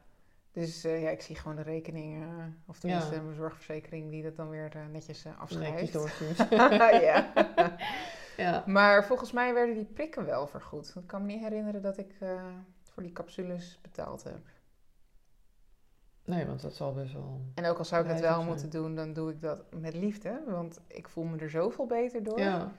dus 0.53 0.83
eh, 0.83 1.01
ja, 1.01 1.09
ik 1.09 1.21
zie 1.21 1.35
gewoon 1.35 1.55
de 1.55 1.61
rekeningen, 1.61 2.57
of 2.67 2.79
tenminste 2.79 3.21
mijn 3.21 3.35
zorgverzekering 3.35 4.11
die 4.11 4.23
dat 4.23 4.35
dan 4.35 4.49
weer 4.49 4.75
eh, 4.75 4.81
netjes 4.91 5.25
uh, 5.25 5.31
netjes 5.31 5.41
afschrijft. 5.41 5.93
doorstuurt. 5.93 6.49
ja. 7.03 7.31
ja. 8.37 8.63
Maar 8.67 9.05
volgens 9.05 9.31
mij 9.31 9.53
werden 9.53 9.75
die 9.75 9.85
prikken 9.85 10.25
wel 10.25 10.47
vergoed. 10.47 10.93
Ik 10.95 11.07
kan 11.07 11.21
me 11.21 11.27
niet 11.27 11.41
herinneren 11.41 11.81
dat 11.81 11.97
ik 11.97 12.15
eh, 12.19 12.45
voor 12.83 13.03
die 13.03 13.11
capsules 13.11 13.79
betaald 13.81 14.23
heb. 14.23 14.39
Nee, 16.25 16.45
want 16.45 16.61
dat 16.61 16.73
zal 16.73 16.93
best 16.93 17.13
wel... 17.13 17.41
En 17.55 17.65
ook 17.65 17.77
al 17.77 17.85
zou 17.85 18.01
ik 18.01 18.07
dat 18.07 18.17
Prijzig 18.17 18.35
wel 18.35 18.45
zijn. 18.45 18.47
moeten 18.47 18.69
doen, 18.69 18.95
dan 18.95 19.13
doe 19.13 19.31
ik 19.31 19.41
dat 19.41 19.63
met 19.71 19.93
liefde. 19.93 20.43
Want 20.47 20.79
ik 20.87 21.07
voel 21.09 21.23
me 21.23 21.37
er 21.37 21.49
zoveel 21.49 21.85
beter 21.85 22.23
door. 22.23 22.39
Ja. 22.39 22.71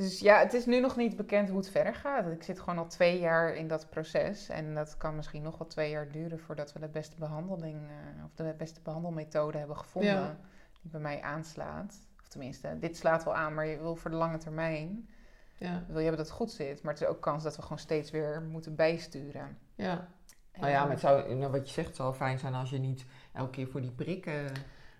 Dus 0.00 0.18
ja, 0.20 0.38
het 0.38 0.52
is 0.52 0.66
nu 0.66 0.80
nog 0.80 0.96
niet 0.96 1.16
bekend 1.16 1.48
hoe 1.48 1.58
het 1.58 1.70
verder 1.70 1.94
gaat. 1.94 2.26
Ik 2.26 2.42
zit 2.42 2.58
gewoon 2.60 2.78
al 2.78 2.86
twee 2.86 3.18
jaar 3.18 3.54
in 3.54 3.68
dat 3.68 3.90
proces. 3.90 4.48
En 4.48 4.74
dat 4.74 4.96
kan 4.96 5.16
misschien 5.16 5.42
nog 5.42 5.58
wel 5.58 5.66
twee 5.66 5.90
jaar 5.90 6.10
duren 6.10 6.38
voordat 6.40 6.72
we 6.72 6.78
de 6.78 6.88
beste 6.88 7.16
behandeling 7.18 7.76
eh, 7.76 8.24
of 8.24 8.30
de 8.34 8.54
beste 8.58 8.80
behandelmethode 8.80 9.58
hebben 9.58 9.76
gevonden 9.76 10.10
Ja. 10.12 10.36
die 10.82 10.90
bij 10.90 11.00
mij 11.00 11.22
aanslaat. 11.22 11.98
Of 12.22 12.28
tenminste, 12.28 12.76
dit 12.78 12.96
slaat 12.96 13.24
wel 13.24 13.34
aan, 13.34 13.54
maar 13.54 13.66
je 13.66 13.78
wil 13.78 13.96
voor 13.96 14.10
de 14.10 14.16
lange 14.16 14.38
termijn 14.38 15.08
Ja. 15.56 15.84
wil 15.86 15.96
je 15.96 16.02
hebben 16.04 16.16
dat 16.16 16.26
het 16.26 16.36
goed 16.36 16.50
zit. 16.50 16.82
Maar 16.82 16.92
het 16.92 17.02
is 17.02 17.08
ook 17.08 17.20
kans 17.22 17.42
dat 17.42 17.56
we 17.56 17.62
gewoon 17.62 17.78
steeds 17.78 18.10
weer 18.10 18.42
moeten 18.42 18.74
bijsturen. 18.74 19.58
ja. 19.74 20.08
En, 20.52 20.60
Nou 20.60 20.72
ja, 20.72 20.82
maar 20.82 20.90
het 20.90 21.00
zou, 21.00 21.34
nou, 21.34 21.52
wat 21.52 21.66
je 21.68 21.72
zegt, 21.74 21.86
het 21.88 21.96
zou 21.96 22.14
fijn 22.14 22.38
zijn 22.38 22.54
als 22.54 22.70
je 22.70 22.78
niet 22.78 23.04
elke 23.32 23.50
keer 23.50 23.68
voor 23.68 23.80
die 23.80 23.90
prikken... 23.92 24.52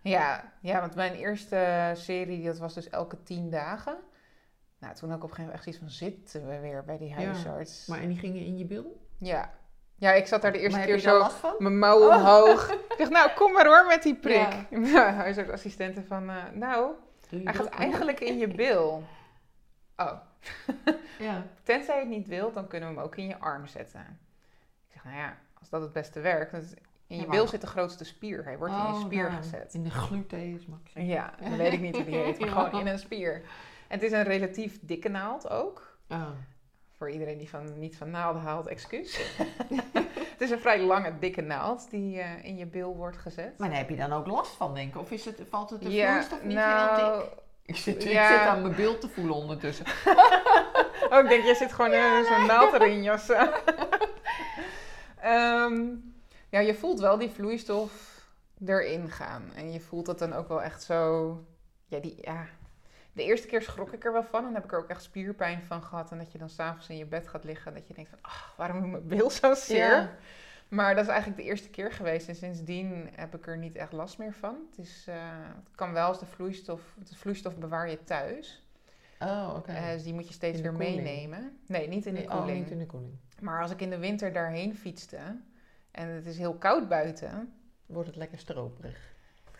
ja, 0.03 0.53
ja, 0.61 0.81
want 0.81 0.95
mijn 0.95 1.15
eerste 1.15 1.91
serie, 1.95 2.45
dat 2.45 2.59
was 2.59 2.75
dus 2.75 2.89
elke 2.89 3.23
tien 3.23 3.51
dagen. 3.51 3.97
Nou, 4.81 4.95
toen 4.95 5.11
ik 5.11 5.16
op 5.16 5.23
een 5.23 5.29
gegeven 5.29 5.45
moment 5.45 5.53
echt 5.55 5.62
zoiets 5.62 5.81
van, 5.81 6.09
zitten 6.09 6.49
we 6.49 6.59
weer 6.61 6.85
bij 6.85 6.99
die 6.99 7.09
Ja, 7.09 7.14
huisarts? 7.14 7.87
Maar 7.87 8.01
en 8.01 8.09
die 8.09 8.19
gingen 8.19 8.45
in 8.45 8.59
je 8.59 8.64
bil? 8.64 9.07
Ja. 9.19 9.51
Ja, 9.95 10.12
ik 10.12 10.27
zat 10.27 10.43
daar 10.43 10.53
de 10.53 10.59
eerste 10.59 10.79
maar 10.79 10.87
keer 10.87 10.99
zo 10.99 11.29
mijn 11.59 11.79
mouw 11.79 12.09
omhoog. 12.09 12.71
Ik 12.73 12.95
dacht, 12.99 13.11
nou, 13.11 13.31
kom 13.35 13.53
maar 13.53 13.66
hoor 13.66 13.87
met 13.87 14.03
die 14.03 14.14
prik. 14.16 14.53
Ja. 14.71 14.79
Ja. 14.87 15.12
huisartsassistenten 15.12 16.07
van, 16.07 16.31
eh, 16.31 16.37
nou, 16.53 16.93
hij 17.31 17.55
gaat 17.55 17.57
dat? 17.57 17.69
eigenlijk 17.69 18.21
in 18.21 18.38
je 18.38 18.49
bil. 18.49 19.05
Oh, 19.97 20.12
Ja. 21.19 21.47
tenzij 21.62 21.95
je 21.95 22.01
het 22.01 22.11
niet 22.11 22.27
wilt, 22.29 22.55
dan 22.55 22.66
kunnen 22.66 22.88
we 22.88 22.95
hem 22.95 23.05
ook 23.05 23.16
in 23.16 23.27
je 23.27 23.38
arm 23.38 23.66
zetten. 23.66 24.19
Ik 24.87 24.93
zeg, 24.93 25.05
nou 25.05 25.16
ja, 25.16 25.37
als 25.59 25.69
dat 25.69 25.81
het 25.81 25.93
beste 25.93 26.21
werkt. 26.21 26.53
dat 26.53 26.62
in 27.07 27.16
je 27.16 27.23
Ja, 27.23 27.29
bil 27.29 27.47
zit 27.49 27.61
de 27.61 27.66
grootste 27.66 28.05
spier. 28.05 28.45
Hij 28.45 28.59
wordt 28.59 28.75
in 28.75 28.81
Oh, 28.81 28.90
je 28.99 29.05
spier 29.05 29.23
daar. 29.23 29.33
gezet. 29.33 29.75
In 29.75 29.83
de 29.83 29.90
gluteus 29.90 30.66
max. 30.66 30.90
Ja, 30.95 31.35
dan 31.40 31.57
weet 31.57 31.73
ik 31.73 31.81
niet 31.81 31.95
hoe 31.97 32.05
die 32.05 32.16
heet, 32.16 32.38
maar 32.38 32.49
gewoon 32.69 32.81
in 32.81 32.87
een 32.87 32.99
spier. 32.99 33.43
Het 33.90 34.03
is 34.03 34.12
een 34.12 34.22
relatief 34.22 34.79
dikke 34.81 35.09
naald 35.09 35.48
ook. 35.48 35.98
Oh. 36.09 36.29
Voor 36.96 37.11
iedereen 37.11 37.38
die 37.38 37.48
van, 37.48 37.79
niet 37.79 37.96
van 37.96 38.11
naalden 38.11 38.42
haalt, 38.42 38.66
excuus. 38.66 39.20
het 40.33 40.40
is 40.40 40.50
een 40.50 40.61
vrij 40.61 40.81
lange, 40.81 41.18
dikke 41.18 41.40
naald 41.40 41.90
die 41.90 42.20
eh, 42.20 42.44
in 42.44 42.57
je 42.57 42.66
bil 42.66 42.96
wordt 42.96 43.16
gezet. 43.16 43.59
Maar 43.59 43.68
daar 43.68 43.79
heb 43.79 43.88
je 43.88 43.96
dan 43.96 44.12
ook 44.12 44.26
last 44.26 44.57
van, 44.57 44.74
denk 44.74 44.94
ik? 44.94 45.00
Of 45.00 45.11
is 45.11 45.24
het, 45.24 45.42
valt 45.48 45.70
het 45.70 45.83
de 45.83 45.90
ja, 45.90 46.11
vloeistof 46.11 46.42
niet 46.42 46.57
heel 46.57 46.66
nou, 46.66 47.20
dik? 47.20 47.31
Ik 47.64 47.76
zit, 47.76 48.03
ja. 48.03 48.29
ik 48.31 48.37
zit 48.37 48.46
aan 48.46 48.62
mijn 48.62 48.74
beeld 48.74 49.00
te 49.00 49.09
voelen 49.09 49.35
ondertussen. 49.35 49.87
Oh, 51.11 51.18
ik 51.18 51.29
denk, 51.29 51.44
jij 51.44 51.55
zit 51.55 51.72
gewoon 51.72 51.92
in 51.92 52.24
zo'n 52.24 52.46
naald 52.46 52.72
erin 52.72 53.03
jassen. 53.03 53.50
Ehm, 55.20 55.85
ja, 56.48 56.61
je 56.61 56.74
voelt 56.74 57.00
wel 57.00 57.18
die 57.18 57.31
vloeistof 57.31 58.22
erin 58.66 59.11
gaan. 59.11 59.53
En 59.55 59.72
je 59.72 59.81
voelt 59.81 60.07
dat 60.07 60.18
dan 60.18 60.33
ook 60.33 60.48
wel 60.48 60.62
echt 60.62 60.83
zo... 60.83 61.31
Ja, 61.87 61.98
die, 61.98 62.18
ja. 62.20 62.46
De 63.20 63.26
eerste 63.26 63.46
keer 63.46 63.62
schrok 63.62 63.92
ik 63.92 64.04
er 64.04 64.12
wel 64.12 64.22
van. 64.22 64.46
En 64.46 64.54
heb 64.54 64.64
ik 64.64 64.72
er 64.72 64.78
ook 64.78 64.88
echt 64.88 65.02
spierpijn 65.02 65.62
van 65.62 65.83
gehad. 65.83 66.11
En 66.11 66.18
dat 66.18 66.33
je 66.33 66.38
dan 66.38 66.48
s'avonds 66.48 66.88
in 66.88 66.96
je 66.96 67.06
bed 67.06 67.28
gaat 67.28 67.44
liggen. 67.44 67.66
En 67.66 67.78
dat 67.78 67.88
je 67.88 67.94
denkt 67.94 68.11
van, 68.11 68.18
ach, 68.22 68.54
waarom 68.56 68.80
doet 68.80 68.90
mijn 68.90 69.06
bil 69.06 69.30
zo 69.30 69.54
zeer? 69.54 69.90
Ja. 69.90 70.11
Maar 70.68 70.94
dat 70.94 71.04
is 71.04 71.11
eigenlijk 71.11 71.40
de 71.40 71.46
eerste 71.48 71.68
keer 71.70 71.92
geweest. 71.92 72.28
En 72.28 72.35
sindsdien 72.35 73.09
heb 73.14 73.35
ik 73.35 73.46
er 73.46 73.59
niet 73.59 73.76
echt 73.76 73.92
last 73.92 74.18
meer 74.18 74.33
van. 74.33 74.56
Het, 74.70 74.87
is, 74.87 75.04
eh, 75.09 75.14
het 75.64 75.74
kan 75.74 75.92
wel 75.92 76.06
als 76.06 76.18
de 76.18 76.26
vloeistof... 76.26 76.94
De 77.09 77.16
vloeistof 77.16 77.56
bewaar 77.56 77.90
je 77.90 78.04
thuis. 78.04 78.62
Oh, 79.18 79.54
oké. 79.56 79.72
Eh, 79.72 79.90
dus 79.92 80.02
die 80.02 80.14
moet 80.14 80.28
je 80.28 80.35
steeds 80.35 80.61
weer 80.61 80.72
koeling? 80.72 81.02
meenemen. 81.02 81.59
Nee, 81.66 81.88
niet 81.88 82.06
in 82.06 82.14
de 82.14 82.20
Nee, 82.20 82.28
oh, 82.28 82.37
koeling. 82.37 82.59
niet 82.59 82.70
in 82.70 82.78
de 82.78 82.87
koeling. 82.87 83.12
Maar 83.40 83.62
als 83.62 83.70
ik 83.70 83.80
in 83.80 83.90
de 83.90 83.98
winter 83.98 84.33
daarheen 84.33 84.76
fietste 84.76 85.18
en 85.90 86.09
het 86.09 86.26
is 86.26 86.38
heel 86.38 86.54
koud 86.54 86.88
buiten. 86.88 87.54
Wordt 87.87 88.09
het 88.09 88.16
lekker 88.16 88.38
stroperig. 88.38 89.10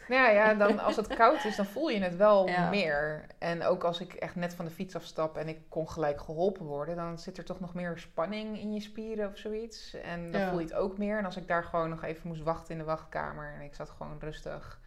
Nou 0.08 0.22
ja, 0.22 0.28
ja, 0.30 0.54
dan 0.54 0.78
als 0.78 0.96
het 0.96 1.06
koud 1.22 1.44
is, 1.44 1.56
dan 1.56 1.66
voel 1.66 1.88
je 1.88 2.00
het 2.02 2.16
wel 2.16 2.48
Ja. 2.48 2.68
meer. 2.68 3.26
En 3.38 3.62
ook 3.64 3.84
als 3.84 4.00
ik 4.00 4.12
echt 4.14 4.34
net 4.36 4.54
van 4.54 4.64
de 4.64 4.70
fiets 4.70 4.96
afstap 4.96 5.36
en 5.36 5.48
ik 5.48 5.58
kon 5.68 5.88
gelijk 5.90 6.20
geholpen 6.20 6.66
worden, 6.66 6.96
dan 6.96 7.18
zit 7.18 7.38
er 7.38 7.44
toch 7.44 7.60
nog 7.60 7.74
meer 7.74 7.98
spanning 7.98 8.58
in 8.58 8.72
je 8.72 8.80
spieren 8.80 9.28
of 9.30 9.36
zoiets. 9.36 9.94
En 9.94 10.30
dan 10.32 10.40
Ja. 10.40 10.48
voel 10.48 10.58
je 10.58 10.64
het 10.64 10.74
ook 10.74 10.98
meer. 10.98 11.18
En 11.18 11.24
als 11.24 11.36
ik 11.36 11.48
daar 11.48 11.64
gewoon 11.64 11.88
nog 11.88 12.02
even 12.04 12.28
moest 12.28 12.42
wachten 12.42 12.72
in 12.72 12.78
de 12.78 12.84
wachtkamer 12.84 13.54
en 13.54 13.60
ik 13.60 13.74
zat 13.74 13.90
gewoon 13.90 14.16
rustig, 14.20 14.80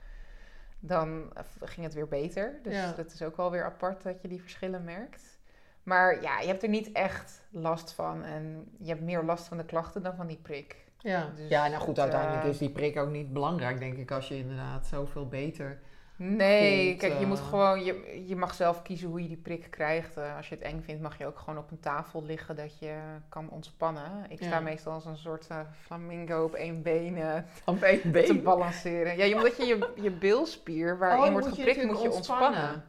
dan 0.80 1.32
ging 1.62 1.86
het 1.86 1.94
weer 1.96 2.08
beter. 2.08 2.60
Dus 2.64 2.96
dat 2.96 3.12
is 3.14 3.22
ook 3.22 3.38
wel 3.38 3.52
weer 3.52 3.66
apart 3.66 4.04
dat 4.04 4.22
je 4.22 4.28
die 4.28 4.42
verschillen 4.42 4.84
merkt. 4.84 5.38
Maar 5.84 6.22
ja, 6.22 6.40
je 6.40 6.48
hebt 6.48 6.64
er 6.64 6.70
niet 6.70 6.92
echt 6.92 7.44
last 7.50 7.92
van. 7.92 8.24
En 8.24 8.72
je 8.80 8.90
hebt 8.90 9.02
meer 9.02 9.24
last 9.24 9.48
van 9.48 9.58
de 9.58 9.66
klachten 9.66 10.04
dan 10.04 10.16
van 10.16 10.28
die 10.28 10.40
prik. 10.42 10.83
Ja, 11.04 11.30
Dus 11.36 11.50
ja 11.50 11.68
nou 11.68 11.82
goed, 11.82 12.00
uiteindelijk 12.00 12.44
eh, 12.44 12.50
is 12.50 12.58
die 12.58 12.70
prik 12.70 12.98
ook 12.98 13.10
niet 13.10 13.34
belangrijk, 13.34 13.80
denk 13.80 13.98
ik, 13.98 14.12
als 14.12 14.28
je 14.28 14.38
inderdaad 14.38 14.88
zoveel 14.88 15.28
beter... 15.28 15.80
Nee, 16.16 16.86
Voelt, 16.88 17.00
kijk, 17.00 17.20
je 17.20 17.26
moet 17.26 17.40
eh, 17.40 17.48
gewoon, 17.48 17.84
je, 17.84 18.24
je 18.28 18.36
mag 18.36 18.54
zelf 18.54 18.82
kiezen 18.82 19.10
hoe 19.10 19.22
je 19.22 19.28
die 19.28 19.38
prik 19.38 19.68
krijgt. 19.70 20.18
Eh, 20.18 20.38
als 20.38 20.50
je 20.50 20.56
het 20.56 20.64
eng 20.64 20.82
vindt, 20.82 21.02
mag 21.02 21.18
je 21.18 21.26
ook 21.26 21.40
gewoon 21.40 21.58
op 21.58 21.72
een 21.72 21.80
tafel 21.80 22.24
liggen 22.24 22.56
dat 22.56 22.80
je 22.80 22.96
kan 23.30 23.50
ontspannen. 23.50 24.26
Ik 24.30 24.38
sta 24.38 24.50
Ja. 24.50 24.60
meestal 24.60 24.94
als 24.94 25.06
een 25.06 25.18
soort 25.18 25.48
flamingo 25.82 26.44
op 26.44 26.54
één 26.54 26.82
been 26.82 27.18
eh, 27.18 27.38
Op 27.66 27.82
één 27.82 28.02
te 28.26 28.40
balanceren. 28.44 29.18
Ja, 29.18 29.36
omdat 29.38 29.58
je 29.58 29.66
je, 29.66 29.92
je 30.02 30.12
bilspier 30.12 30.98
waarin 30.98 31.24
Oh, 31.24 31.32
wordt 31.32 31.48
moet 31.48 31.56
je 31.56 31.64
geprikt, 31.64 31.86
moet 31.92 32.02
je 32.02 32.12
ontspannen. 32.12 32.48
ontspannen. 32.60 32.84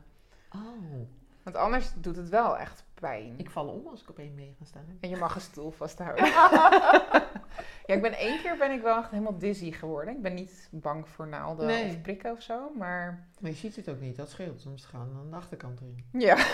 Oh, 0.55 1.09
Want 1.43 1.57
anders 1.57 1.91
doet 1.97 2.17
het 2.17 2.29
wel 2.29 2.59
echt 2.59 2.84
pijn. 2.95 3.35
ik 3.39 3.51
val 3.51 3.69
om 3.69 3.87
als 3.87 4.03
ik 4.03 4.09
op 4.09 4.19
één 4.19 4.35
been 4.35 4.55
ga 4.59 4.65
staan. 4.65 4.99
En 5.01 5.09
je 5.09 5.17
mag 5.17 5.35
een 5.35 5.41
stoel 5.41 5.71
vasthouden. 5.71 6.25
ja, 7.87 7.95
ik 7.95 8.03
ben 8.03 8.13
één 8.13 8.41
keer 8.43 8.57
ben 8.57 8.71
ik 8.71 8.83
wel 8.83 8.99
echt 8.99 9.11
helemaal 9.11 9.39
dizzy 9.39 9.73
geworden. 9.73 10.15
Ik 10.17 10.23
ben 10.23 10.35
niet 10.35 10.69
bang 10.73 11.09
voor 11.09 11.27
naalden 11.29 11.67
Nee. 11.67 11.89
of 11.89 12.01
prikken 12.01 12.33
of 12.33 12.43
zo, 12.43 12.71
maar 12.79 13.29
Maar 13.41 13.51
je 13.51 13.57
ziet 13.57 13.77
het 13.77 13.89
ook 13.89 14.01
niet, 14.01 14.17
dat 14.17 14.31
scheelt. 14.31 14.61
Soms 14.61 14.85
gaan 14.85 15.17
aan 15.17 15.31
de 15.31 15.37
achterkant 15.37 15.81
erin. 15.81 16.05
ja. 16.13 16.47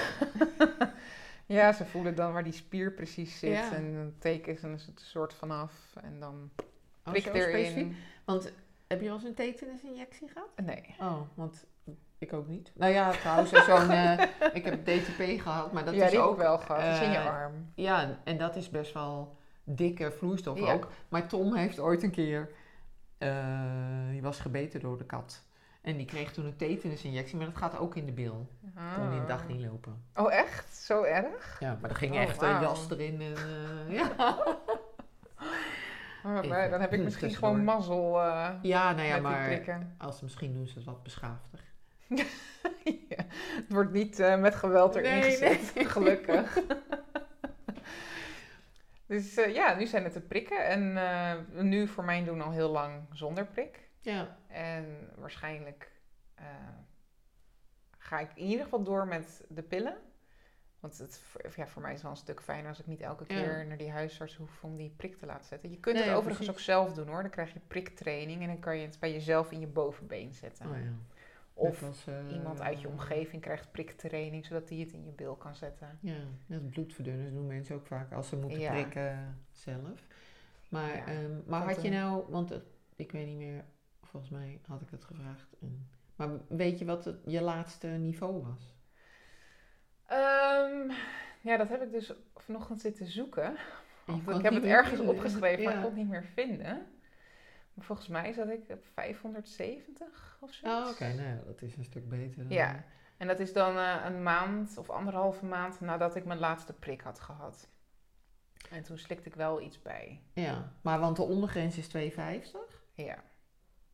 ja, 1.46 1.72
ze 1.72 1.84
voelen 1.86 2.14
dan 2.14 2.32
waar 2.32 2.44
die 2.44 2.52
spier 2.52 2.92
precies 2.92 3.38
zit 3.38 3.50
Ja. 3.50 3.72
en 3.74 3.94
dan 3.94 4.12
tekenen 4.18 4.58
ze 4.58 4.66
een 4.66 4.92
soort 4.94 5.34
vanaf 5.34 5.72
en 6.02 6.20
dan 6.20 6.50
Oh, 7.04 7.12
prik 7.12 7.22
zo 7.24 7.32
erin. 7.32 7.48
specifiek? 7.66 7.96
Want 8.24 8.52
heb 8.86 9.00
je 9.00 9.08
al 9.08 9.14
eens 9.14 9.24
een 9.24 9.34
tetanusinjectie 9.34 10.28
gehad? 10.28 10.48
Nee. 10.64 10.94
Oh, 11.00 11.20
want 11.34 11.64
ik 12.20 12.32
ook 12.32 12.46
niet. 12.48 12.72
Nou 12.74 12.92
ja, 12.92 13.10
trouwens, 13.10 13.50
zo'n... 13.50 13.90
eh, 13.90 14.20
ik 14.58 14.64
heb 14.64 14.84
DTP 14.84 15.40
gehad, 15.42 15.72
maar 15.72 15.84
dat 15.84 15.94
ja, 15.94 16.04
is 16.04 16.10
die 16.10 16.20
heb 16.20 16.28
ook... 16.28 16.36
wel 16.36 16.58
gehad. 16.58 16.80
Dat 16.82 16.92
is 16.94 17.00
in 17.00 17.10
je 17.10 17.16
eh, 17.16 17.26
arm. 17.26 17.70
Ja, 17.74 18.18
en 18.24 18.38
dat 18.38 18.56
is 18.56 18.70
best 18.70 18.92
wel 18.92 19.36
dikke 19.64 20.12
vloeistof 20.12 20.58
Ja. 20.58 20.72
ook. 20.72 20.88
Maar 21.08 21.26
Tom 21.26 21.54
heeft 21.54 21.78
ooit 21.80 22.02
een 22.02 22.10
keer... 22.10 22.50
eh, 23.18 24.08
die 24.10 24.22
was 24.22 24.40
gebeten 24.40 24.80
door 24.80 24.98
de 24.98 25.04
kat. 25.04 25.42
En 25.80 25.96
die 25.96 26.06
kreeg 26.06 26.32
toen 26.32 26.44
een 26.44 26.56
tetanusinjectie, 26.56 27.36
maar 27.36 27.46
dat 27.46 27.56
gaat 27.56 27.78
ook 27.78 27.96
in 27.96 28.06
de 28.06 28.12
bil. 28.12 28.48
Kon 28.94 29.10
die 29.10 29.20
een 29.20 29.26
dag 29.26 29.48
niet 29.48 29.60
lopen. 29.60 30.04
Oh, 30.14 30.32
echt? 30.32 30.74
Zo 30.76 31.02
erg? 31.02 31.56
Ja, 31.60 31.78
maar 31.80 31.90
er 31.90 31.96
ging 31.96 32.12
Oh, 32.14 32.20
echt 32.20 32.42
een 32.42 32.60
jas 32.60 32.90
erin 32.90 33.20
en... 33.20 33.34
ja. 33.88 34.12
Oh, 36.24 36.42
maar 36.42 36.70
dan 36.70 36.80
heb 36.80 36.92
ik 36.92 37.00
misschien 37.08 37.30
gewoon 37.34 37.64
mazzel 37.64 38.20
eh, 38.22 38.48
ja, 38.62 38.92
nou 38.92 39.06
ja, 39.08 39.20
maar 39.20 39.62
als 39.98 40.20
misschien 40.20 40.52
doen 40.52 40.66
ze 40.66 40.74
het 40.74 40.84
wat 40.84 41.02
beschaafder. 41.02 41.60
Ja, 43.08 43.24
het 43.36 43.64
wordt 43.72 43.92
niet 43.92 44.18
eh, 44.20 44.40
met 44.40 44.54
geweld 44.54 44.94
erin 44.94 45.10
Nee, 45.10 45.22
gezet, 45.30 45.74
nee. 45.74 45.84
gelukkig. 45.94 46.58
dus 49.06 49.36
eh, 49.36 49.54
ja, 49.54 49.74
nu 49.74 49.86
zijn 49.86 50.04
het 50.04 50.12
de 50.12 50.20
prikken. 50.20 50.66
En 50.66 50.96
eh, 50.96 51.62
nu 51.62 51.86
voor 51.88 52.04
mijn 52.04 52.24
doen 52.24 52.40
al 52.40 52.50
heel 52.50 52.70
lang 52.70 53.02
zonder 53.12 53.46
prik. 53.46 53.88
Ja. 54.00 54.36
En 54.48 55.10
waarschijnlijk 55.16 55.90
ga 57.98 58.18
ik 58.20 58.30
in 58.34 58.44
ieder 58.46 58.64
geval 58.64 58.82
door 58.82 59.06
met 59.06 59.44
de 59.48 59.62
pillen. 59.62 59.96
Want 60.80 60.98
het, 60.98 61.22
ja, 61.56 61.66
voor 61.66 61.82
mij 61.82 61.90
is 61.90 61.96
het 61.96 62.02
wel 62.06 62.12
een 62.12 62.16
stuk 62.22 62.42
fijner 62.42 62.68
als 62.68 62.80
ik 62.80 62.86
niet 62.86 63.00
elke 63.00 63.24
Ja. 63.28 63.40
keer 63.40 63.66
naar 63.66 63.76
die 63.76 63.90
huisarts 63.90 64.36
hoef 64.36 64.62
om 64.64 64.76
die 64.76 64.94
prik 64.96 65.16
te 65.18 65.26
laten 65.26 65.46
zetten. 65.46 65.70
Je 65.70 65.78
kunt 65.80 65.94
Nee, 65.94 66.04
het 66.04 66.12
ja, 66.12 66.18
overigens 66.18 66.46
precies. 66.46 66.62
ook 66.68 66.74
zelf 66.74 66.92
doen 66.94 67.08
hoor. 67.08 67.22
Dan 67.22 67.30
krijg 67.30 67.52
je 67.52 67.60
priktraining 67.68 68.40
en 68.40 68.46
dan 68.46 68.58
kan 68.58 68.76
je 68.78 68.86
het 68.86 68.98
bij 69.00 69.12
jezelf 69.12 69.50
in 69.50 69.60
je 69.60 69.66
bovenbeen 69.66 70.32
zetten. 70.32 70.66
Oh, 70.70 70.76
ja. 70.76 70.92
Of 71.60 72.06
eh, 72.06 72.14
iemand 72.32 72.60
uit 72.60 72.80
je 72.80 72.88
omgeving 72.88 73.42
krijgt 73.42 73.70
priktraining, 73.72 74.46
zodat 74.46 74.68
die 74.68 74.84
het 74.84 74.92
in 74.92 75.04
je 75.04 75.12
bil 75.12 75.34
kan 75.36 75.54
zetten. 75.54 75.98
Ja, 76.00 76.16
net 76.46 76.70
bloedverdunners 76.70 77.32
doen 77.32 77.46
mensen 77.46 77.74
ook 77.76 77.86
vaak 77.86 78.12
als 78.12 78.28
ze 78.28 78.36
moeten 78.36 78.60
Ja. 78.60 78.70
prikken 78.72 79.38
zelf. 79.52 80.06
Maar, 80.68 80.96
Ja, 80.96 81.06
ehm, 81.06 81.30
maar 81.46 81.66
dat, 81.66 81.74
had 81.74 81.84
je 81.84 81.90
nou, 81.90 82.24
want 82.28 82.48
het- 82.50 82.64
ik 82.96 83.12
weet 83.12 83.26
niet 83.26 83.36
meer, 83.36 83.64
volgens 84.02 84.32
mij 84.32 84.60
had 84.66 84.80
ik 84.80 84.90
het 84.90 85.04
gevraagd. 85.04 85.56
en- 85.60 85.88
maar 86.16 86.28
weet 86.48 86.78
je 86.78 86.84
wat 86.84 87.04
het, 87.04 87.18
je 87.26 87.40
laatste 87.40 87.86
niveau 87.86 88.42
was? 88.42 88.74
Ehm, 90.06 90.90
ja, 91.40 91.56
dat 91.56 91.68
heb 91.68 91.82
ik 91.82 91.90
dus 91.92 92.12
vanochtend 92.36 92.80
zitten 92.80 93.06
zoeken. 93.06 93.52
Ik 94.06 94.42
heb 94.42 94.52
het 94.54 94.64
ergens 94.64 94.96
vinden. 94.96 95.14
opgeschreven, 95.14 95.64
maar 95.64 95.72
ik 95.74 95.78
kon 95.80 95.90
het 95.90 95.98
niet 95.98 96.08
meer 96.08 96.24
vinden. 96.24 96.86
Maar 97.80 97.88
volgens 97.88 98.08
mij 98.08 98.32
zat 98.32 98.48
ik 98.48 98.60
op 98.68 98.84
570 98.94 100.36
of 100.40 100.52
zo. 100.52 100.66
Oh, 100.66 100.88
oké, 100.90 101.04
nou 101.14 101.28
ja, 101.28 101.38
dat 101.46 101.62
is 101.62 101.76
een 101.76 101.84
stuk 101.84 102.08
beter. 102.08 102.42
Dan, 102.48 102.56
Ja. 102.56 102.84
En 103.16 103.26
dat 103.26 103.38
is 103.40 103.52
dan 103.52 103.76
eh, 103.78 103.96
een 104.04 104.22
maand 104.22 104.78
of 104.78 104.90
anderhalve 104.90 105.44
maand 105.44 105.80
nadat 105.80 106.16
ik 106.16 106.24
mijn 106.24 106.38
laatste 106.38 106.72
prik 106.72 107.00
had 107.00 107.20
gehad. 107.20 107.68
En 108.70 108.82
toen 108.82 108.98
slikte 108.98 109.28
ik 109.28 109.34
wel 109.34 109.60
iets 109.60 109.82
bij. 109.82 110.20
Ja, 110.32 110.72
maar 110.82 110.98
want 111.00 111.16
de 111.16 111.22
ondergrens 111.22 111.76
is 111.78 111.88
250. 111.88 112.60
Ja. 112.94 113.16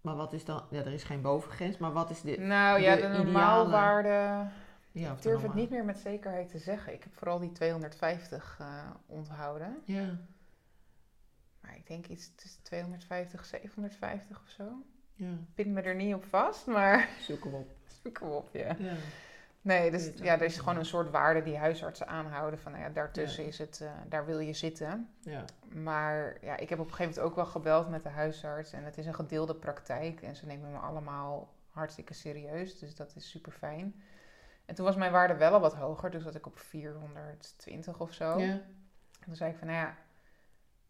Maar 0.01 0.17
wat 0.17 0.33
is 0.33 0.45
dan, 0.45 0.67
ja, 0.71 0.79
er 0.81 0.93
is 0.93 1.05
geen 1.05 1.23
bovengrens, 1.23 1.79
maar 1.79 1.93
wat 1.93 2.11
is 2.11 2.21
de, 2.21 2.39
Nou 2.39 2.81
ja, 2.81 2.95
de 2.95 3.01
de, 3.01 3.07
ideale- 3.07 3.25
normaalwaarde. 3.25 4.49
ja, 4.93 5.13
Ik 5.13 5.23
durf 5.23 5.43
het 5.43 5.55
niet 5.55 5.71
meer 5.71 5.85
met 5.85 5.99
zekerheid 5.99 6.49
te 6.49 6.59
zeggen. 6.59 6.93
Ik 6.93 7.03
heb 7.03 7.15
vooral 7.15 7.39
die 7.39 7.53
250 7.53 8.57
eh, 8.61 8.91
onthouden. 9.07 9.77
Ja, 9.85 10.19
Maar 11.67 11.77
ik 11.77 11.87
denk 11.87 12.07
iets 12.07 12.35
tussen 12.35 12.63
250, 12.63 13.45
750 13.45 14.41
of 14.43 14.49
zo. 14.49 14.83
ja, 15.15 15.33
pin 15.55 15.73
me 15.73 15.81
er 15.83 15.95
niet 15.95 16.15
op 16.15 16.25
vast, 16.25 16.67
maar 16.67 17.09
zoeken 17.29 17.51
we 17.51 17.57
op. 17.57 17.69
zoek 18.03 18.19
hem 18.21 18.29
op, 18.29 18.49
ja. 18.53 18.75
Ja. 18.79 18.93
Nee, 19.61 19.91
dus 19.91 20.11
ja, 20.15 20.35
er 20.35 20.43
is 20.43 20.59
gewoon 20.59 20.77
een 20.77 20.85
soort 20.85 21.11
waarde 21.11 21.43
die 21.43 21.57
huisartsen 21.57 22.09
aanhouden. 22.09 22.59
Van 22.61 22.73
nou 22.73 22.85
ja, 22.85 22.91
daartussen 22.91 23.43
Ja. 23.43 23.49
is 23.49 23.59
het, 23.59 23.81
eh, 23.81 23.91
daar 24.09 24.27
wil 24.27 24.39
je 24.39 24.53
zitten. 24.53 25.09
ja. 25.21 25.45
Maar 25.69 26.37
ja, 26.41 26.57
ik 26.57 26.69
heb 26.69 26.79
op 26.79 26.85
een 26.87 26.95
gegeven 26.95 27.15
moment 27.15 27.31
ook 27.31 27.35
wel 27.37 27.47
gebeld 27.53 27.89
met 27.91 28.03
de 28.03 28.09
huisarts. 28.09 28.73
En 28.73 28.85
het 28.85 28.99
is 28.99 29.07
een 29.07 29.15
gedeelde 29.15 29.55
praktijk. 29.55 30.23
En 30.23 30.37
ze 30.37 30.47
nemen 30.47 30.71
me 30.73 30.79
allemaal 30.79 31.55
hartstikke 31.71 32.15
serieus. 32.15 32.79
Dus 32.79 32.95
dat 32.95 33.13
is 33.17 33.31
super 33.31 33.53
fijn. 33.53 34.03
En 34.65 34.75
toen 34.75 34.85
was 34.85 34.97
mijn 34.97 35.13
waarde 35.13 35.35
wel 35.35 35.53
al 35.53 35.61
wat 35.61 35.75
hoger. 35.75 36.11
Dus 36.11 36.23
zat 36.23 36.35
ik 36.35 36.47
op 36.47 36.59
420 36.59 38.01
of 38.01 38.13
zo. 38.13 38.39
ja. 38.39 38.47
En 38.47 39.25
toen 39.25 39.37
zei 39.37 39.51
ik 39.53 39.59
van, 39.59 39.67
nou 39.67 39.79
ja, 39.79 39.97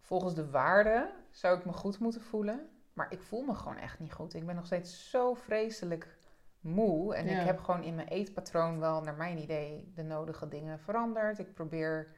volgens 0.07 0.35
de 0.35 0.51
waarde 0.51 1.11
zou 1.31 1.59
ik 1.59 1.65
me 1.65 1.73
goed 1.73 1.99
moeten 1.99 2.21
voelen. 2.21 2.69
Maar 2.93 3.13
ik 3.13 3.23
voel 3.23 3.43
me 3.43 3.55
gewoon 3.55 3.77
echt 3.77 3.99
niet 3.99 4.13
goed. 4.13 4.35
Ik 4.35 4.47
ben 4.47 4.55
nog 4.55 4.67
steeds 4.67 5.11
zo 5.11 5.35
vreselijk 5.35 6.17
moe. 6.61 7.15
En 7.15 7.27
Ja. 7.27 7.41
ik 7.41 7.47
heb 7.47 7.59
gewoon 7.59 7.83
in 7.83 7.95
mijn 7.95 8.09
eetpatroon 8.09 8.79
wel, 8.81 9.01
naar 9.01 9.15
mijn 9.15 9.39
idee, 9.39 9.93
de 9.95 10.03
nodige 10.03 10.49
dingen 10.49 10.79
veranderd. 10.79 11.39
Ik 11.39 11.55
probeer 11.55 12.11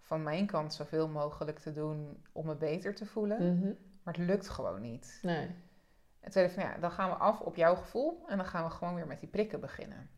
van 0.00 0.22
mijn 0.22 0.46
kant 0.46 0.74
zoveel 0.74 1.08
mogelijk 1.08 1.58
te 1.58 1.72
doen 1.72 2.24
om 2.32 2.46
me 2.46 2.54
beter 2.56 2.94
te 2.94 3.06
voelen. 3.06 3.56
Mhm. 3.56 3.72
Maar 4.02 4.14
het 4.14 4.26
lukt 4.26 4.48
gewoon 4.48 4.80
niet. 4.80 5.18
Nee. 5.22 5.50
En 6.20 6.30
toen 6.30 6.42
ik 6.42 6.50
van 6.50 6.62
ja, 6.62 6.76
dan 6.78 6.90
gaan 6.90 7.10
we 7.10 7.16
af 7.16 7.40
op 7.40 7.56
jouw 7.56 7.74
gevoel 7.74 8.24
en 8.28 8.36
dan 8.36 8.46
gaan 8.46 8.64
we 8.64 8.70
gewoon 8.70 8.94
weer 8.94 9.06
met 9.06 9.20
die 9.20 9.28
prikken 9.28 9.60
beginnen. 9.60 10.10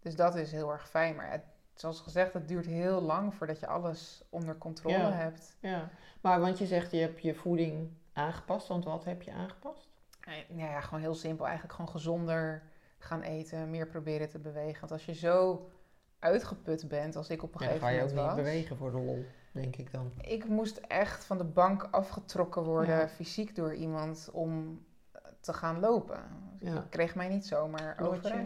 Dus 0.00 0.16
dat 0.16 0.34
is 0.34 0.52
heel 0.52 0.72
erg 0.72 0.88
fijn. 0.88 1.16
Maar 1.16 1.30
het, 1.30 1.42
zoals 1.80 2.00
gezegd, 2.00 2.32
het 2.32 2.48
duurt 2.48 2.66
heel 2.66 3.00
lang 3.02 3.34
voordat 3.34 3.60
je 3.60 3.66
alles 3.66 4.22
onder 4.30 4.58
controle 4.58 4.96
Ja. 4.96 5.10
hebt. 5.10 5.56
Ja. 5.60 5.90
Maar 6.20 6.40
want 6.40 6.58
je 6.58 6.66
zegt 6.66 6.90
je 6.90 6.96
hebt 7.00 7.22
je 7.22 7.34
voeding 7.34 7.90
aangepast, 8.12 8.68
want 8.68 8.84
wat 8.84 9.04
heb 9.04 9.22
je 9.22 9.32
aangepast? 9.32 9.88
Ja, 10.48 10.66
ja, 10.70 10.80
gewoon 10.80 11.00
heel 11.00 11.14
simpel. 11.14 11.44
Eigenlijk 11.44 11.74
gewoon 11.74 11.90
gezonder 11.90 12.62
gaan 12.98 13.22
eten, 13.22 13.70
meer 13.70 13.86
proberen 13.86 14.28
te 14.28 14.38
bewegen. 14.38 14.80
Want 14.80 14.92
als 14.92 15.04
je 15.04 15.14
zo 15.14 15.68
uitgeput 16.18 16.88
bent, 16.88 17.16
als 17.16 17.30
ik 17.30 17.42
op 17.42 17.54
een 17.54 17.60
Ja, 17.60 17.66
dan 17.66 17.78
gegeven 17.78 17.88
ga 17.88 17.94
je 17.94 18.02
ook 18.10 18.14
moment 18.16 18.26
niet 18.28 18.36
was... 18.36 18.44
bewegen 18.54 18.76
voor 18.76 18.90
de 18.90 18.98
lol, 18.98 19.24
denk 19.52 19.76
ik 19.76 19.92
dan. 19.92 20.12
Ik 20.20 20.48
moest 20.48 20.76
echt 20.76 21.24
van 21.24 21.38
de 21.38 21.44
bank 21.44 21.88
afgetrokken 21.90 22.62
worden, 22.62 22.98
Ja. 22.98 23.08
fysiek 23.08 23.54
door 23.54 23.74
iemand, 23.74 24.28
om 24.32 24.84
te 25.40 25.52
gaan 25.52 25.80
lopen. 25.80 26.20
Ja. 26.58 26.74
Ik 26.76 26.90
kreeg 26.90 27.14
mij 27.14 27.28
niet 27.28 27.46
zomaar. 27.46 27.96
Lotje. 27.98 28.44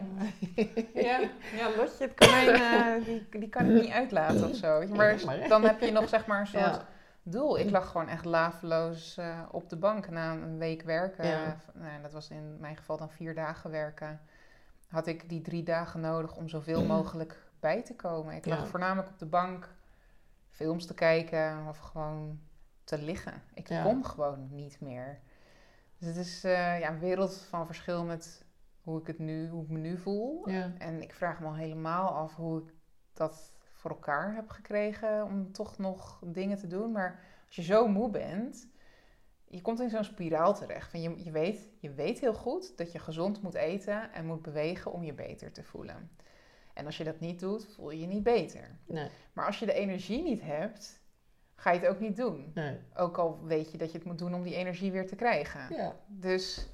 Ja, 0.93 1.19
ja 1.55 1.69
Lotje, 1.77 2.03
het 2.07 2.13
konijn, 2.13 2.49
eh, 2.49 3.05
die, 3.05 3.27
die 3.39 3.49
kan 3.49 3.65
ik 3.65 3.81
niet 3.81 3.91
uitlaten 3.91 4.49
of 4.49 4.55
zo. 4.55 4.87
Maar, 4.87 5.17
dan 5.47 5.63
heb 5.63 5.79
je 5.81 5.91
nog 5.91 6.09
zeg 6.09 6.25
maar 6.27 6.39
een 6.39 6.47
soort 6.47 6.63
Ja. 6.63 6.85
doel. 7.23 7.59
Ik 7.59 7.69
lag 7.69 7.87
gewoon 7.91 8.07
echt 8.07 8.25
laveloos 8.25 9.17
eh, 9.17 9.39
op 9.51 9.69
de 9.69 9.75
bank 9.75 10.09
na 10.09 10.31
een 10.31 10.57
week 10.57 10.81
werken. 10.81 11.27
Ja. 11.27 11.57
Nou, 11.73 12.01
dat 12.01 12.11
was 12.13 12.29
in 12.29 12.59
mijn 12.59 12.77
geval 12.77 12.97
dan 12.97 13.09
vier 13.09 13.35
dagen 13.35 13.71
werken. 13.71 14.19
Had 14.87 15.07
ik 15.07 15.29
die 15.29 15.41
drie 15.41 15.63
dagen 15.63 15.99
nodig 15.99 16.35
om 16.35 16.49
zoveel 16.49 16.85
mogelijk 16.85 17.37
bij 17.59 17.81
te 17.83 17.95
komen. 17.95 18.35
Ik 18.35 18.45
lag 18.45 18.59
Ja. 18.59 18.65
voornamelijk 18.65 19.09
op 19.09 19.19
de 19.19 19.25
bank 19.25 19.69
films 20.49 20.85
te 20.85 20.93
kijken 20.93 21.65
of 21.69 21.77
gewoon 21.79 22.39
te 22.83 22.97
liggen. 23.01 23.33
Ik 23.53 23.67
Ja. 23.69 23.83
kon 23.83 24.05
gewoon 24.05 24.47
niet 24.51 24.77
meer. 24.81 25.19
Dus 25.97 26.07
het 26.07 26.17
is 26.17 26.43
eh, 26.43 26.79
ja, 26.79 26.89
een 26.89 26.99
wereld 26.99 27.37
van 27.37 27.65
verschil 27.65 28.03
met 28.03 28.45
hoe 28.81 28.99
ik 28.99 29.07
het 29.07 29.19
nu, 29.19 29.49
hoe 29.49 29.63
ik 29.63 29.69
me 29.69 29.77
nu 29.77 29.97
voel. 29.97 30.49
Ja. 30.49 30.73
En 30.77 31.01
ik 31.01 31.13
vraag 31.13 31.39
me 31.39 31.45
al 31.45 31.55
helemaal 31.55 32.09
af 32.09 32.35
hoe 32.35 32.61
ik 32.61 32.73
dat 33.13 33.53
voor 33.73 33.91
elkaar 33.91 34.35
heb 34.35 34.49
gekregen 34.49 35.23
om 35.23 35.51
toch 35.51 35.77
nog 35.77 36.21
dingen 36.25 36.57
te 36.57 36.67
doen. 36.67 36.91
Maar 36.91 37.19
als 37.45 37.55
je 37.55 37.61
zo 37.61 37.87
moe 37.87 38.09
bent, 38.09 38.67
je 39.47 39.61
komt 39.61 39.79
in 39.79 39.89
zo'n 39.89 40.03
spiraal 40.03 40.53
terecht. 40.53 40.91
Van 40.91 41.01
je, 41.01 41.23
je, 41.23 41.31
weet, 41.31 41.69
je 41.79 41.93
weet 41.93 42.19
heel 42.19 42.33
goed 42.33 42.77
dat 42.77 42.91
je 42.91 42.99
gezond 42.99 43.41
moet 43.41 43.53
eten 43.53 44.13
en 44.13 44.25
moet 44.25 44.41
bewegen 44.41 44.91
om 44.91 45.03
je 45.03 45.13
beter 45.13 45.51
te 45.51 45.63
voelen. 45.63 46.09
En 46.73 46.85
als 46.85 46.97
je 46.97 47.03
dat 47.03 47.19
niet 47.19 47.39
doet, 47.39 47.67
voel 47.73 47.91
je 47.91 47.99
je 47.99 48.07
niet 48.07 48.23
beter. 48.23 48.77
Nee. 48.85 49.09
Maar 49.33 49.45
als 49.45 49.59
je 49.59 49.65
de 49.65 49.73
energie 49.73 50.23
niet 50.23 50.41
hebt, 50.41 51.03
ga 51.55 51.71
je 51.71 51.79
het 51.79 51.89
ook 51.89 51.99
niet 51.99 52.15
doen. 52.15 52.51
Nee. 52.53 52.79
Ook 52.95 53.17
al 53.17 53.39
weet 53.43 53.71
je 53.71 53.77
dat 53.77 53.91
je 53.91 53.97
het 53.97 54.07
moet 54.07 54.17
doen 54.19 54.33
om 54.33 54.43
die 54.43 54.55
energie 54.55 54.91
weer 54.91 55.07
te 55.07 55.15
krijgen. 55.15 55.75
Ja. 55.75 55.95
Dus 56.07 56.67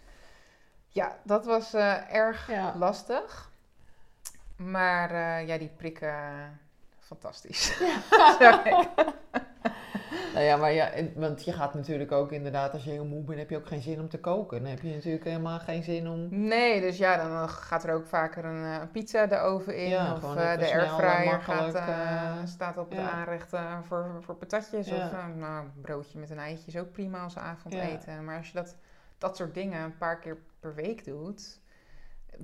ja, 0.88 1.18
dat 1.24 1.46
was 1.46 1.74
eh, 1.74 2.14
erg 2.14 2.48
Ja. 2.52 2.74
lastig. 2.78 3.50
Maar 4.56 5.12
eh, 5.12 5.48
ja, 5.48 5.58
die 5.58 5.72
prikken, 5.78 6.60
fantastisch. 7.00 7.78
Zeg 8.40 8.64
ik. 8.66 8.88
Nou 10.34 10.46
ja, 10.46 10.58
maar 10.58 10.72
ja, 10.72 10.92
want 11.16 11.46
je 11.46 11.54
gaat 11.54 11.74
natuurlijk 11.74 12.12
ook 12.12 12.32
inderdaad, 12.32 12.74
als 12.74 12.84
je 12.84 12.90
heel 12.90 13.06
moe 13.06 13.24
bent, 13.24 13.40
heb 13.40 13.50
je 13.50 13.58
ook 13.58 13.68
geen 13.68 13.82
zin 13.82 14.00
om 14.00 14.10
te 14.10 14.20
koken. 14.20 14.62
Dan 14.62 14.70
heb 14.70 14.82
je 14.82 14.94
natuurlijk 14.94 15.24
helemaal 15.24 15.60
geen 15.60 15.84
zin 15.84 16.08
om... 16.08 16.28
nee, 16.30 16.82
dus 16.82 16.98
ja, 16.98 17.18
dan 17.18 17.50
gaat 17.50 17.84
er 17.84 17.94
ook 17.94 18.08
vaker 18.08 18.46
een 18.46 18.64
eh, 18.64 18.88
pizza 18.92 19.26
de 19.26 19.38
oven 19.38 19.78
in. 19.78 19.90
Ja, 19.90 20.14
of 20.14 20.36
eh, 20.36 20.58
de 20.58 20.72
airfryer 20.72 21.42
gaat, 21.42 21.74
eh, 21.74 22.46
staat 22.46 22.78
op 22.78 22.90
de 22.92 22.96
ja. 22.96 23.10
aanrechten 23.10 23.84
voor, 23.84 24.18
voor 24.20 24.36
patatjes. 24.36 24.88
Ja. 24.88 25.06
Of 25.06 25.12
nou, 25.36 25.66
een 25.66 25.82
broodje 25.82 26.20
met 26.20 26.30
een 26.30 26.40
eitje 26.40 26.68
is 26.68 26.78
ook 26.78 26.92
prima 26.92 27.24
als 27.24 27.38
avondeten. 27.38 28.26
Maar 28.26 28.38
als 28.38 28.48
je 28.48 28.54
dat, 28.54 28.76
dat 29.18 29.38
soort 29.38 29.54
dingen 29.54 29.82
een 29.82 29.98
paar 29.98 30.20
keer 30.20 30.38
per 30.60 30.76
week 30.76 31.06
doet, 31.06 31.60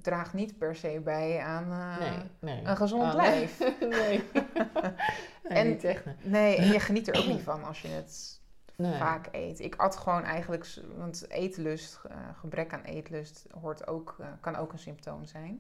draagt 0.02 0.34
niet 0.34 0.58
per 0.58 0.76
se 0.76 1.02
bij 1.04 1.40
aan... 1.40 1.98
Nee, 2.00 2.20
nee. 2.40 2.66
Een 2.66 2.78
gezond 2.78 3.04
Ah, 3.04 3.16
lijf. 3.16 3.60
Nee. 3.80 4.24
nee. 5.50 5.58
En- 5.58 5.70
niet 5.70 5.84
echt. 5.84 6.06
nee. 6.06 6.16
Nee, 6.24 6.56
en 6.58 6.68
je 6.68 6.80
geniet 6.90 7.08
er 7.08 7.18
ook 7.18 7.28
niet 7.28 7.42
van 7.42 7.64
als 7.64 7.82
je 7.82 7.88
het 7.88 8.42
Nee. 8.76 8.98
vaak 8.98 9.28
eet. 9.32 9.60
Ik 9.60 9.76
at 9.76 9.96
gewoon 9.98 10.24
eigenlijk, 10.24 10.80
want 10.98 11.26
eetlust, 11.30 12.00
eh, 12.10 12.18
gebrek 12.40 12.74
aan 12.74 12.82
eetlust, 12.84 13.46
hoort 13.62 13.88
ook, 13.88 14.16
eh, 14.20 14.28
kan 14.42 14.56
ook 14.56 14.72
een 14.74 14.80
symptoom 14.80 15.26
zijn. 15.26 15.60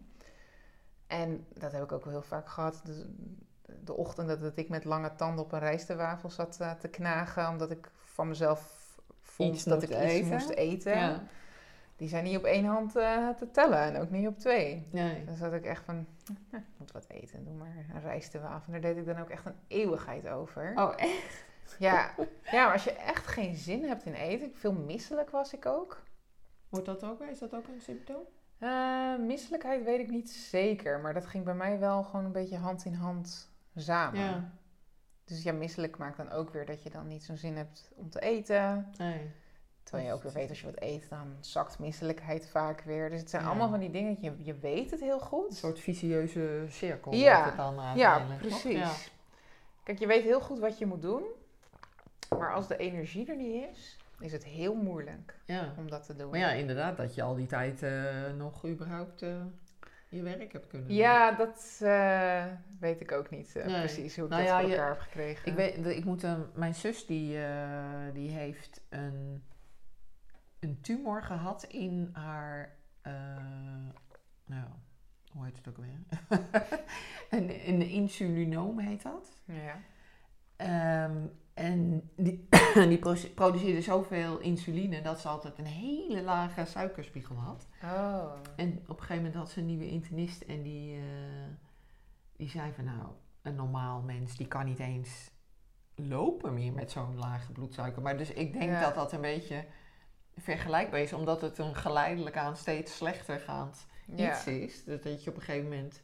En 1.07 1.45
dat 1.53 1.71
heb 1.71 1.83
ik 1.83 1.91
ook 1.91 2.03
wel 2.03 2.13
heel 2.13 2.21
vaak 2.21 2.49
gehad. 2.49 2.81
De, 2.85 3.13
de 3.83 3.93
ochtenden 3.93 4.39
dat 4.41 4.57
ik 4.57 4.69
met 4.69 4.83
lange 4.85 5.15
tanden 5.15 5.45
op 5.45 5.51
een 5.51 5.59
rijstewafel 5.59 6.29
zat 6.29 6.57
eh, 6.59 6.71
te 6.71 6.87
knagen, 6.87 7.49
omdat 7.49 7.71
ik 7.71 7.91
van 7.95 8.27
mezelf 8.27 8.85
vond 9.21 9.53
Iets 9.55 9.63
dat 9.63 9.83
ik 9.83 9.89
iets 9.89 9.97
eten. 9.99 10.27
moest 10.27 10.49
eten. 10.49 10.97
Ja. 10.97 11.23
Die 11.97 12.07
zijn 12.07 12.23
niet 12.23 12.37
op 12.37 12.43
één 12.43 12.65
hand 12.65 12.95
eh, 12.95 13.29
te 13.29 13.51
tellen 13.51 13.81
en 13.81 14.01
ook 14.01 14.09
niet 14.09 14.27
op 14.27 14.39
twee. 14.39 14.87
Nee. 14.91 15.25
Dan 15.25 15.35
zat 15.35 15.53
ik 15.53 15.65
echt 15.65 15.83
van, 15.83 16.07
"Hm, 16.49 16.55
ik 16.55 16.63
moet 16.77 16.91
wat 16.91 17.05
eten, 17.07 17.43
doe 17.43 17.53
maar 17.53 17.85
een 17.93 18.01
rijstewafel. 18.01 18.73
En 18.73 18.81
daar 18.81 18.93
deed 18.93 18.99
ik 19.07 19.13
dan 19.13 19.21
ook 19.21 19.29
echt 19.29 19.45
een 19.45 19.55
eeuwigheid 19.67 20.27
over. 20.27 20.71
Oh, 20.75 20.93
echt? 20.95 21.45
Ja, 21.79 22.11
ja, 22.51 22.63
maar 22.63 22.73
als 22.73 22.83
je 22.83 22.91
echt 22.93 23.27
geen 23.27 23.55
zin 23.55 23.83
hebt 23.83 24.05
in 24.05 24.13
eten, 24.13 24.51
veel 24.55 24.73
misselijk 24.73 25.29
was 25.29 25.53
ik 25.53 25.65
ook. 25.65 26.03
Wordt 26.69 26.85
dat 26.85 27.03
ook? 27.03 27.21
Is 27.21 27.39
dat 27.39 27.55
ook 27.55 27.67
een 27.67 27.81
symptoom? 27.81 28.23
Eh, 28.57 29.17
misselijkheid 29.17 29.83
weet 29.83 29.99
ik 29.99 30.09
niet 30.09 30.29
zeker, 30.29 30.99
maar 30.99 31.13
dat 31.13 31.25
ging 31.25 31.43
bij 31.43 31.53
mij 31.55 31.79
wel 31.79 32.03
gewoon 32.03 32.25
een 32.25 32.31
beetje 32.31 32.57
hand 32.57 32.85
in 32.85 32.93
hand 32.93 33.51
samen. 33.75 34.19
Ja. 34.19 34.51
Dus 35.23 35.43
ja, 35.43 35.53
misselijk 35.53 35.97
maakt 35.97 36.17
dan 36.17 36.31
ook 36.31 36.49
weer 36.49 36.65
dat 36.65 36.83
je 36.83 36.89
dan 36.89 37.07
niet 37.07 37.23
zo'n 37.23 37.37
zin 37.37 37.55
hebt 37.55 37.91
om 37.95 38.09
te 38.09 38.19
eten. 38.19 38.87
Nee. 38.97 39.31
Terwijl 39.87 40.07
je 40.07 40.13
ook 40.13 40.23
weer 40.23 40.31
weet, 40.31 40.49
als 40.49 40.59
je 40.59 40.65
wat 40.65 40.81
eet, 40.81 41.09
dan 41.09 41.35
zakt 41.39 41.79
misselijkheid 41.79 42.47
vaak 42.49 42.81
weer. 42.81 43.09
Dus 43.09 43.19
het 43.19 43.29
zijn 43.29 43.41
Ja. 43.41 43.47
allemaal 43.47 43.69
van 43.69 43.79
die 43.79 43.91
dingen, 43.91 44.17
je, 44.21 44.33
je 44.37 44.53
weet 44.57 44.91
het 44.91 44.99
heel 44.99 45.19
goed. 45.19 45.49
Een 45.49 45.55
soort 45.55 45.79
vicieuze 45.79 46.65
cirkel 46.69 47.13
Ja. 47.13 47.45
het 47.45 47.55
dan 47.57 47.75
Ja, 47.95 48.25
precies. 48.39 48.71
Ja. 48.79 48.91
Kijk, 49.83 49.99
je 49.99 50.07
weet 50.07 50.23
heel 50.23 50.41
goed 50.41 50.59
wat 50.59 50.77
je 50.77 50.85
moet 50.85 51.01
doen. 51.01 51.23
Maar 52.37 52.53
als 52.53 52.67
de 52.67 52.77
energie 52.77 53.29
er 53.29 53.35
niet 53.35 53.63
is, 53.71 53.97
is 54.19 54.31
het 54.31 54.43
heel 54.43 54.75
moeilijk 54.75 55.35
ja. 55.45 55.73
om 55.77 55.89
dat 55.89 56.05
te 56.05 56.15
doen. 56.15 56.29
Maar 56.29 56.39
ja, 56.39 56.51
inderdaad, 56.51 56.97
dat 56.97 57.15
je 57.15 57.21
al 57.21 57.35
die 57.35 57.47
tijd 57.47 57.83
eh, 57.83 58.03
nog 58.37 58.65
überhaupt 58.65 59.21
eh, 59.21 59.29
je 60.09 60.21
werk 60.21 60.51
hebt 60.53 60.67
kunnen 60.67 60.87
doen. 60.87 60.97
Ja, 60.97 61.31
dat 61.31 61.79
eh, 61.83 62.45
weet 62.79 63.01
ik 63.01 63.11
ook 63.11 63.29
niet 63.29 63.51
Nee. 63.65 63.79
precies 63.79 64.15
hoe 64.15 64.23
ik 64.25 64.29
Nou 64.29 64.41
dat 64.43 64.51
ja, 64.51 64.59
voor 64.59 64.69
je- 64.69 64.75
elkaar 64.75 64.89
heb 64.91 64.99
gekregen. 64.99 65.47
Ik 65.51 65.55
weet, 65.55 65.85
ik 65.97 66.05
moet, 66.05 66.25
mijn 66.53 66.75
zus 66.75 67.05
die, 67.05 67.39
die 68.13 68.29
heeft 68.31 68.81
een, 68.89 69.43
een 70.67 70.81
tumor 70.81 71.23
gehad 71.23 71.63
in 71.63 72.09
haar, 72.13 72.75
eh, 73.01 73.13
nou, 74.45 74.65
hoe 75.31 75.45
heet 75.45 75.57
het 75.57 75.67
ook 75.67 75.75
alweer? 75.77 75.99
een, 77.39 77.69
een 77.69 77.81
insulinoom 77.89 78.79
heet 78.79 79.01
dat. 79.03 79.41
Ja. 79.45 79.75
Ehm, 80.55 81.17
en 81.53 82.09
die, 82.15 82.47
die 82.89 82.97
pro- 82.97 83.29
produceerde 83.35 83.81
zoveel 83.81 84.39
insuline 84.39 85.01
dat 85.01 85.19
ze 85.19 85.27
altijd 85.27 85.57
een 85.57 85.65
hele 85.65 86.21
lage 86.21 86.65
suikerspiegel 86.65 87.35
had. 87.35 87.67
Oh. 87.83 88.33
En 88.55 88.79
op 88.81 88.89
een 88.89 88.95
gegeven 88.95 89.15
moment 89.15 89.35
had 89.35 89.49
ze 89.49 89.59
een 89.59 89.65
nieuwe 89.65 89.89
internist 89.89 90.41
en 90.41 90.61
die, 90.63 90.95
eh, 90.95 91.03
die 92.35 92.49
zei 92.49 92.73
van 92.73 92.83
nou, 92.83 93.07
een 93.41 93.55
normaal 93.55 94.01
mens 94.01 94.37
die 94.37 94.47
kan 94.47 94.65
niet 94.65 94.79
eens 94.79 95.31
lopen 95.95 96.53
meer 96.53 96.73
met 96.73 96.91
zo'n 96.91 97.17
lage 97.17 97.51
bloedsuiker. 97.51 98.01
Maar 98.01 98.17
dus 98.17 98.31
ik 98.31 98.53
denk 98.53 98.71
Ja. 98.71 98.81
dat 98.81 98.95
dat 98.95 99.11
een 99.11 99.21
beetje 99.21 99.65
vergelijkbaar 100.37 100.99
is, 100.99 101.13
omdat 101.13 101.41
het 101.41 101.57
een 101.57 101.75
geleidelijk 101.75 102.37
aan 102.37 102.55
steeds 102.57 102.95
slechter 102.95 103.39
gaand 103.39 103.85
Ja. 104.15 104.31
iets 104.31 104.47
is. 104.47 104.83
Dat, 104.83 105.03
dat 105.03 105.23
je 105.23 105.29
op 105.29 105.35
een 105.35 105.41
gegeven 105.41 105.69
moment 105.69 106.03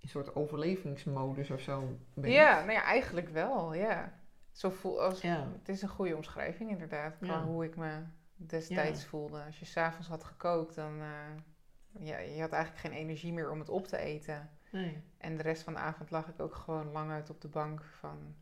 een 0.00 0.08
soort 0.08 0.34
overlevingsmodus 0.34 1.50
of 1.50 1.60
zo 1.60 1.98
bent. 2.14 2.32
ja, 2.34 2.58
nou 2.58 2.72
ja, 2.72 2.82
eigenlijk 2.82 3.28
wel, 3.28 3.74
ja. 3.74 4.20
Zo 4.52 4.70
voel, 4.70 5.02
als, 5.02 5.20
Ja. 5.20 5.48
Het 5.58 5.68
is 5.68 5.82
een 5.82 5.88
goede 5.88 6.16
omschrijving 6.16 6.70
inderdaad, 6.70 7.16
qua 7.18 7.26
Ja. 7.32 7.44
hoe 7.44 7.64
ik 7.64 7.76
me 7.76 8.02
destijds 8.36 9.04
voelde. 9.04 9.44
Als 9.44 9.58
je 9.58 9.64
s'avonds 9.64 10.08
had 10.08 10.24
gekookt, 10.24 10.74
dan... 10.74 11.00
eh, 11.00 12.06
ja, 12.06 12.18
je 12.18 12.40
had 12.40 12.50
eigenlijk 12.52 12.82
geen 12.86 12.92
energie 13.00 13.32
meer 13.32 13.50
om 13.50 13.58
het 13.58 13.68
op 13.68 13.86
te 13.86 13.96
eten. 13.98 14.50
Nee. 14.70 15.02
En 15.18 15.36
de 15.36 15.42
rest 15.42 15.62
van 15.62 15.72
de 15.72 15.78
avond 15.78 16.10
lag 16.10 16.28
ik 16.28 16.40
ook 16.40 16.54
gewoon 16.54 16.92
lang 16.92 17.10
uit 17.10 17.30
op 17.30 17.40
de 17.40 17.48
bank 17.48 17.82
van... 18.00 18.34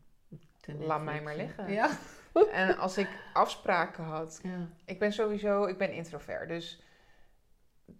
Laat 0.67 1.03
mij 1.03 1.21
maar 1.21 1.35
liggen. 1.35 1.71
Ja. 1.71 1.89
En 2.51 2.77
als 2.77 2.97
ik 2.97 3.07
afspraken 3.33 4.03
had, 4.03 4.39
ja. 4.43 4.67
Ik 4.85 4.99
ben 4.99 5.13
sowieso, 5.13 5.65
ik 5.65 5.77
ben 5.77 5.91
introvert, 5.91 6.47
dus 6.47 6.83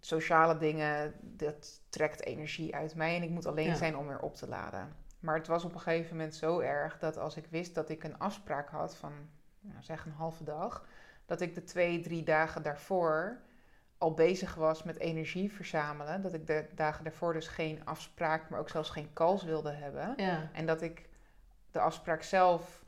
sociale 0.00 0.58
dingen, 0.58 1.14
dat 1.20 1.80
trekt 1.88 2.24
energie 2.24 2.74
uit 2.74 2.94
mij 2.94 3.16
en 3.16 3.22
ik 3.22 3.30
moet 3.30 3.46
alleen 3.46 3.66
Ja. 3.68 3.74
zijn 3.74 3.96
om 3.96 4.06
weer 4.06 4.20
op 4.20 4.34
te 4.34 4.48
laden. 4.48 4.92
Maar 5.20 5.34
het 5.36 5.46
was 5.46 5.64
op 5.64 5.74
een 5.74 5.80
gegeven 5.80 6.16
moment 6.16 6.34
zo 6.34 6.60
erg 6.60 6.98
dat 6.98 7.16
als 7.18 7.36
ik 7.36 7.46
wist 7.46 7.74
dat 7.74 7.88
ik 7.88 8.04
een 8.04 8.18
afspraak 8.18 8.68
had 8.68 8.96
van, 8.96 9.12
nou, 9.60 9.82
zeg 9.82 10.04
een 10.04 10.12
halve 10.12 10.44
dag, 10.44 10.86
dat 11.26 11.40
ik 11.40 11.54
de 11.54 11.64
twee, 11.64 12.00
drie 12.00 12.22
dagen 12.22 12.62
daarvoor 12.62 13.40
al 13.98 14.14
bezig 14.14 14.54
was 14.54 14.82
met 14.82 14.98
energie 14.98 15.52
verzamelen. 15.52 16.22
Dat 16.22 16.34
ik 16.34 16.46
de 16.46 16.66
dagen 16.74 17.04
daarvoor 17.04 17.32
dus 17.32 17.48
geen 17.48 17.84
afspraak, 17.84 18.48
maar 18.48 18.60
ook 18.60 18.68
zelfs 18.68 18.90
geen 18.90 19.12
calls 19.12 19.42
wilde 19.44 19.70
hebben. 19.70 20.12
Ja. 20.16 20.50
En 20.52 20.66
dat 20.66 20.82
ik 20.82 21.08
de 21.72 21.80
afspraak 21.80 22.22
zelf 22.22 22.80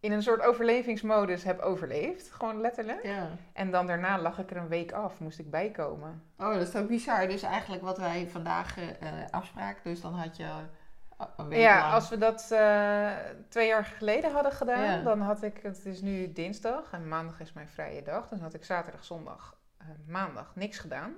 in 0.00 0.12
een 0.12 0.22
soort 0.22 0.40
overlevingsmodus 0.42 1.42
heb 1.44 1.60
overleefd. 1.60 2.30
Gewoon 2.30 2.60
letterlijk. 2.60 3.02
ja. 3.02 3.28
En 3.52 3.70
dan 3.70 3.86
daarna 3.86 4.18
lag 4.18 4.38
ik 4.38 4.50
er 4.50 4.56
een 4.56 4.68
week 4.68 4.92
af, 4.92 5.18
moest 5.20 5.38
ik 5.38 5.50
bijkomen. 5.50 6.22
Oh, 6.38 6.52
dat 6.52 6.62
is 6.62 6.70
toch 6.70 6.86
bizar. 6.86 7.28
Dus 7.28 7.42
eigenlijk 7.42 7.82
wat 7.82 7.98
wij 7.98 8.28
vandaag 8.28 8.78
eh 8.78 9.08
afspraken, 9.30 9.80
dus 9.84 10.00
dan 10.00 10.14
had 10.14 10.36
je 10.36 10.44
eh, 10.44 11.26
een 11.36 11.48
week 11.48 11.58
Ja, 11.60 11.80
lang... 11.80 11.92
als 11.92 12.08
we 12.08 12.18
dat 12.18 12.50
eh, 12.50 13.10
twee 13.48 13.66
jaar 13.66 13.84
geleden 13.84 14.32
hadden 14.32 14.52
gedaan, 14.52 14.82
Ja. 14.84 15.02
dan 15.02 15.20
had 15.20 15.42
ik, 15.42 15.58
het 15.62 15.84
is 15.86 16.00
nu 16.00 16.32
dinsdag 16.32 16.92
en 16.92 17.08
maandag 17.08 17.40
is 17.40 17.52
mijn 17.52 17.68
vrije 17.68 18.02
dag. 18.02 18.20
Dus 18.20 18.30
dan 18.30 18.40
had 18.40 18.54
ik 18.54 18.64
zaterdag, 18.64 19.04
zondag, 19.04 19.56
eh, 19.78 19.86
maandag 20.06 20.52
niks 20.54 20.78
gedaan. 20.78 21.14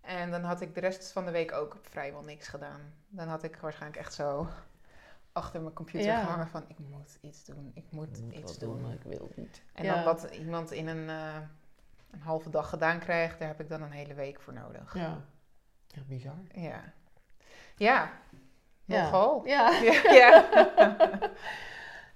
En 0.00 0.30
dan 0.30 0.42
had 0.42 0.60
ik 0.60 0.74
de 0.74 0.80
rest 0.80 1.12
van 1.12 1.24
de 1.24 1.30
week 1.30 1.52
ook 1.52 1.76
vrijwel 1.82 2.22
niks 2.22 2.48
gedaan. 2.48 2.80
Dan 3.08 3.28
had 3.28 3.42
ik 3.42 3.56
waarschijnlijk 3.56 4.00
echt 4.00 4.14
zo 4.14 4.48
achter 5.34 5.60
mijn 5.62 5.74
computer 5.74 6.06
Ja. 6.06 6.22
gehangen 6.22 6.48
van 6.48 6.64
ik 6.68 6.78
moet 6.78 7.18
iets 7.20 7.44
doen, 7.44 7.70
ik 7.74 7.84
moet 7.90 8.18
iets 8.32 8.58
doen. 8.58 8.92
ik 8.92 9.02
wil 9.02 9.30
niet. 9.36 9.62
En 9.72 9.84
Ja. 9.84 9.94
dan 9.94 10.04
wat 10.04 10.24
iemand 10.32 10.70
in 10.72 10.86
een, 10.88 11.08
eh, 11.08 11.36
een 12.10 12.20
halve 12.20 12.50
dag 12.50 12.68
gedaan 12.68 12.98
krijgt, 12.98 13.38
daar 13.38 13.48
heb 13.48 13.60
ik 13.60 13.68
dan 13.68 13.82
een 13.82 13.90
hele 13.90 14.14
week 14.14 14.40
voor 14.40 14.52
nodig. 14.52 14.94
Ja. 14.94 15.24
Echt 15.96 16.06
bizar. 16.06 16.36
Ja. 16.54 16.92
Ja. 17.76 18.12
Ja. 18.84 19.02
Nogal. 19.02 19.46
Ja. 19.46 19.70
Ja. 19.70 20.02
ja. 20.20 20.48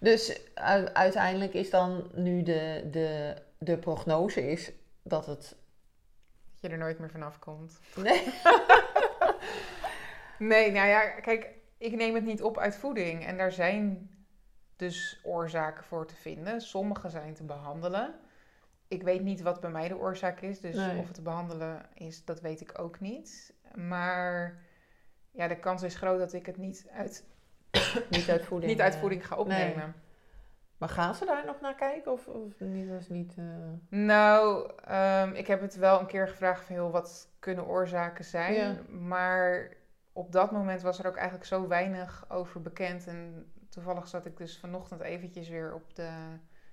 Dus 0.01 0.31
u- 0.31 0.51
uiteindelijk 0.93 1.55
is 1.55 1.71
dan 1.71 2.11
nu 2.15 2.43
de, 2.43 2.89
de, 2.91 3.37
de 3.59 3.79
prognose 3.79 4.51
is 4.51 4.73
dat 5.03 5.27
het... 5.27 5.57
Dat 6.53 6.61
je 6.61 6.69
er 6.69 6.79
nooit 6.79 6.99
meer 6.99 7.11
vanaf 7.11 7.39
komt. 7.39 7.81
Nee. 7.97 8.23
Nee, 10.39 10.73
nou 10.73 10.89
ja, 10.89 11.01
kijk, 11.11 11.51
ik 11.79 11.93
neem 11.97 12.15
het 12.15 12.25
niet 12.25 12.43
op 12.43 12.59
uit 12.59 12.77
voeding. 12.77 13.27
En 13.27 13.37
daar 13.37 13.53
zijn 13.53 14.11
dus 14.77 15.21
oorzaken 15.25 15.85
voor 15.85 16.07
te 16.07 16.15
vinden. 16.15 16.61
Sommige 16.61 17.09
zijn 17.09 17.35
te 17.35 17.45
behandelen. 17.45 18.15
Ik 18.89 19.03
weet 19.03 19.23
niet 19.23 19.41
wat 19.43 19.61
bij 19.61 19.71
mij 19.71 19.89
de 19.89 19.97
oorzaak 19.97 20.41
is. 20.41 20.61
Dus 20.61 20.77
Nee. 20.77 20.99
of 20.99 21.05
het 21.07 21.15
te 21.15 21.23
behandelen 21.23 21.87
is, 21.95 22.25
dat 22.25 22.41
weet 22.41 22.61
ik 22.61 22.79
ook 22.81 23.01
niet. 23.01 23.55
Maar 23.75 24.59
ja, 25.31 25.49
de 25.49 25.59
kans 25.59 25.83
is 25.83 25.95
groot 25.97 26.19
dat 26.19 26.33
ik 26.33 26.47
het 26.47 26.57
niet 26.57 26.87
uit, 26.93 27.25
niet 28.11 28.31
uit 28.31 28.45
voeding. 28.45 28.73
niet 28.73 28.81
uit 28.81 28.95
eh. 28.95 29.01
voeding 29.01 29.27
ga 29.27 29.37
opnemen. 29.37 29.95
Maar 30.79 30.89
gaan 30.89 31.15
ze 31.15 31.25
daar 31.25 31.47
nog 31.47 31.61
naar 31.61 31.75
kijken? 31.75 32.13
Of, 32.13 32.27
of 32.27 32.61
niet? 32.61 32.89
Dat 32.89 33.01
is 33.01 33.09
niet... 33.09 33.35
eh, 33.37 33.45
Nou, 33.89 34.71
ehm, 34.85 35.33
ik 35.35 35.47
heb 35.47 35.61
het 35.61 35.77
wel 35.77 36.01
een 36.01 36.07
keer 36.07 36.29
gevraagd 36.29 36.65
van, 36.65 36.75
joh, 36.75 36.93
wat 36.93 37.29
kunnen 37.39 37.67
oorzaken 37.67 38.25
zijn? 38.25 38.55
Ja. 38.55 38.77
Maar 38.89 39.77
op 40.19 40.33
dat 40.33 40.51
moment 40.51 40.83
was 40.83 40.99
er 40.99 41.07
ook 41.07 41.17
eigenlijk 41.17 41.47
zo 41.47 41.69
weinig 41.69 42.25
over 42.29 42.63
bekend. 42.63 43.07
En 43.07 43.53
toevallig 43.69 44.09
zat 44.09 44.27
ik 44.27 44.37
dus 44.37 44.59
vanochtend 44.59 45.01
eventjes 45.01 45.49
weer 45.49 45.75
op 45.75 45.95
de 45.95 46.11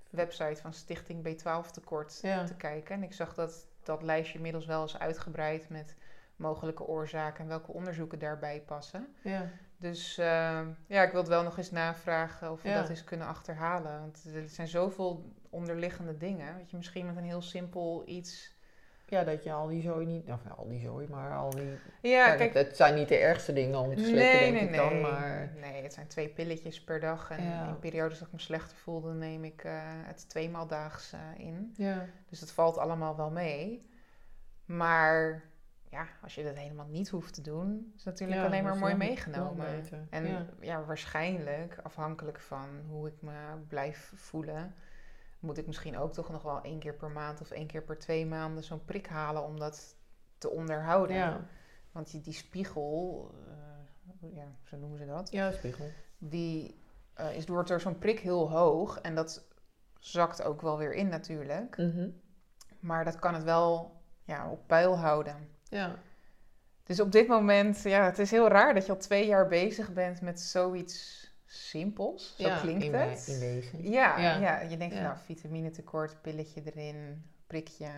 website 0.09 0.61
van 0.61 0.73
Stichting 0.73 1.27
B12 1.27 1.71
Tekort 1.71 2.19
Ja. 2.21 2.43
te 2.43 2.55
kijken. 2.55 2.95
En 2.95 3.03
ik 3.03 3.13
zag 3.13 3.33
dat 3.33 3.67
dat 3.83 4.01
lijstje 4.01 4.35
inmiddels 4.35 4.65
wel 4.65 4.83
is 4.83 4.99
uitgebreid 4.99 5.69
met 5.69 5.95
mogelijke 6.35 6.83
oorzaken 6.83 7.43
en 7.43 7.47
welke 7.49 7.71
onderzoeken 7.71 8.19
daarbij 8.19 8.61
passen. 8.61 9.15
Ja. 9.23 9.49
Dus 9.77 10.17
ehm, 10.17 10.69
ja, 10.87 11.03
ik 11.03 11.11
wil 11.11 11.19
het 11.19 11.29
wel 11.29 11.43
nog 11.43 11.57
eens 11.57 11.71
navragen 11.71 12.51
of 12.51 12.61
we 12.61 12.69
Ja. 12.69 12.79
dat 12.81 12.89
eens 12.89 13.03
kunnen 13.03 13.27
achterhalen. 13.27 13.99
Want 13.99 14.25
er 14.35 14.49
zijn 14.49 14.67
zoveel 14.67 15.33
onderliggende 15.49 16.17
dingen. 16.17 16.55
Weet 16.55 16.69
je, 16.69 16.77
misschien 16.77 17.05
met 17.05 17.15
een 17.17 17.23
heel 17.23 17.41
simpel 17.41 18.03
iets. 18.05 18.54
Ja, 19.07 19.23
dat 19.23 19.43
je 19.43 19.51
al 19.51 19.67
die 19.67 19.81
zooi 19.81 20.05
niet... 20.05 20.29
Of 20.29 20.39
al 20.57 20.67
die 20.67 20.79
zooi, 20.79 21.07
maar 21.09 21.35
al 21.35 21.49
die... 21.49 21.77
Ja, 22.01 22.25
Kijk, 22.35 22.37
kijk. 22.51 22.67
het 22.67 22.75
zijn 22.75 22.95
niet 22.95 23.07
de 23.07 23.17
ergste 23.17 23.53
dingen 23.53 23.79
om 23.79 23.95
te 23.95 24.03
slikken, 24.03 24.15
Nee, 24.23 24.39
denk 24.39 24.53
nee, 24.53 24.63
ik 24.63 24.69
nee. 24.69 24.79
dan. 24.79 25.01
Maar 25.01 25.51
Nee, 25.61 25.83
het 25.83 25.93
zijn 25.93 26.07
twee 26.07 26.29
pilletjes 26.29 26.83
per 26.83 26.99
dag. 26.99 27.29
En 27.31 27.43
Ja. 27.43 27.67
in 27.67 27.79
periodes 27.79 28.17
dat 28.19 28.27
ik 28.27 28.33
me 28.33 28.39
slechter 28.39 28.77
voelde, 28.77 29.13
neem 29.13 29.43
ik 29.43 29.63
eh, 29.63 29.73
het 29.85 30.29
tweemaal 30.29 30.67
daags 30.67 31.13
eh, 31.13 31.45
in. 31.45 31.73
ja. 31.77 32.05
Dus 32.29 32.39
het 32.39 32.51
valt 32.51 32.77
allemaal 32.77 33.15
wel 33.15 33.29
mee. 33.31 33.87
Maar 34.65 35.43
ja, 35.89 36.07
als 36.23 36.35
je 36.35 36.43
dat 36.43 36.57
helemaal 36.57 36.87
niet 36.89 37.09
hoeft 37.09 37.33
te 37.33 37.41
doen, 37.41 37.91
is 37.95 38.03
het 38.03 38.05
natuurlijk 38.13 38.39
Ja, 38.39 38.45
alleen 38.45 38.63
dat 38.63 38.71
maar 38.71 38.81
mooi 38.81 38.95
meegenomen. 38.95 39.67
En 40.09 40.27
Ja. 40.27 40.45
ja. 40.59 40.83
waarschijnlijk, 40.85 41.77
afhankelijk 41.83 42.39
van 42.39 42.67
hoe 42.89 43.07
ik 43.07 43.21
me 43.21 43.37
blijf 43.67 44.11
voelen, 44.15 44.73
moet 45.45 45.57
ik 45.57 45.67
misschien 45.67 45.97
ook 45.97 46.13
toch 46.13 46.29
nog 46.29 46.43
wel 46.43 46.61
één 46.61 46.79
keer 46.79 46.93
per 46.93 47.09
maand 47.09 47.41
of 47.41 47.51
één 47.51 47.67
keer 47.67 47.83
per 47.83 47.97
twee 47.97 48.25
maanden 48.25 48.63
zo'n 48.63 48.85
prik 48.85 49.07
halen 49.07 49.43
om 49.43 49.59
dat 49.59 49.95
te 50.37 50.49
onderhouden. 50.49 51.15
Ja. 51.15 51.47
Want 51.91 52.11
die, 52.11 52.21
die 52.21 52.33
spiegel, 52.33 53.31
eh, 53.47 54.35
ja, 54.35 54.55
zo 54.63 54.77
noemen 54.77 54.97
ze 54.97 55.05
dat, 55.05 55.31
ja, 55.31 55.51
spiegel. 55.51 55.91
die 56.17 56.79
eh, 57.13 57.35
is 57.35 57.45
door, 57.45 57.65
door 57.65 57.81
zo'n 57.81 57.97
prik 57.97 58.19
heel 58.19 58.51
hoog 58.51 58.99
en 58.99 59.15
dat 59.15 59.47
zakt 59.99 60.43
ook 60.43 60.61
wel 60.61 60.77
weer 60.77 60.93
in 60.93 61.07
natuurlijk. 61.07 61.77
Mhm. 61.77 62.09
Maar 62.79 63.05
dat 63.05 63.19
kan 63.19 63.33
het 63.33 63.43
wel 63.43 64.01
ja, 64.23 64.49
op 64.49 64.67
peil 64.67 64.97
houden. 64.97 65.49
Ja. 65.63 65.95
Dus 66.83 66.99
op 66.99 67.11
dit 67.11 67.27
moment, 67.27 67.81
ja, 67.81 68.05
het 68.05 68.19
is 68.19 68.31
heel 68.31 68.47
raar 68.47 68.73
dat 68.73 68.85
je 68.85 68.91
al 68.91 68.97
twee 68.97 69.25
jaar 69.25 69.47
bezig 69.47 69.93
bent 69.93 70.21
met 70.21 70.39
zoiets 70.39 71.24
simpels. 71.45 72.35
Zo 72.37 72.47
ja, 72.47 72.59
klinkt 72.59 72.83
in, 72.83 72.93
het. 72.93 73.27
In 73.27 73.39
wezen. 73.39 73.89
Ja, 73.89 74.17
Ja. 74.17 74.37
ja. 74.37 74.59
je 74.61 74.77
denkt 74.77 74.93
van 74.93 75.03
Ja. 75.03 75.09
nou, 75.09 75.23
vitamine 75.25 75.69
tekort, 75.69 76.21
pilletje 76.21 76.61
erin, 76.65 77.25
prikje, 77.47 77.89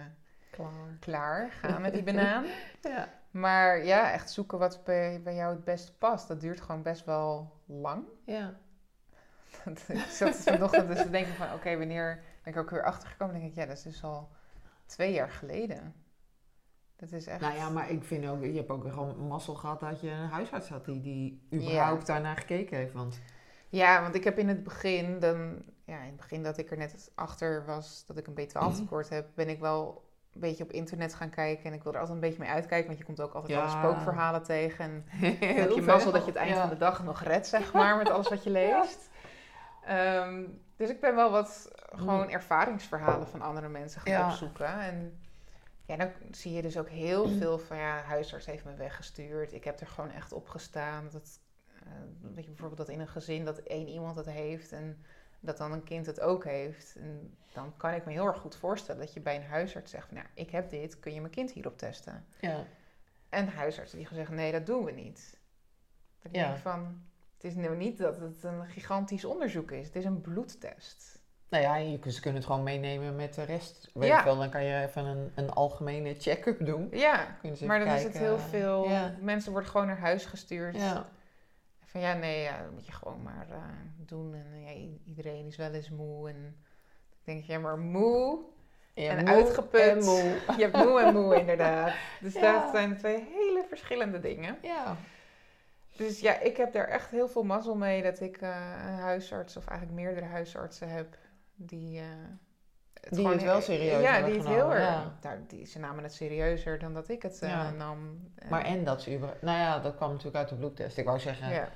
Klaar. 0.52 0.98
klaar, 1.00 1.52
gaan 1.52 1.82
met 1.82 1.94
die 1.94 2.04
banaan. 2.14 2.46
Ja. 2.82 3.10
Maar 3.32 3.86
ja, 3.86 4.12
echt 4.12 4.32
zoeken 4.32 4.60
wat 4.60 4.84
bij, 4.84 5.22
bij 5.24 5.36
jou 5.36 5.56
het 5.56 5.64
beste 5.64 5.94
past, 5.98 6.28
dat 6.28 6.42
duurt 6.42 6.62
gewoon 6.62 6.82
best 6.82 7.06
wel 7.06 7.54
lang. 7.66 8.04
Ja. 8.26 8.58
ik 9.88 9.98
zat 10.00 10.36
vanochtend 10.36 10.88
dus 10.88 11.02
te 11.02 11.10
denken 11.10 11.34
van, 11.34 11.54
oké, 11.54 11.78
wanneer 11.78 12.24
ben 12.44 12.54
ik 12.54 12.60
ook 12.60 12.70
weer 12.70 12.84
achtergekomen? 12.84 13.34
Dan 13.34 13.44
denk 13.44 13.54
ik, 13.56 13.60
ja, 13.62 13.68
dat 13.68 13.78
is 13.78 13.84
dus 13.84 14.04
al 14.04 14.30
twee 14.86 15.14
jaar 15.14 15.30
geleden. 15.30 15.94
Dat 16.96 17.12
is 17.12 17.28
echt... 17.28 17.42
Nou 17.42 17.56
ja, 17.56 17.70
maar 17.70 17.90
ik 17.90 18.04
vind 18.04 18.28
ook, 18.28 18.44
je 18.44 18.54
hebt 18.54 18.70
ook 18.70 18.84
gewoon 18.92 19.28
mazzel 19.28 19.56
gehad 19.56 19.80
dat 19.80 20.02
je 20.02 20.10
een 20.10 20.30
huisarts 20.30 20.70
had 20.70 20.86
die, 20.86 21.02
die 21.02 21.42
überhaupt 21.52 22.06
daarnaar 22.06 22.38
gekeken 22.38 22.78
heeft. 22.78 22.94
Want 22.94 23.20
Ja, 23.78 24.02
want 24.02 24.16
ik 24.16 24.24
heb 24.24 24.38
in 24.38 24.48
het 24.48 24.64
begin, 24.64 25.20
dan, 25.20 25.64
ja, 25.86 25.98
in 26.00 26.06
het 26.08 26.16
begin 26.18 26.44
dat 26.44 26.58
ik 26.58 26.72
er 26.72 26.78
net 26.78 27.12
achter 27.16 27.66
was 27.66 28.04
dat 28.06 28.18
ik 28.18 28.28
een 28.28 28.34
B12 28.48 28.76
tekort 28.76 29.10
heb, 29.10 29.28
ben 29.36 29.50
ik 29.50 29.60
wel 29.60 30.06
een 30.34 30.40
beetje 30.40 30.64
op 30.64 30.72
internet 30.72 31.14
gaan 31.14 31.30
kijken. 31.30 31.66
En 31.66 31.74
ik 31.74 31.84
wil 31.84 31.94
er 31.94 32.00
altijd 32.00 32.16
een 32.18 32.24
beetje 32.30 32.40
mee 32.44 32.50
uitkijken, 32.50 32.88
want 32.88 32.98
je 33.00 33.06
komt 33.06 33.22
ook 33.22 33.34
altijd 33.34 33.52
Ja. 33.54 33.60
alle 33.60 33.70
spookverhalen 33.70 34.44
tegen. 34.44 34.86
En 34.86 35.06
dan 35.40 35.50
heb 35.50 35.72
je 35.72 35.82
mazzel 35.82 36.12
dat 36.12 36.22
je 36.22 36.28
het 36.32 36.40
eind 36.40 36.56
Ja. 36.56 36.62
van 36.62 36.70
de 36.70 36.78
dag 36.78 37.04
nog 37.04 37.22
redt, 37.24 37.48
zeg 37.48 37.74
maar, 37.74 37.98
met 37.98 38.10
alles 38.10 38.28
wat 38.30 38.44
je 38.44 38.50
leest. 38.62 39.10
Ehm, 39.82 40.46
dus 40.76 40.90
ik 40.90 41.00
ben 41.00 41.16
wel 41.16 41.32
wat 41.32 41.72
gewoon 41.96 42.30
ervaringsverhalen 42.30 43.28
van 43.28 43.42
andere 43.42 43.68
mensen 43.70 44.02
gaan 44.02 44.12
Ja. 44.14 44.26
opzoeken. 44.26 44.80
En 44.80 45.20
ja, 45.86 45.96
dan 45.96 46.12
zie 46.32 46.54
je 46.54 46.62
dus 46.62 46.78
ook 46.78 46.90
heel 46.90 47.28
veel 47.40 47.60
van, 47.60 47.78
ja, 47.78 48.02
huisarts 48.02 48.46
heeft 48.46 48.66
me 48.66 48.74
weggestuurd. 48.76 49.54
Ik 49.54 49.64
heb 49.64 49.80
er 49.80 49.88
gewoon 49.88 50.12
echt 50.12 50.32
op 50.34 50.48
gestaan. 50.48 51.10
Dat, 51.12 51.40
eh, 51.92 52.34
weet 52.34 52.44
je, 52.44 52.50
bijvoorbeeld 52.50 52.78
dat 52.88 52.90
in 52.90 53.00
een 53.00 53.08
gezin 53.08 53.46
dat 53.46 53.58
één 53.58 53.88
iemand 53.88 54.16
het 54.16 54.26
heeft 54.26 54.72
en 54.72 55.06
dat 55.40 55.58
dan 55.58 55.72
een 55.72 55.84
kind 55.84 56.06
het 56.06 56.20
ook 56.20 56.44
heeft. 56.44 56.96
En 56.96 57.38
dan 57.54 57.74
kan 57.78 57.94
ik 57.94 58.06
me 58.06 58.12
heel 58.12 58.26
erg 58.26 58.38
goed 58.38 58.56
voorstellen 58.56 59.02
dat 59.02 59.14
je 59.14 59.20
bij 59.20 59.36
een 59.36 59.44
huisarts 59.46 59.92
zegt 59.92 60.12
nou, 60.12 60.26
ik 60.34 60.50
heb 60.50 60.70
dit, 60.70 61.00
kun 61.00 61.14
je 61.14 61.20
mijn 61.22 61.34
kind 61.34 61.52
hierop 61.52 61.78
testen? 61.78 62.26
ja. 62.40 62.64
En 63.30 63.48
huisartsen 63.48 63.98
die 63.98 64.08
gaan 64.08 64.16
zeggen, 64.18 64.36
nee, 64.36 64.52
dat 64.52 64.66
doen 64.66 64.84
we 64.84 64.92
niet. 64.92 65.38
Dan 66.22 66.32
Ja. 66.32 66.44
denk 66.44 66.56
ik 66.56 66.62
van, 66.62 67.02
het 67.34 67.44
is 67.44 67.56
nou 67.56 67.76
niet 67.76 67.98
dat 67.98 68.20
het 68.20 68.44
een 68.44 68.66
gigantisch 68.66 69.26
onderzoek 69.26 69.72
is. 69.72 69.86
Het 69.86 69.96
is 69.96 70.06
een 70.06 70.22
bloedtest. 70.22 71.22
Nou 71.50 71.64
ja, 71.64 71.76
je, 71.76 72.12
ze 72.12 72.22
kunnen 72.22 72.40
het 72.40 72.50
gewoon 72.50 72.64
meenemen 72.64 73.16
met 73.16 73.34
de 73.34 73.44
rest. 73.44 73.90
Weet 73.94 74.08
Ja. 74.10 74.24
wel, 74.24 74.38
dan 74.38 74.50
kan 74.50 74.64
je 74.64 74.82
even 74.88 75.06
een, 75.06 75.32
een 75.36 75.50
algemene 75.50 76.16
check-up 76.20 76.66
doen. 76.66 76.88
Ja, 76.92 77.38
maar 77.66 77.80
dan 77.80 77.88
even 77.88 77.96
is 77.98 78.04
het 78.04 78.12
kijken, 78.12 78.20
heel 78.20 78.38
veel... 78.38 78.90
Ja. 78.90 79.16
Mensen 79.22 79.52
worden 79.52 79.70
gewoon 79.70 79.88
naar 79.88 80.00
huis 80.00 80.26
gestuurd. 80.26 80.76
Ja. 80.76 81.10
Van 81.98 82.06
ja, 82.10 82.14
nee, 82.14 82.42
ja, 82.42 82.62
dat 82.62 82.72
moet 82.72 82.86
je 82.86 82.92
gewoon 82.92 83.22
maar 83.24 83.48
eh, 83.50 83.58
doen. 83.98 84.34
En 84.34 84.46
eh, 84.54 84.66
ja, 84.66 84.88
iedereen 85.06 85.46
is 85.46 85.56
wel 85.56 85.72
eens 85.72 85.90
moe. 85.90 86.30
En 86.30 86.56
ik 87.10 87.18
denk, 87.24 87.44
ja, 87.44 87.60
maar 87.60 87.78
moe. 87.80 88.40
Ja, 88.94 89.10
En 89.18 89.26
moe 89.26 89.34
uitgeput. 89.34 89.82
en 89.82 90.04
moe. 90.04 90.24
Je 90.58 90.64
hebt 90.64 90.76
moe 90.76 91.02
en 91.02 91.14
moe, 91.14 91.36
inderdaad. 91.40 91.94
Dus 92.22 92.34
Ja. 92.34 92.60
dat 92.60 92.70
zijn 92.72 92.98
twee 92.98 93.16
hele 93.34 93.66
verschillende 93.70 94.20
dingen. 94.20 94.58
Ja. 94.62 94.96
Dus 95.96 96.20
ja, 96.20 96.40
ik 96.40 96.58
heb 96.58 96.74
daar 96.74 96.88
echt 96.88 97.10
heel 97.10 97.28
veel 97.28 97.44
mazzel 97.44 97.76
mee 97.76 98.04
dat 98.04 98.20
ik 98.20 98.38
eh, 98.38 98.50
een 98.86 98.94
huisarts, 98.94 99.58
of 99.58 99.68
eigenlijk 99.68 100.00
meerdere 100.00 100.26
huisartsen 100.26 100.90
heb, 100.90 101.18
die. 101.56 102.00
eh, 102.00 102.06
het 103.02 103.14
Die 103.16 103.28
het 103.28 103.44
wel 103.44 103.62
serieus 103.62 104.02
Ja, 104.02 104.22
die 104.22 104.34
het 104.36 104.48
heel 104.48 104.74
erg. 104.74 104.84
ja. 104.84 105.18
Nou, 105.22 105.40
die, 105.48 105.66
ze 105.66 105.80
namen 105.80 106.04
het 106.04 106.14
serieuzer 106.14 106.80
dan 106.80 106.94
dat 106.94 107.10
ik 107.10 107.22
het 107.22 107.38
Ja. 107.42 107.70
nam. 107.72 108.20
Maar 108.50 108.64
en 108.66 108.84
dat 108.84 109.02
ze. 109.02 109.10
Nou 109.42 109.58
ja, 109.58 109.80
dat 109.80 109.96
kwam 109.96 110.10
natuurlijk 110.10 110.36
uit 110.38 110.50
de 110.50 110.56
bloedtest. 110.56 110.98
Ik 110.98 111.06
wou 111.06 111.20
zeggen... 111.20 111.50
ja. 111.50 111.70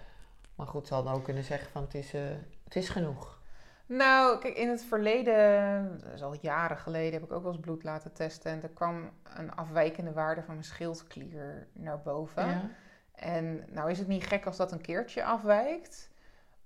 Maar 0.62 0.70
goed, 0.70 0.88
ze 0.88 0.94
hadden 0.94 1.14
ook 1.14 1.24
kunnen 1.24 1.44
zeggen 1.44 1.72
van 1.72 1.82
het 1.82 1.94
is, 1.94 2.14
eh, 2.14 2.22
het 2.64 2.76
is 2.76 2.90
genoeg. 2.90 3.40
Nou, 3.86 4.40
kijk, 4.40 4.58
in 4.58 4.70
het 4.70 4.84
verleden, 4.84 6.00
dat 6.04 6.14
is 6.14 6.24
al 6.24 6.36
jaren 6.42 6.78
geleden, 6.78 7.14
heb 7.14 7.24
ik 7.24 7.32
ook 7.32 7.44
wel 7.44 7.52
eens 7.52 7.62
bloed 7.62 7.84
laten 7.84 8.14
testen. 8.14 8.52
En 8.52 8.64
er 8.64 8.70
kwam 8.70 9.10
een 9.24 9.56
afwijkende 9.56 10.12
waarde 10.12 10.44
van 10.44 10.54
mijn 10.54 10.66
schildklier 10.66 11.68
naar 11.74 12.02
boven. 12.02 12.48
Ja. 12.48 12.70
En 13.16 13.66
nou 13.70 13.90
is 13.92 14.00
het 14.00 14.08
niet 14.08 14.28
gek 14.28 14.46
als 14.46 14.58
dat 14.58 14.72
een 14.72 14.82
keertje 14.82 15.24
afwijkt. 15.24 16.10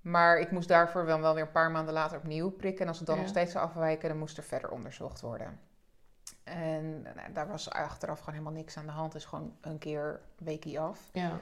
Maar 0.00 0.38
ik 0.38 0.50
moest 0.50 0.68
daarvoor 0.68 1.04
wel, 1.04 1.20
wel 1.20 1.34
weer 1.34 1.42
een 1.44 1.50
paar 1.50 1.70
maanden 1.70 1.94
later 1.94 2.18
opnieuw 2.18 2.50
prikken. 2.50 2.82
En 2.82 2.88
als 2.88 2.98
het 2.98 3.06
dan 3.06 3.16
Ja. 3.16 3.20
nog 3.22 3.30
steeds 3.30 3.52
zou 3.52 3.64
afwijken, 3.64 4.08
dan 4.08 4.18
moest 4.18 4.36
er 4.36 4.42
verder 4.44 4.70
onderzocht 4.70 5.20
worden. 5.20 5.60
En 6.44 7.02
nou, 7.02 7.32
daar 7.32 7.48
was 7.48 7.70
achteraf 7.70 8.18
gewoon 8.18 8.34
helemaal 8.34 8.58
niks 8.58 8.76
aan 8.76 8.86
de 8.86 8.92
hand. 8.92 9.12
Het 9.12 9.22
is 9.22 9.28
gewoon 9.28 9.56
een 9.60 9.78
keer 9.78 10.20
weekie 10.38 10.80
af. 10.80 11.08
Ja. 11.12 11.38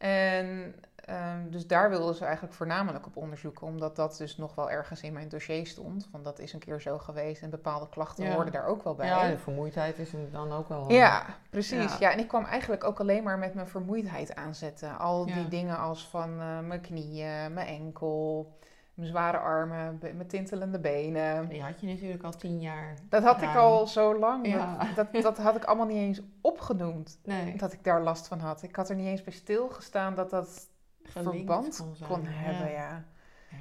En 0.00 0.74
ehm, 1.04 1.50
dus 1.50 1.66
daar 1.66 1.90
wilden 1.90 2.14
ze 2.14 2.24
eigenlijk 2.24 2.54
voornamelijk 2.54 3.06
op 3.06 3.16
onderzoeken, 3.16 3.66
omdat 3.66 3.96
dat 3.96 4.16
dus 4.16 4.36
nog 4.36 4.54
wel 4.54 4.70
ergens 4.70 5.02
in 5.02 5.12
mijn 5.12 5.28
dossier 5.28 5.66
stond. 5.66 6.08
Want 6.12 6.24
dat 6.24 6.38
is 6.38 6.52
een 6.52 6.58
keer 6.58 6.80
zo 6.80 6.98
geweest 6.98 7.42
en 7.42 7.50
bepaalde 7.50 7.88
klachten 7.88 8.24
Ja. 8.24 8.32
hoorden 8.34 8.52
daar 8.52 8.66
ook 8.66 8.82
wel 8.84 8.94
bij. 8.94 9.06
ja, 9.06 9.28
de 9.28 9.38
vermoeidheid 9.38 9.98
is 9.98 10.10
dan 10.32 10.52
ook 10.52 10.68
wel. 10.68 10.92
Ja, 10.92 11.24
precies. 11.50 11.92
Ja. 11.92 11.96
Ja. 11.98 12.12
en 12.12 12.18
ik 12.18 12.28
kwam 12.28 12.44
eigenlijk 12.44 12.84
ook 12.84 13.00
alleen 13.00 13.22
maar 13.22 13.38
met 13.38 13.54
mijn 13.54 13.68
vermoeidheid 13.68 14.34
aanzetten. 14.34 14.98
Al 14.98 15.26
Ja. 15.26 15.34
die 15.34 15.48
dingen 15.48 15.78
als 15.78 16.08
van 16.08 16.40
eh, 16.40 16.58
mijn 16.60 16.80
knieën, 16.80 17.52
mijn 17.52 17.66
enkel, 17.66 18.52
mijn 19.00 19.12
zware 19.12 19.38
armen, 19.38 19.98
mijn 20.00 20.26
tintelende 20.26 20.78
benen. 20.80 21.48
Die 21.48 21.62
had 21.62 21.80
je 21.80 21.86
natuurlijk 21.86 22.22
al 22.22 22.36
tien 22.36 22.60
jaar. 22.60 22.94
Dat 23.08 23.22
had 23.22 23.42
ik 23.42 23.54
al 23.56 23.86
zo 23.86 24.18
lang. 24.18 24.46
Ja. 24.46 24.76
Dat, 24.94 25.12
dat, 25.12 25.22
dat 25.22 25.38
had 25.38 25.56
ik 25.56 25.64
allemaal 25.64 25.86
niet 25.86 25.96
eens 25.96 26.20
opgenoemd. 26.40 27.18
Nee. 27.24 27.56
Dat 27.56 27.72
ik 27.72 27.84
daar 27.84 28.02
last 28.02 28.28
van 28.28 28.38
had. 28.38 28.62
Ik 28.62 28.76
had 28.76 28.88
er 28.90 28.96
niet 28.96 29.06
eens 29.06 29.22
bij 29.22 29.32
stilgestaan 29.32 30.14
dat 30.14 30.30
dat 30.30 30.68
Gelinkt 31.02 31.36
verband 31.36 31.84
kon 32.08 32.24
hebben. 32.26 32.70
Ja. 32.72 32.78
Ja. 32.78 33.04
Ja. 33.50 33.56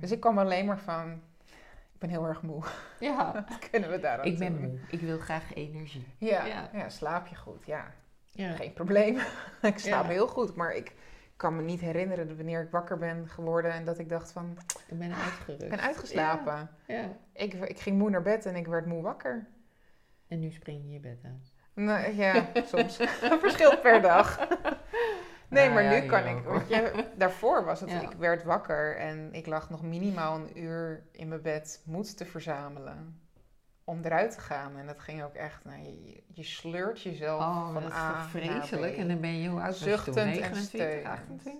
Dus 0.00 0.10
ik 0.10 0.20
kwam 0.20 0.38
alleen 0.38 0.66
maar 0.66 0.78
van, 0.78 1.10
ik 1.92 1.98
ben 1.98 2.08
heel 2.10 2.24
erg 2.26 2.42
moe. 2.42 2.62
Ja, 3.00 3.32
Wat 3.48 3.70
kunnen 3.70 3.90
we 3.90 4.00
daar 4.00 4.24
ik 4.24 4.38
ben 4.38 4.52
doen? 4.52 4.60
moe. 4.70 4.78
Ik 4.90 5.00
wil 5.00 5.18
graag 5.18 5.54
energie. 5.54 6.06
Ja, 6.18 6.44
Ja. 6.72 6.88
slaap 6.88 7.26
je 7.26 7.36
goed? 7.36 7.66
Ja, 7.66 7.92
geen 8.34 8.72
probleem. 8.72 9.18
ik 9.62 9.78
slaap 9.78 10.06
heel 10.06 10.28
goed, 10.28 10.54
maar 10.54 10.72
ik 10.74 10.94
kan 11.40 11.56
me 11.56 11.62
niet 11.62 11.80
herinneren 11.80 12.36
wanneer 12.36 12.62
ik 12.62 12.70
wakker 12.70 12.98
ben 12.98 13.28
geworden 13.28 13.72
en 13.72 13.84
dat 13.84 13.98
ik 13.98 14.08
dacht 14.08 14.32
van, 14.32 14.58
Ik 14.86 14.98
ben 14.98 15.14
uitgerust. 15.14 15.62
ik 15.62 15.68
ben 15.68 15.80
uitgeslapen. 15.80 16.70
Ja. 16.86 17.16
Ik, 17.32 17.54
ik 17.54 17.80
ging 17.80 17.98
moe 17.98 18.10
naar 18.10 18.22
bed 18.22 18.46
en 18.46 18.56
ik 18.56 18.66
werd 18.66 18.86
moe 18.86 19.02
wakker. 19.02 19.46
En 20.28 20.38
nu 20.38 20.50
spring 20.50 20.82
je 20.84 20.90
je 20.92 21.00
bed 21.00 21.20
uit. 21.24 21.52
Nou, 21.74 22.14
ja, 22.14 22.48
soms. 22.72 22.96
Verschilt 23.44 23.80
per 23.80 24.02
dag. 24.02 24.38
Nee, 25.48 25.68
Nou 25.68 25.74
maar 25.74 25.82
ja, 25.82 26.00
nu 26.00 26.06
kan 26.06 26.26
ik. 26.26 26.44
Want 26.44 26.68
je, 26.68 27.06
daarvoor 27.16 27.64
was 27.64 27.80
het, 27.80 27.90
ik 27.90 28.12
werd 28.12 28.44
wakker 28.44 28.96
en 28.96 29.32
ik 29.32 29.46
lag 29.46 29.70
nog 29.70 29.82
minimaal 29.82 30.36
een 30.36 30.58
uur 30.58 31.02
in 31.12 31.28
mijn 31.28 31.42
bed 31.42 31.82
moed 31.84 32.16
te 32.16 32.24
verzamelen. 32.24 33.19
Om 33.90 34.04
eruit 34.04 34.30
te 34.34 34.40
gaan. 34.40 34.76
En 34.78 34.86
dat 34.86 35.00
ging 35.00 35.22
ook 35.22 35.34
echt, 35.34 35.64
nou, 35.64 35.82
je, 35.82 36.22
je 36.32 36.42
sleurt 36.44 37.02
jezelf 37.02 37.40
Oh, 37.40 37.72
van 37.72 37.82
dat 37.82 37.92
A 37.92 38.22
vreselijk. 38.22 38.96
En 38.96 39.08
dan 39.08 39.20
ben 39.20 39.30
je 39.36 39.48
heel 39.48 39.60
oud. 39.60 39.78
toen? 39.78 39.88
Zuchtend 39.88 40.16
en 40.16 40.26
29, 40.26 40.64
steunend. 40.66 41.06
28? 41.06 41.54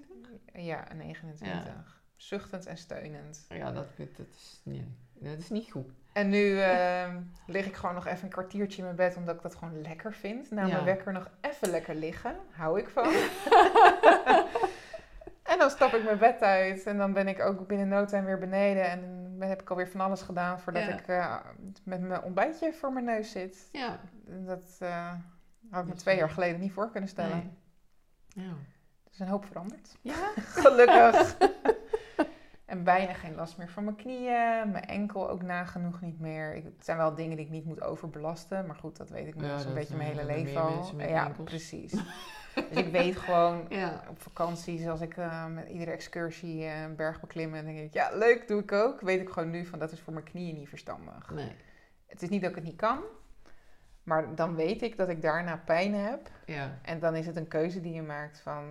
Ja, 0.52 0.84
29. 0.94 2.00
Zuchtend 2.16 2.66
en 2.66 2.76
steunend. 2.76 3.46
Ja, 3.48 3.72
dat, 3.72 3.86
dat, 3.96 4.26
is, 4.36 4.60
nee, 4.64 4.86
dat 5.14 5.38
is 5.38 5.50
niet 5.50 5.70
goed. 5.70 5.88
En 6.12 6.28
nu 6.28 6.60
ehm, 6.60 7.20
lig 7.46 7.66
ik 7.66 7.74
gewoon 7.74 7.94
nog 7.94 8.06
even 8.06 8.24
een 8.24 8.30
kwartiertje 8.30 8.78
in 8.78 8.84
mijn 8.84 8.96
bed, 8.96 9.16
omdat 9.16 9.34
ik 9.36 9.42
dat 9.42 9.54
gewoon 9.54 9.80
lekker 9.82 10.12
vind. 10.12 10.50
Na 10.50 10.60
Ja. 10.66 10.72
mijn 10.72 10.84
wekker 10.84 11.12
nog 11.12 11.30
even 11.40 11.70
lekker 11.70 11.94
liggen. 11.94 12.36
Hou 12.50 12.78
ik 12.78 12.88
van. 12.88 13.04
en 15.52 15.58
dan 15.58 15.70
stap 15.70 15.92
ik 15.92 16.04
mijn 16.04 16.18
bed 16.18 16.40
uit 16.42 16.82
en 16.82 16.96
dan 16.96 17.12
ben 17.12 17.28
ik 17.28 17.40
ook 17.40 17.66
binnen 17.66 17.88
no 17.88 18.04
time 18.04 18.26
weer 18.26 18.38
beneden. 18.38 18.90
En 18.90 19.19
heb 19.48 19.60
ik 19.62 19.70
alweer 19.70 19.88
van 19.88 20.00
alles 20.00 20.22
gedaan 20.22 20.60
voordat 20.60 20.82
Ja. 20.82 20.88
ik 20.98 21.08
eh, 21.08 21.36
met 21.84 22.00
mijn 22.00 22.22
ontbijtje 22.22 22.72
voor 22.72 22.92
mijn 22.92 23.04
neus 23.04 23.30
zit. 23.30 23.68
Ja. 23.72 24.00
En 24.28 24.44
Dat 24.44 24.76
eh, 24.78 25.12
had 25.70 25.82
ik 25.82 25.88
me 25.88 25.94
twee 25.96 26.16
jaar 26.16 26.30
geleden 26.30 26.60
niet 26.60 26.72
voor 26.72 26.90
kunnen 26.90 27.08
stellen. 27.10 27.36
Nee. 28.34 28.44
Ja. 28.46 28.52
Dus 29.08 29.18
een 29.18 29.28
hoop 29.28 29.44
veranderd. 29.44 29.96
Ja? 30.00 30.32
Gelukkig. 30.62 31.36
en 32.70 32.84
bijna 32.84 33.12
geen 33.12 33.34
last 33.34 33.56
meer 33.58 33.68
van 33.68 33.84
mijn 33.84 33.96
knieën. 33.96 34.70
Mijn 34.70 34.84
enkel 34.86 35.30
ook 35.30 35.42
nagenoeg 35.42 36.00
niet 36.00 36.20
meer. 36.20 36.54
Ik, 36.54 36.64
het 36.64 36.84
zijn 36.84 36.96
wel 36.96 37.14
dingen 37.14 37.36
die 37.36 37.44
ik 37.46 37.50
niet 37.50 37.64
moet 37.64 37.82
overbelasten. 37.82 38.66
Maar 38.66 38.76
goed, 38.76 38.96
dat 38.96 39.10
weet 39.10 39.26
ik 39.26 39.34
nu 39.34 39.46
Ja, 39.46 39.56
dat, 39.56 39.74
beetje 39.74 39.96
mijn 39.96 40.10
eh, 40.10 40.16
hele 40.16 40.32
leven 40.32 40.62
al. 40.62 40.90
Ja, 40.98 41.26
enkels. 41.26 41.48
precies. 41.48 41.92
dus 42.70 42.78
ik 42.78 42.92
weet 42.92 43.16
gewoon 43.16 43.66
Ja. 43.68 44.02
op 44.08 44.22
vakanties, 44.22 44.86
als 44.86 45.00
ik 45.00 45.16
eh, 45.16 45.46
met 45.46 45.68
iedere 45.68 45.90
excursie 45.90 46.64
eh, 46.64 46.82
een 46.82 46.96
berg 46.96 47.20
beklimmen, 47.20 47.64
dan 47.64 47.74
denk 47.74 47.86
ik, 47.86 47.94
ja, 47.94 48.10
leuk, 48.16 48.48
doe 48.48 48.60
ik 48.60 48.72
ook. 48.72 49.00
Weet 49.00 49.20
ik 49.20 49.28
gewoon 49.28 49.50
nu 49.50 49.66
van, 49.66 49.78
dat 49.78 49.92
is 49.92 50.00
voor 50.00 50.12
mijn 50.12 50.24
knieën 50.24 50.54
niet 50.54 50.68
verstandig. 50.68 51.30
Nee. 51.30 51.52
Het 52.06 52.22
is 52.22 52.28
niet 52.28 52.40
dat 52.40 52.50
ik 52.50 52.56
het 52.56 52.64
niet 52.64 52.76
kan, 52.76 52.98
maar 54.02 54.34
dan 54.34 54.54
weet 54.54 54.82
ik 54.82 54.96
dat 54.96 55.08
ik 55.08 55.22
daarna 55.22 55.56
pijn 55.56 55.94
heb. 55.94 56.30
Ja. 56.46 56.78
En 56.82 56.98
dan 56.98 57.14
is 57.16 57.26
het 57.26 57.36
een 57.36 57.48
keuze 57.48 57.80
die 57.80 57.92
je 57.92 58.02
maakt 58.02 58.40
van, 58.40 58.64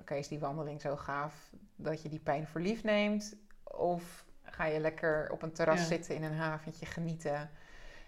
oké, 0.00 0.14
is 0.14 0.28
die 0.28 0.38
wandeling 0.38 0.80
zo 0.80 0.96
gaaf 0.96 1.50
dat 1.76 2.02
je 2.02 2.08
die 2.08 2.18
pijn 2.18 2.46
voor 2.46 2.60
lief 2.60 2.82
neemt? 2.82 3.36
Of 3.74 4.24
ga 4.42 4.64
je 4.64 4.80
lekker 4.80 5.30
op 5.32 5.42
een 5.42 5.52
terras 5.52 5.78
Ja. 5.80 5.84
zitten 5.84 6.14
in 6.14 6.22
een 6.22 6.34
haventje 6.36 6.86
genieten 6.86 7.50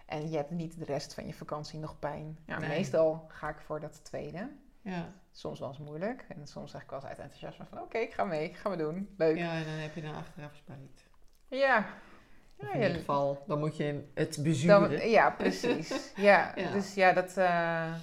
en 0.05 0.29
je 0.29 0.37
hebt 0.37 0.51
niet 0.51 0.79
de 0.79 0.85
rest 0.85 1.13
van 1.13 1.25
je 1.27 1.33
vakantie 1.33 1.79
nog 1.79 1.99
pijn? 1.99 2.37
Ja, 2.45 2.59
Nee. 2.59 2.69
meestal 2.69 3.25
ga 3.27 3.49
ik 3.49 3.59
voor 3.59 3.79
dat 3.79 4.03
tweede. 4.03 4.49
Ja. 4.81 5.07
Soms 5.31 5.59
wel 5.59 5.69
eens 5.69 5.77
moeilijk 5.77 6.25
en 6.27 6.47
soms 6.47 6.71
zeg 6.71 6.81
ik 6.81 6.89
wel 6.89 6.99
eens 6.99 7.07
uit 7.09 7.19
enthousiasme 7.19 7.65
van, 7.65 7.81
oké, 7.81 7.97
ik 7.97 8.13
ga 8.13 8.23
mee, 8.23 8.53
gaan 8.53 8.71
we 8.71 8.77
doen, 8.77 9.13
leuk. 9.17 9.37
Ja, 9.37 9.43
ja, 9.53 9.59
en 9.59 9.63
dan 9.65 9.73
heb 9.73 9.95
je 9.95 10.01
dan 10.01 10.15
achteraf 10.15 10.55
spijt. 10.55 11.07
ja. 11.47 11.85
Of 12.57 12.67
in 12.67 12.73
ieder 12.81 12.95
geval, 12.97 13.43
dan 13.47 13.59
moet 13.59 13.77
je 13.77 14.09
het 14.13 14.39
bezuren. 14.43 14.89
dan, 14.89 15.09
ja 15.09 15.29
precies. 15.31 16.11
ja, 16.15 16.51
Ja. 16.55 16.71
dus 16.71 16.93
ja, 16.93 17.13
dat 17.13 17.37
eh, 17.37 17.93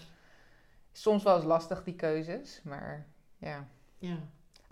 soms 0.93 1.23
wel 1.23 1.37
eens 1.37 1.45
lastig, 1.45 1.83
die 1.85 1.95
keuzes, 1.95 2.61
maar 2.65 3.07
ja. 3.37 3.67
Ja. 3.99 4.19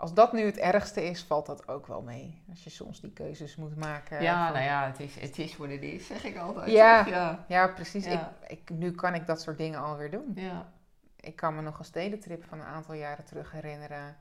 Als 0.05 0.13
dat 0.13 0.33
nu 0.33 0.45
het 0.45 0.57
ergste 0.57 1.03
is, 1.03 1.23
valt 1.23 1.45
dat 1.45 1.67
ook 1.67 1.87
wel 1.87 2.01
mee. 2.01 2.43
Als 2.49 2.63
je 2.63 2.69
soms 2.69 3.01
die 3.01 3.11
keuzes 3.11 3.55
moet 3.55 3.75
maken. 3.75 4.21
Ja, 4.21 4.43
van- 4.43 4.53
nou 4.53 4.65
ja, 4.65 4.85
het 4.85 4.99
is, 4.99 5.15
het 5.19 5.37
is 5.39 5.57
wat 5.57 5.69
het 5.69 5.81
is, 5.81 6.07
zeg 6.07 6.23
ik 6.23 6.37
altijd. 6.37 6.71
Ja. 6.71 7.05
Ja. 7.07 7.45
Ja, 7.47 7.67
precies. 7.67 8.05
Ja. 8.05 8.33
Ik, 8.47 8.59
ik, 8.59 8.69
nu 8.69 8.91
kan 8.91 9.13
ik 9.13 9.25
dat 9.27 9.41
soort 9.41 9.57
dingen 9.57 9.79
alweer 9.79 10.11
doen. 10.11 10.31
Ja. 10.35 10.71
Ik 11.19 11.35
kan 11.35 11.55
me 11.55 11.61
nog 11.61 11.79
een 11.79 11.85
stedentrip 11.85 12.43
van 12.43 12.59
een 12.59 12.65
aantal 12.65 12.93
jaren 12.93 13.25
terug 13.25 13.51
herinneren. 13.51 14.17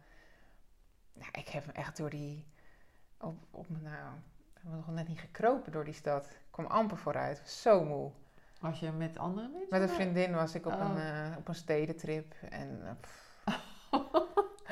Nou, 1.13 1.29
ik 1.33 1.49
heb 1.49 1.69
echt 1.69 1.97
door 1.97 2.11
die... 2.11 2.47
Op, 3.21 3.37
op, 3.51 3.67
nou, 3.69 4.15
ik 4.55 4.61
heb 4.63 4.73
nog 4.73 4.89
net 4.91 5.09
niet 5.09 5.21
gekropen 5.21 5.73
door 5.73 5.85
die 5.85 5.95
stad. 5.95 6.25
Ik 6.27 6.39
kwam 6.51 6.67
amper 6.67 6.97
vooruit. 6.99 7.41
Was 7.41 7.63
zo 7.63 7.85
moe. 7.85 8.11
Was 8.61 8.81
je 8.81 8.91
met 8.91 9.19
andere 9.19 9.49
mensen? 9.49 9.69
Met 9.71 9.83
een 9.83 9.95
vriendin 9.95 10.35
was 10.35 10.55
ik 10.55 10.67
op, 10.67 10.73
Oh. 10.73 10.81
een, 10.81 10.97
eh, 10.99 11.37
op 11.39 11.49
een 11.49 11.55
stedentrip. 11.55 12.35
En 12.51 12.81
uh, 12.83 12.91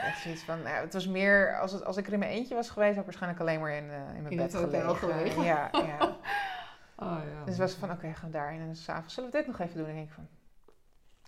echt 0.03 0.20
zoiets 0.20 0.42
van... 0.42 0.62
Nou, 0.62 0.76
het 0.76 0.92
was 0.92 1.07
meer... 1.09 1.59
Als, 1.59 1.72
het, 1.72 1.84
als 1.84 1.96
ik 1.96 2.07
er 2.07 2.12
in 2.12 2.18
mijn 2.18 2.30
eentje 2.30 2.55
was 2.55 2.70
geweest... 2.70 2.90
had 2.90 2.98
ik 2.98 3.05
waarschijnlijk 3.05 3.40
alleen 3.40 3.61
maar 3.61 3.70
in, 3.72 3.90
eh, 3.90 3.96
in 4.16 4.22
mijn 4.22 4.30
In 4.30 4.36
bed 4.36 4.55
gelegen. 4.55 4.96
gelegen. 4.96 5.42
Ja, 5.42 5.68
ja. 5.72 5.98
Oh 6.96 7.09
ja. 7.09 7.38
Dus 7.44 7.48
het 7.48 7.57
was 7.57 7.72
van, 7.74 7.90
oké, 7.90 8.12
gaan 8.14 8.30
we 8.30 8.36
daarin. 8.36 8.61
En 8.61 8.66
dan 8.66 8.74
s'avonds, 8.76 9.14
zullen 9.14 9.30
we 9.30 9.36
dit 9.36 9.46
nog 9.46 9.59
even 9.61 9.76
doen? 9.76 9.86
En 9.86 9.94
denk 9.94 10.07
ik 10.09 10.14
van, 10.14 10.28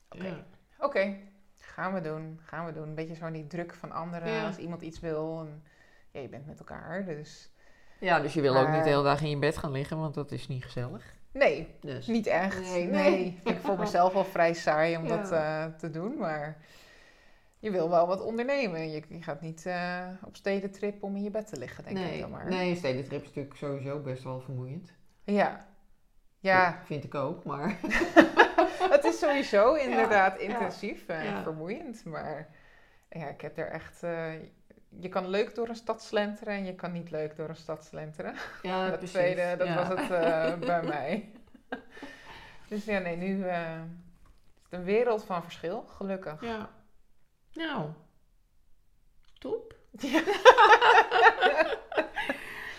oké, 0.08 0.26
Ja. 0.26 0.44
oké, 0.78 1.16
gaan 1.58 1.94
we 1.94 2.00
doen, 2.00 2.40
gaan 2.44 2.66
we 2.66 2.72
doen. 2.72 2.88
Een 2.88 2.94
beetje 2.94 3.14
zo 3.14 3.30
die 3.30 3.46
druk 3.46 3.74
van 3.74 3.92
anderen 3.92 4.30
Ja. 4.30 4.46
als 4.46 4.56
iemand 4.56 4.82
iets 4.82 5.00
wil. 5.00 5.40
En, 5.40 5.62
ja, 6.10 6.20
je 6.20 6.28
bent 6.28 6.46
met 6.46 6.58
elkaar, 6.58 7.04
dus... 7.04 7.50
Ja, 7.98 8.20
dus 8.20 8.34
je 8.34 8.40
wil 8.40 8.56
ook 8.56 8.68
niet 8.68 8.82
de 8.82 8.88
hele 8.88 9.02
dag 9.02 9.20
in 9.22 9.30
je 9.30 9.38
bed 9.38 9.56
gaan 9.56 9.72
liggen, 9.72 9.98
want 9.98 10.14
dat 10.14 10.32
is 10.32 10.48
niet 10.48 10.64
gezellig. 10.64 11.14
Nee, 11.32 11.74
Dus. 11.80 12.06
niet 12.06 12.26
echt. 12.26 12.60
Nee, 12.60 12.86
Nee, 12.86 13.40
ik 13.44 13.58
voor 13.60 13.78
mezelf 13.78 14.12
wel 14.12 14.24
vrij 14.24 14.52
saai 14.54 14.96
om 14.96 15.08
dat 15.18 15.32
eh, 15.32 15.64
te 15.64 15.90
doen. 15.90 16.16
Maar 16.18 16.56
je 17.64 17.70
wil 17.70 17.90
wel 17.90 18.06
wat 18.06 18.20
ondernemen. 18.22 18.90
Je, 18.90 19.02
je 19.08 19.22
gaat 19.22 19.40
niet 19.40 19.66
eh, 19.66 20.06
op 20.24 20.36
stedentrip 20.36 21.02
om 21.02 21.16
in 21.16 21.22
je 21.22 21.30
bed 21.30 21.46
te 21.48 21.56
liggen, 21.58 21.84
denk 21.84 21.98
ik 21.98 22.20
dan 22.20 22.30
maar. 22.30 22.48
nee, 22.48 22.70
een 22.70 22.76
stedentrip 22.76 23.20
is 23.20 23.26
natuurlijk 23.26 23.56
sowieso 23.56 24.00
best 24.00 24.22
wel 24.22 24.40
vermoeiend. 24.40 24.92
Ja. 25.24 25.66
Ja, 26.38 26.80
Vind 26.84 27.04
ik 27.04 27.14
ook, 27.14 27.44
maar... 27.44 27.76
het 28.94 29.04
is 29.04 29.18
sowieso 29.18 29.74
inderdaad 29.74 30.40
ja. 30.40 30.48
intensief 30.48 31.08
en 31.08 31.24
Ja. 31.24 31.42
vermoeiend. 31.42 32.04
Maar 32.04 32.48
ja, 33.10 33.26
ik 33.28 33.40
heb 33.40 33.58
er 33.58 33.68
echt... 33.70 34.02
eh, 34.02 34.32
je 34.88 35.08
kan 35.08 35.28
leuk 35.28 35.54
door 35.54 35.68
een 35.68 35.76
stad 35.76 36.02
slenteren 36.02 36.54
en 36.54 36.64
je 36.64 36.74
kan 36.74 36.92
niet 36.92 37.10
leuk 37.10 37.36
door 37.36 37.48
een 37.48 37.56
stad 37.56 37.84
slenteren. 37.84 38.34
Ja, 38.62 38.84
dat 38.88 38.98
precies. 38.98 39.16
tweede, 39.16 39.54
dat 39.56 39.66
ja. 39.66 39.74
was 39.76 39.88
het 39.88 40.10
eh, 40.10 40.58
bij 40.58 40.82
mij. 40.82 41.32
Dus 42.68 42.84
ja, 42.84 42.98
nee, 42.98 43.16
nu 43.16 43.42
eh, 43.48 43.60
is 44.56 44.62
het 44.62 44.72
een 44.72 44.84
wereld 44.84 45.24
van 45.24 45.42
verschil, 45.42 45.82
gelukkig. 45.82 46.40
Ja. 46.40 46.70
Nou. 47.54 47.90
Top. 49.38 49.74
Ja. 49.98 50.22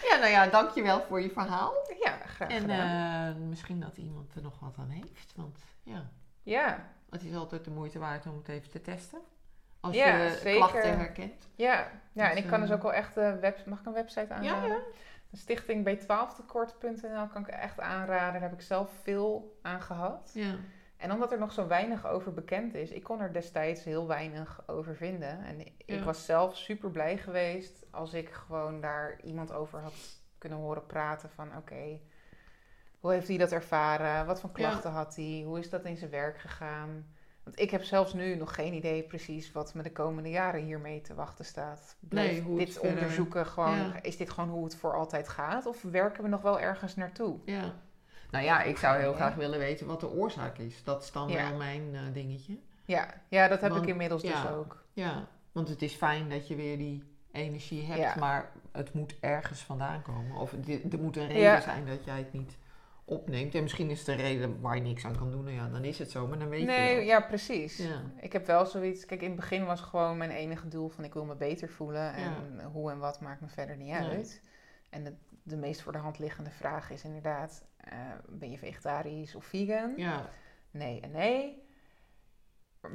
Ja, 0.10 0.16
nou 0.22 0.32
ja, 0.32 0.48
dankjewel 0.48 1.02
voor 1.02 1.22
je 1.22 1.30
verhaal. 1.30 1.74
Ja, 2.04 2.18
graag 2.26 2.50
En 2.50 2.60
gedaan. 2.62 3.36
eh, 3.36 3.42
misschien 3.42 3.80
dat 3.80 3.98
iemand 3.98 4.36
er 4.36 4.42
nog 4.42 4.60
wat 4.60 4.76
aan 4.80 4.90
heeft. 4.90 5.34
Want 5.36 5.60
ja, 5.84 6.10
ja, 6.44 6.90
het 7.10 7.24
is 7.24 7.36
altijd 7.36 7.66
de 7.66 7.72
moeite 7.72 8.00
waard 8.00 8.26
om 8.26 8.38
het 8.38 8.48
even 8.48 8.70
te 8.70 8.82
testen. 8.82 9.20
Als 9.80 9.96
Ja, 9.96 10.16
je 10.18 10.30
zeker. 10.30 10.56
klachten 10.56 10.98
herkent. 10.98 11.48
ja. 11.56 11.92
ja, 12.14 12.30
en 12.30 12.36
Dus, 12.36 12.44
ik 12.44 12.50
kan 12.50 12.60
dus 12.60 12.70
eh, 12.70 12.76
ook 12.76 12.82
wel 12.82 12.94
echt... 12.94 13.18
eh, 13.18 13.36
web, 13.36 13.66
mag 13.66 13.80
ik 13.80 13.86
een 13.86 13.94
website 13.94 14.34
aanraden? 14.34 14.70
Ja, 14.70 14.76
ja. 14.76 15.38
Stichting 15.38 15.88
B12tekort.nl 15.90 17.28
kan 17.28 17.42
ik 17.42 17.48
echt 17.48 17.80
aanraden. 17.80 18.34
Daar 18.34 18.50
heb 18.50 18.54
ik 18.54 18.62
zelf 18.62 18.92
veel 19.02 19.58
aan 19.62 19.82
gehad. 19.82 20.32
Ja. 20.34 20.56
En 20.98 21.12
omdat 21.12 21.32
er 21.32 21.40
nog 21.40 21.52
zo 21.52 21.68
weinig 21.68 22.08
over 22.08 22.34
bekend 22.34 22.74
is, 22.76 22.92
ik 22.92 23.04
kon 23.04 23.22
er 23.22 23.34
destijds 23.34 23.84
heel 23.84 24.08
weinig 24.08 24.64
over 24.68 24.96
vinden. 24.96 25.44
En 25.44 25.60
ik 25.60 25.74
Ja. 25.86 26.04
was 26.04 26.26
zelf 26.26 26.58
super 26.58 26.90
blij 26.92 27.18
geweest 27.18 27.86
als 27.92 28.14
ik 28.14 28.30
gewoon 28.30 28.82
daar 28.82 29.20
iemand 29.24 29.52
over 29.54 29.80
had 29.80 29.94
kunnen 30.38 30.60
horen 30.60 30.86
praten 30.86 31.30
van 31.30 31.58
oké, 31.58 32.00
hoe 33.00 33.12
heeft 33.12 33.28
hij 33.28 33.38
dat 33.38 33.52
ervaren? 33.52 34.26
Wat 34.26 34.40
voor 34.40 34.50
Ja. 34.50 34.56
klachten 34.56 34.92
had 34.92 35.16
hij? 35.16 35.44
Hoe 35.46 35.60
is 35.60 35.70
dat 35.70 35.86
in 35.86 35.98
zijn 35.98 36.12
werk 36.12 36.38
gegaan? 36.40 37.06
Want 37.44 37.60
ik 37.60 37.72
heb 37.72 37.84
zelfs 37.84 38.14
nu 38.14 38.36
nog 38.36 38.56
geen 38.56 38.74
idee 38.74 39.04
precies 39.04 39.52
wat 39.52 39.74
me 39.74 39.84
de 39.84 39.92
komende 39.92 40.30
jaren 40.30 40.62
hiermee 40.64 41.02
te 41.02 41.14
wachten 41.14 41.46
staat. 41.46 41.96
Blijf 42.00 42.32
Nee, 42.32 42.42
hoe 42.42 42.58
het 42.60 42.66
dit 42.68 42.78
verder- 42.78 42.92
onderzoeken 42.98 43.46
gewoon, 43.46 43.76
Ja. 43.78 44.02
is 44.02 44.18
dit 44.18 44.30
gewoon 44.30 44.50
hoe 44.50 44.64
het 44.64 44.76
voor 44.76 44.94
altijd 44.96 45.28
gaat? 45.28 45.66
Of 45.66 45.82
werken 45.82 46.24
we 46.24 46.30
nog 46.30 46.42
wel 46.42 46.60
ergens 46.60 46.96
naartoe? 46.96 47.40
ja. 47.46 47.74
Nou 48.32 48.46
ja, 48.46 48.62
ik 48.62 48.78
zou 48.78 49.00
heel 49.00 49.14
graag 49.14 49.36
willen 49.36 49.60
weten 49.60 49.88
wat 49.88 50.00
de 50.00 50.10
oorzaak 50.12 50.58
is. 50.58 50.84
Dat 50.84 51.04
is 51.04 51.12
dan 51.12 51.30
Ja. 51.30 51.50
wel 51.50 51.58
mijn 51.58 51.90
eh, 51.96 52.02
dingetje. 52.14 52.58
Ja, 52.86 53.14
ja 53.28 53.48
dat 53.48 53.62
heb 53.62 53.72
Want- 53.72 53.84
ik 53.84 53.90
inmiddels 53.90 54.22
dus 54.22 54.48
ook. 54.48 54.84
Ja, 54.94 55.28
want 55.52 55.68
het 55.70 55.82
is 55.82 55.94
fijn 55.94 56.30
dat 56.30 56.48
je 56.48 56.56
weer 56.56 56.78
die 56.78 57.04
energie 57.32 57.84
hebt, 57.86 58.16
maar 58.16 58.52
het 58.72 58.94
moet 58.94 59.16
ergens 59.20 59.62
vandaan 59.62 60.02
komen. 60.02 60.36
Of 60.38 60.54
er 60.92 61.00
moet 61.00 61.18
een 61.18 61.28
reden 61.28 61.62
zijn 61.62 61.86
dat 61.86 62.04
jij 62.04 62.18
het 62.18 62.34
niet 62.34 62.58
opneemt. 63.06 63.56
En 63.56 63.62
misschien 63.62 63.90
is 63.90 64.00
het 64.00 64.08
een 64.08 64.16
reden 64.18 64.62
waar 64.62 64.76
je 64.76 64.82
niks 64.82 65.06
aan 65.06 65.18
kan 65.18 65.32
doen. 65.32 65.44
Nou 65.44 65.56
ja, 65.56 65.68
dan 65.68 65.84
is 65.84 66.00
het 66.00 66.12
zo, 66.12 66.28
maar 66.28 66.40
dan 66.40 66.50
weet 66.50 66.60
je 66.60 66.66
Nee, 66.66 67.06
ja, 67.06 67.20
precies. 67.22 67.78
Ja. 67.78 68.02
Ik 68.22 68.34
heb 68.34 68.46
wel 68.46 68.66
zoiets. 68.66 69.06
Kijk, 69.06 69.22
in 69.22 69.28
het 69.28 69.36
begin 69.36 69.66
was 69.66 69.82
gewoon 69.82 70.18
mijn 70.18 70.32
enige 70.32 70.68
doel 70.68 70.90
van 70.90 71.04
ik 71.04 71.14
wil 71.14 71.26
me 71.26 71.36
beter 71.36 71.70
voelen. 71.70 72.14
En 72.14 72.62
hoe 72.72 72.92
en 72.92 72.98
wat 73.00 73.22
maakt 73.22 73.42
me 73.42 73.48
verder 73.48 73.78
niet 73.78 74.00
Nee. 74.00 74.26
En 74.96 75.04
de, 75.04 75.14
de 75.44 75.56
meest 75.58 75.82
voor 75.82 75.92
de 75.92 75.98
hand 75.98 76.20
liggende 76.20 76.50
vraag 76.52 76.90
is 76.90 77.04
inderdaad: 77.04 77.64
eh, 77.78 77.98
ben 78.28 78.52
je 78.52 78.58
vegetarisch 78.58 79.36
of 79.36 79.46
vegan? 79.46 79.94
Ja, 79.98 80.30
Nee 80.72 81.00
en 81.02 81.12
nee. 81.12 81.64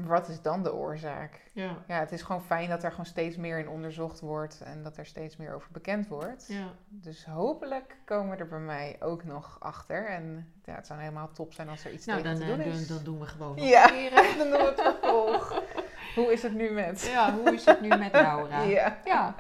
Wat 0.07 0.29
is 0.29 0.43
dan 0.43 0.63
de 0.63 0.75
oorzaak? 0.75 1.51
ja, 1.53 1.77
Ja, 1.89 1.99
het 1.99 2.13
is 2.13 2.23
gewoon 2.23 2.43
fijn 2.43 2.69
dat 2.69 2.83
er 2.83 2.91
gewoon 2.91 3.07
steeds 3.07 3.37
meer 3.37 3.59
in 3.59 3.69
onderzocht 3.69 4.21
wordt 4.21 4.61
en 4.61 4.83
dat 4.83 4.97
er 4.97 5.07
steeds 5.07 5.37
meer 5.37 5.55
over 5.55 5.69
bekend 5.73 6.09
wordt. 6.09 6.47
ja. 6.49 6.69
Dus 6.89 7.25
hopelijk 7.25 7.97
komen 8.05 8.31
we 8.37 8.43
er 8.43 8.49
bij 8.49 8.59
mij 8.59 8.97
ook 9.01 9.25
nog 9.25 9.57
achter. 9.61 10.07
En 10.09 10.53
ja, 10.65 10.75
het 10.75 10.87
zou 10.87 11.01
helemaal 11.01 11.31
top 11.33 11.53
zijn 11.53 11.69
als 11.69 11.85
er 11.85 11.93
iets 11.93 12.07
Nou, 12.07 12.23
tegen 12.23 12.39
dan, 12.39 12.49
te 12.49 12.55
doen 12.57 12.65
eh, 12.65 12.73
is. 12.73 12.87
dan, 12.87 12.97
dan 12.97 13.05
doen 13.05 13.19
we 13.21 13.27
gewoon 13.27 13.57
nog 13.57 13.69
Ja. 13.69 13.85
een 13.91 13.95
keer, 13.97 14.11
Dan 14.39 14.51
doen 14.51 14.59
we 14.61 14.67
het 14.77 14.81
vervolg. 14.81 15.63
Hoe 16.17 16.33
is 16.33 16.43
het 16.43 16.55
nu 16.55 16.71
met? 16.71 17.03
Ja, 17.03 17.35
hoe 17.35 17.55
is 17.55 17.65
het 17.65 17.81
nu 17.81 17.89
met 17.89 18.13
Laura? 18.13 18.63
Ja. 18.77 18.99
Ja. 19.05 19.35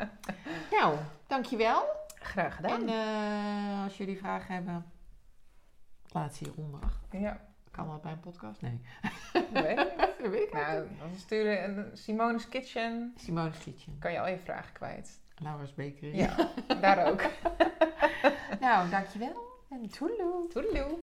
Nou, 0.71 0.97
dankjewel. 1.27 1.99
Graag 2.31 2.57
gedaan. 2.57 2.89
En 2.89 2.89
eh, 2.89 3.83
als 3.85 3.97
jullie 3.97 4.18
vragen 4.18 4.55
hebben, 4.55 4.93
laat 6.09 6.35
ze 6.35 6.45
hieronder 6.45 6.81
achter. 6.83 7.20
ja, 7.20 7.41
Kan 7.70 7.89
dat 7.89 8.03
bij 8.03 8.12
een 8.12 8.20
podcast? 8.20 8.61
Nee. 8.61 8.81
weet 9.53 9.78
ik. 9.78 9.95
Dat 10.22 10.31
weet 10.31 10.43
ik 10.43 10.53
Nou, 10.53 10.87
dan 10.99 11.09
sturen 11.16 11.64
een 11.64 11.97
Simone's 11.97 12.49
Kitchen. 12.49 13.14
Simone's 13.16 13.59
Kitchen. 13.59 13.99
Kan 13.99 14.12
je 14.12 14.20
al 14.20 14.28
je 14.28 14.39
vragen 14.39 14.72
kwijt. 14.72 15.20
Laura's 15.37 15.74
Bakery. 15.74 16.16
Ja, 16.16 16.51
daar 16.81 17.07
ook. 17.11 17.22
Nou, 18.61 18.91
dankjewel. 18.91 19.49
En 19.70 19.89
toedeloe. 19.89 20.49
Toedeloe. 20.49 20.99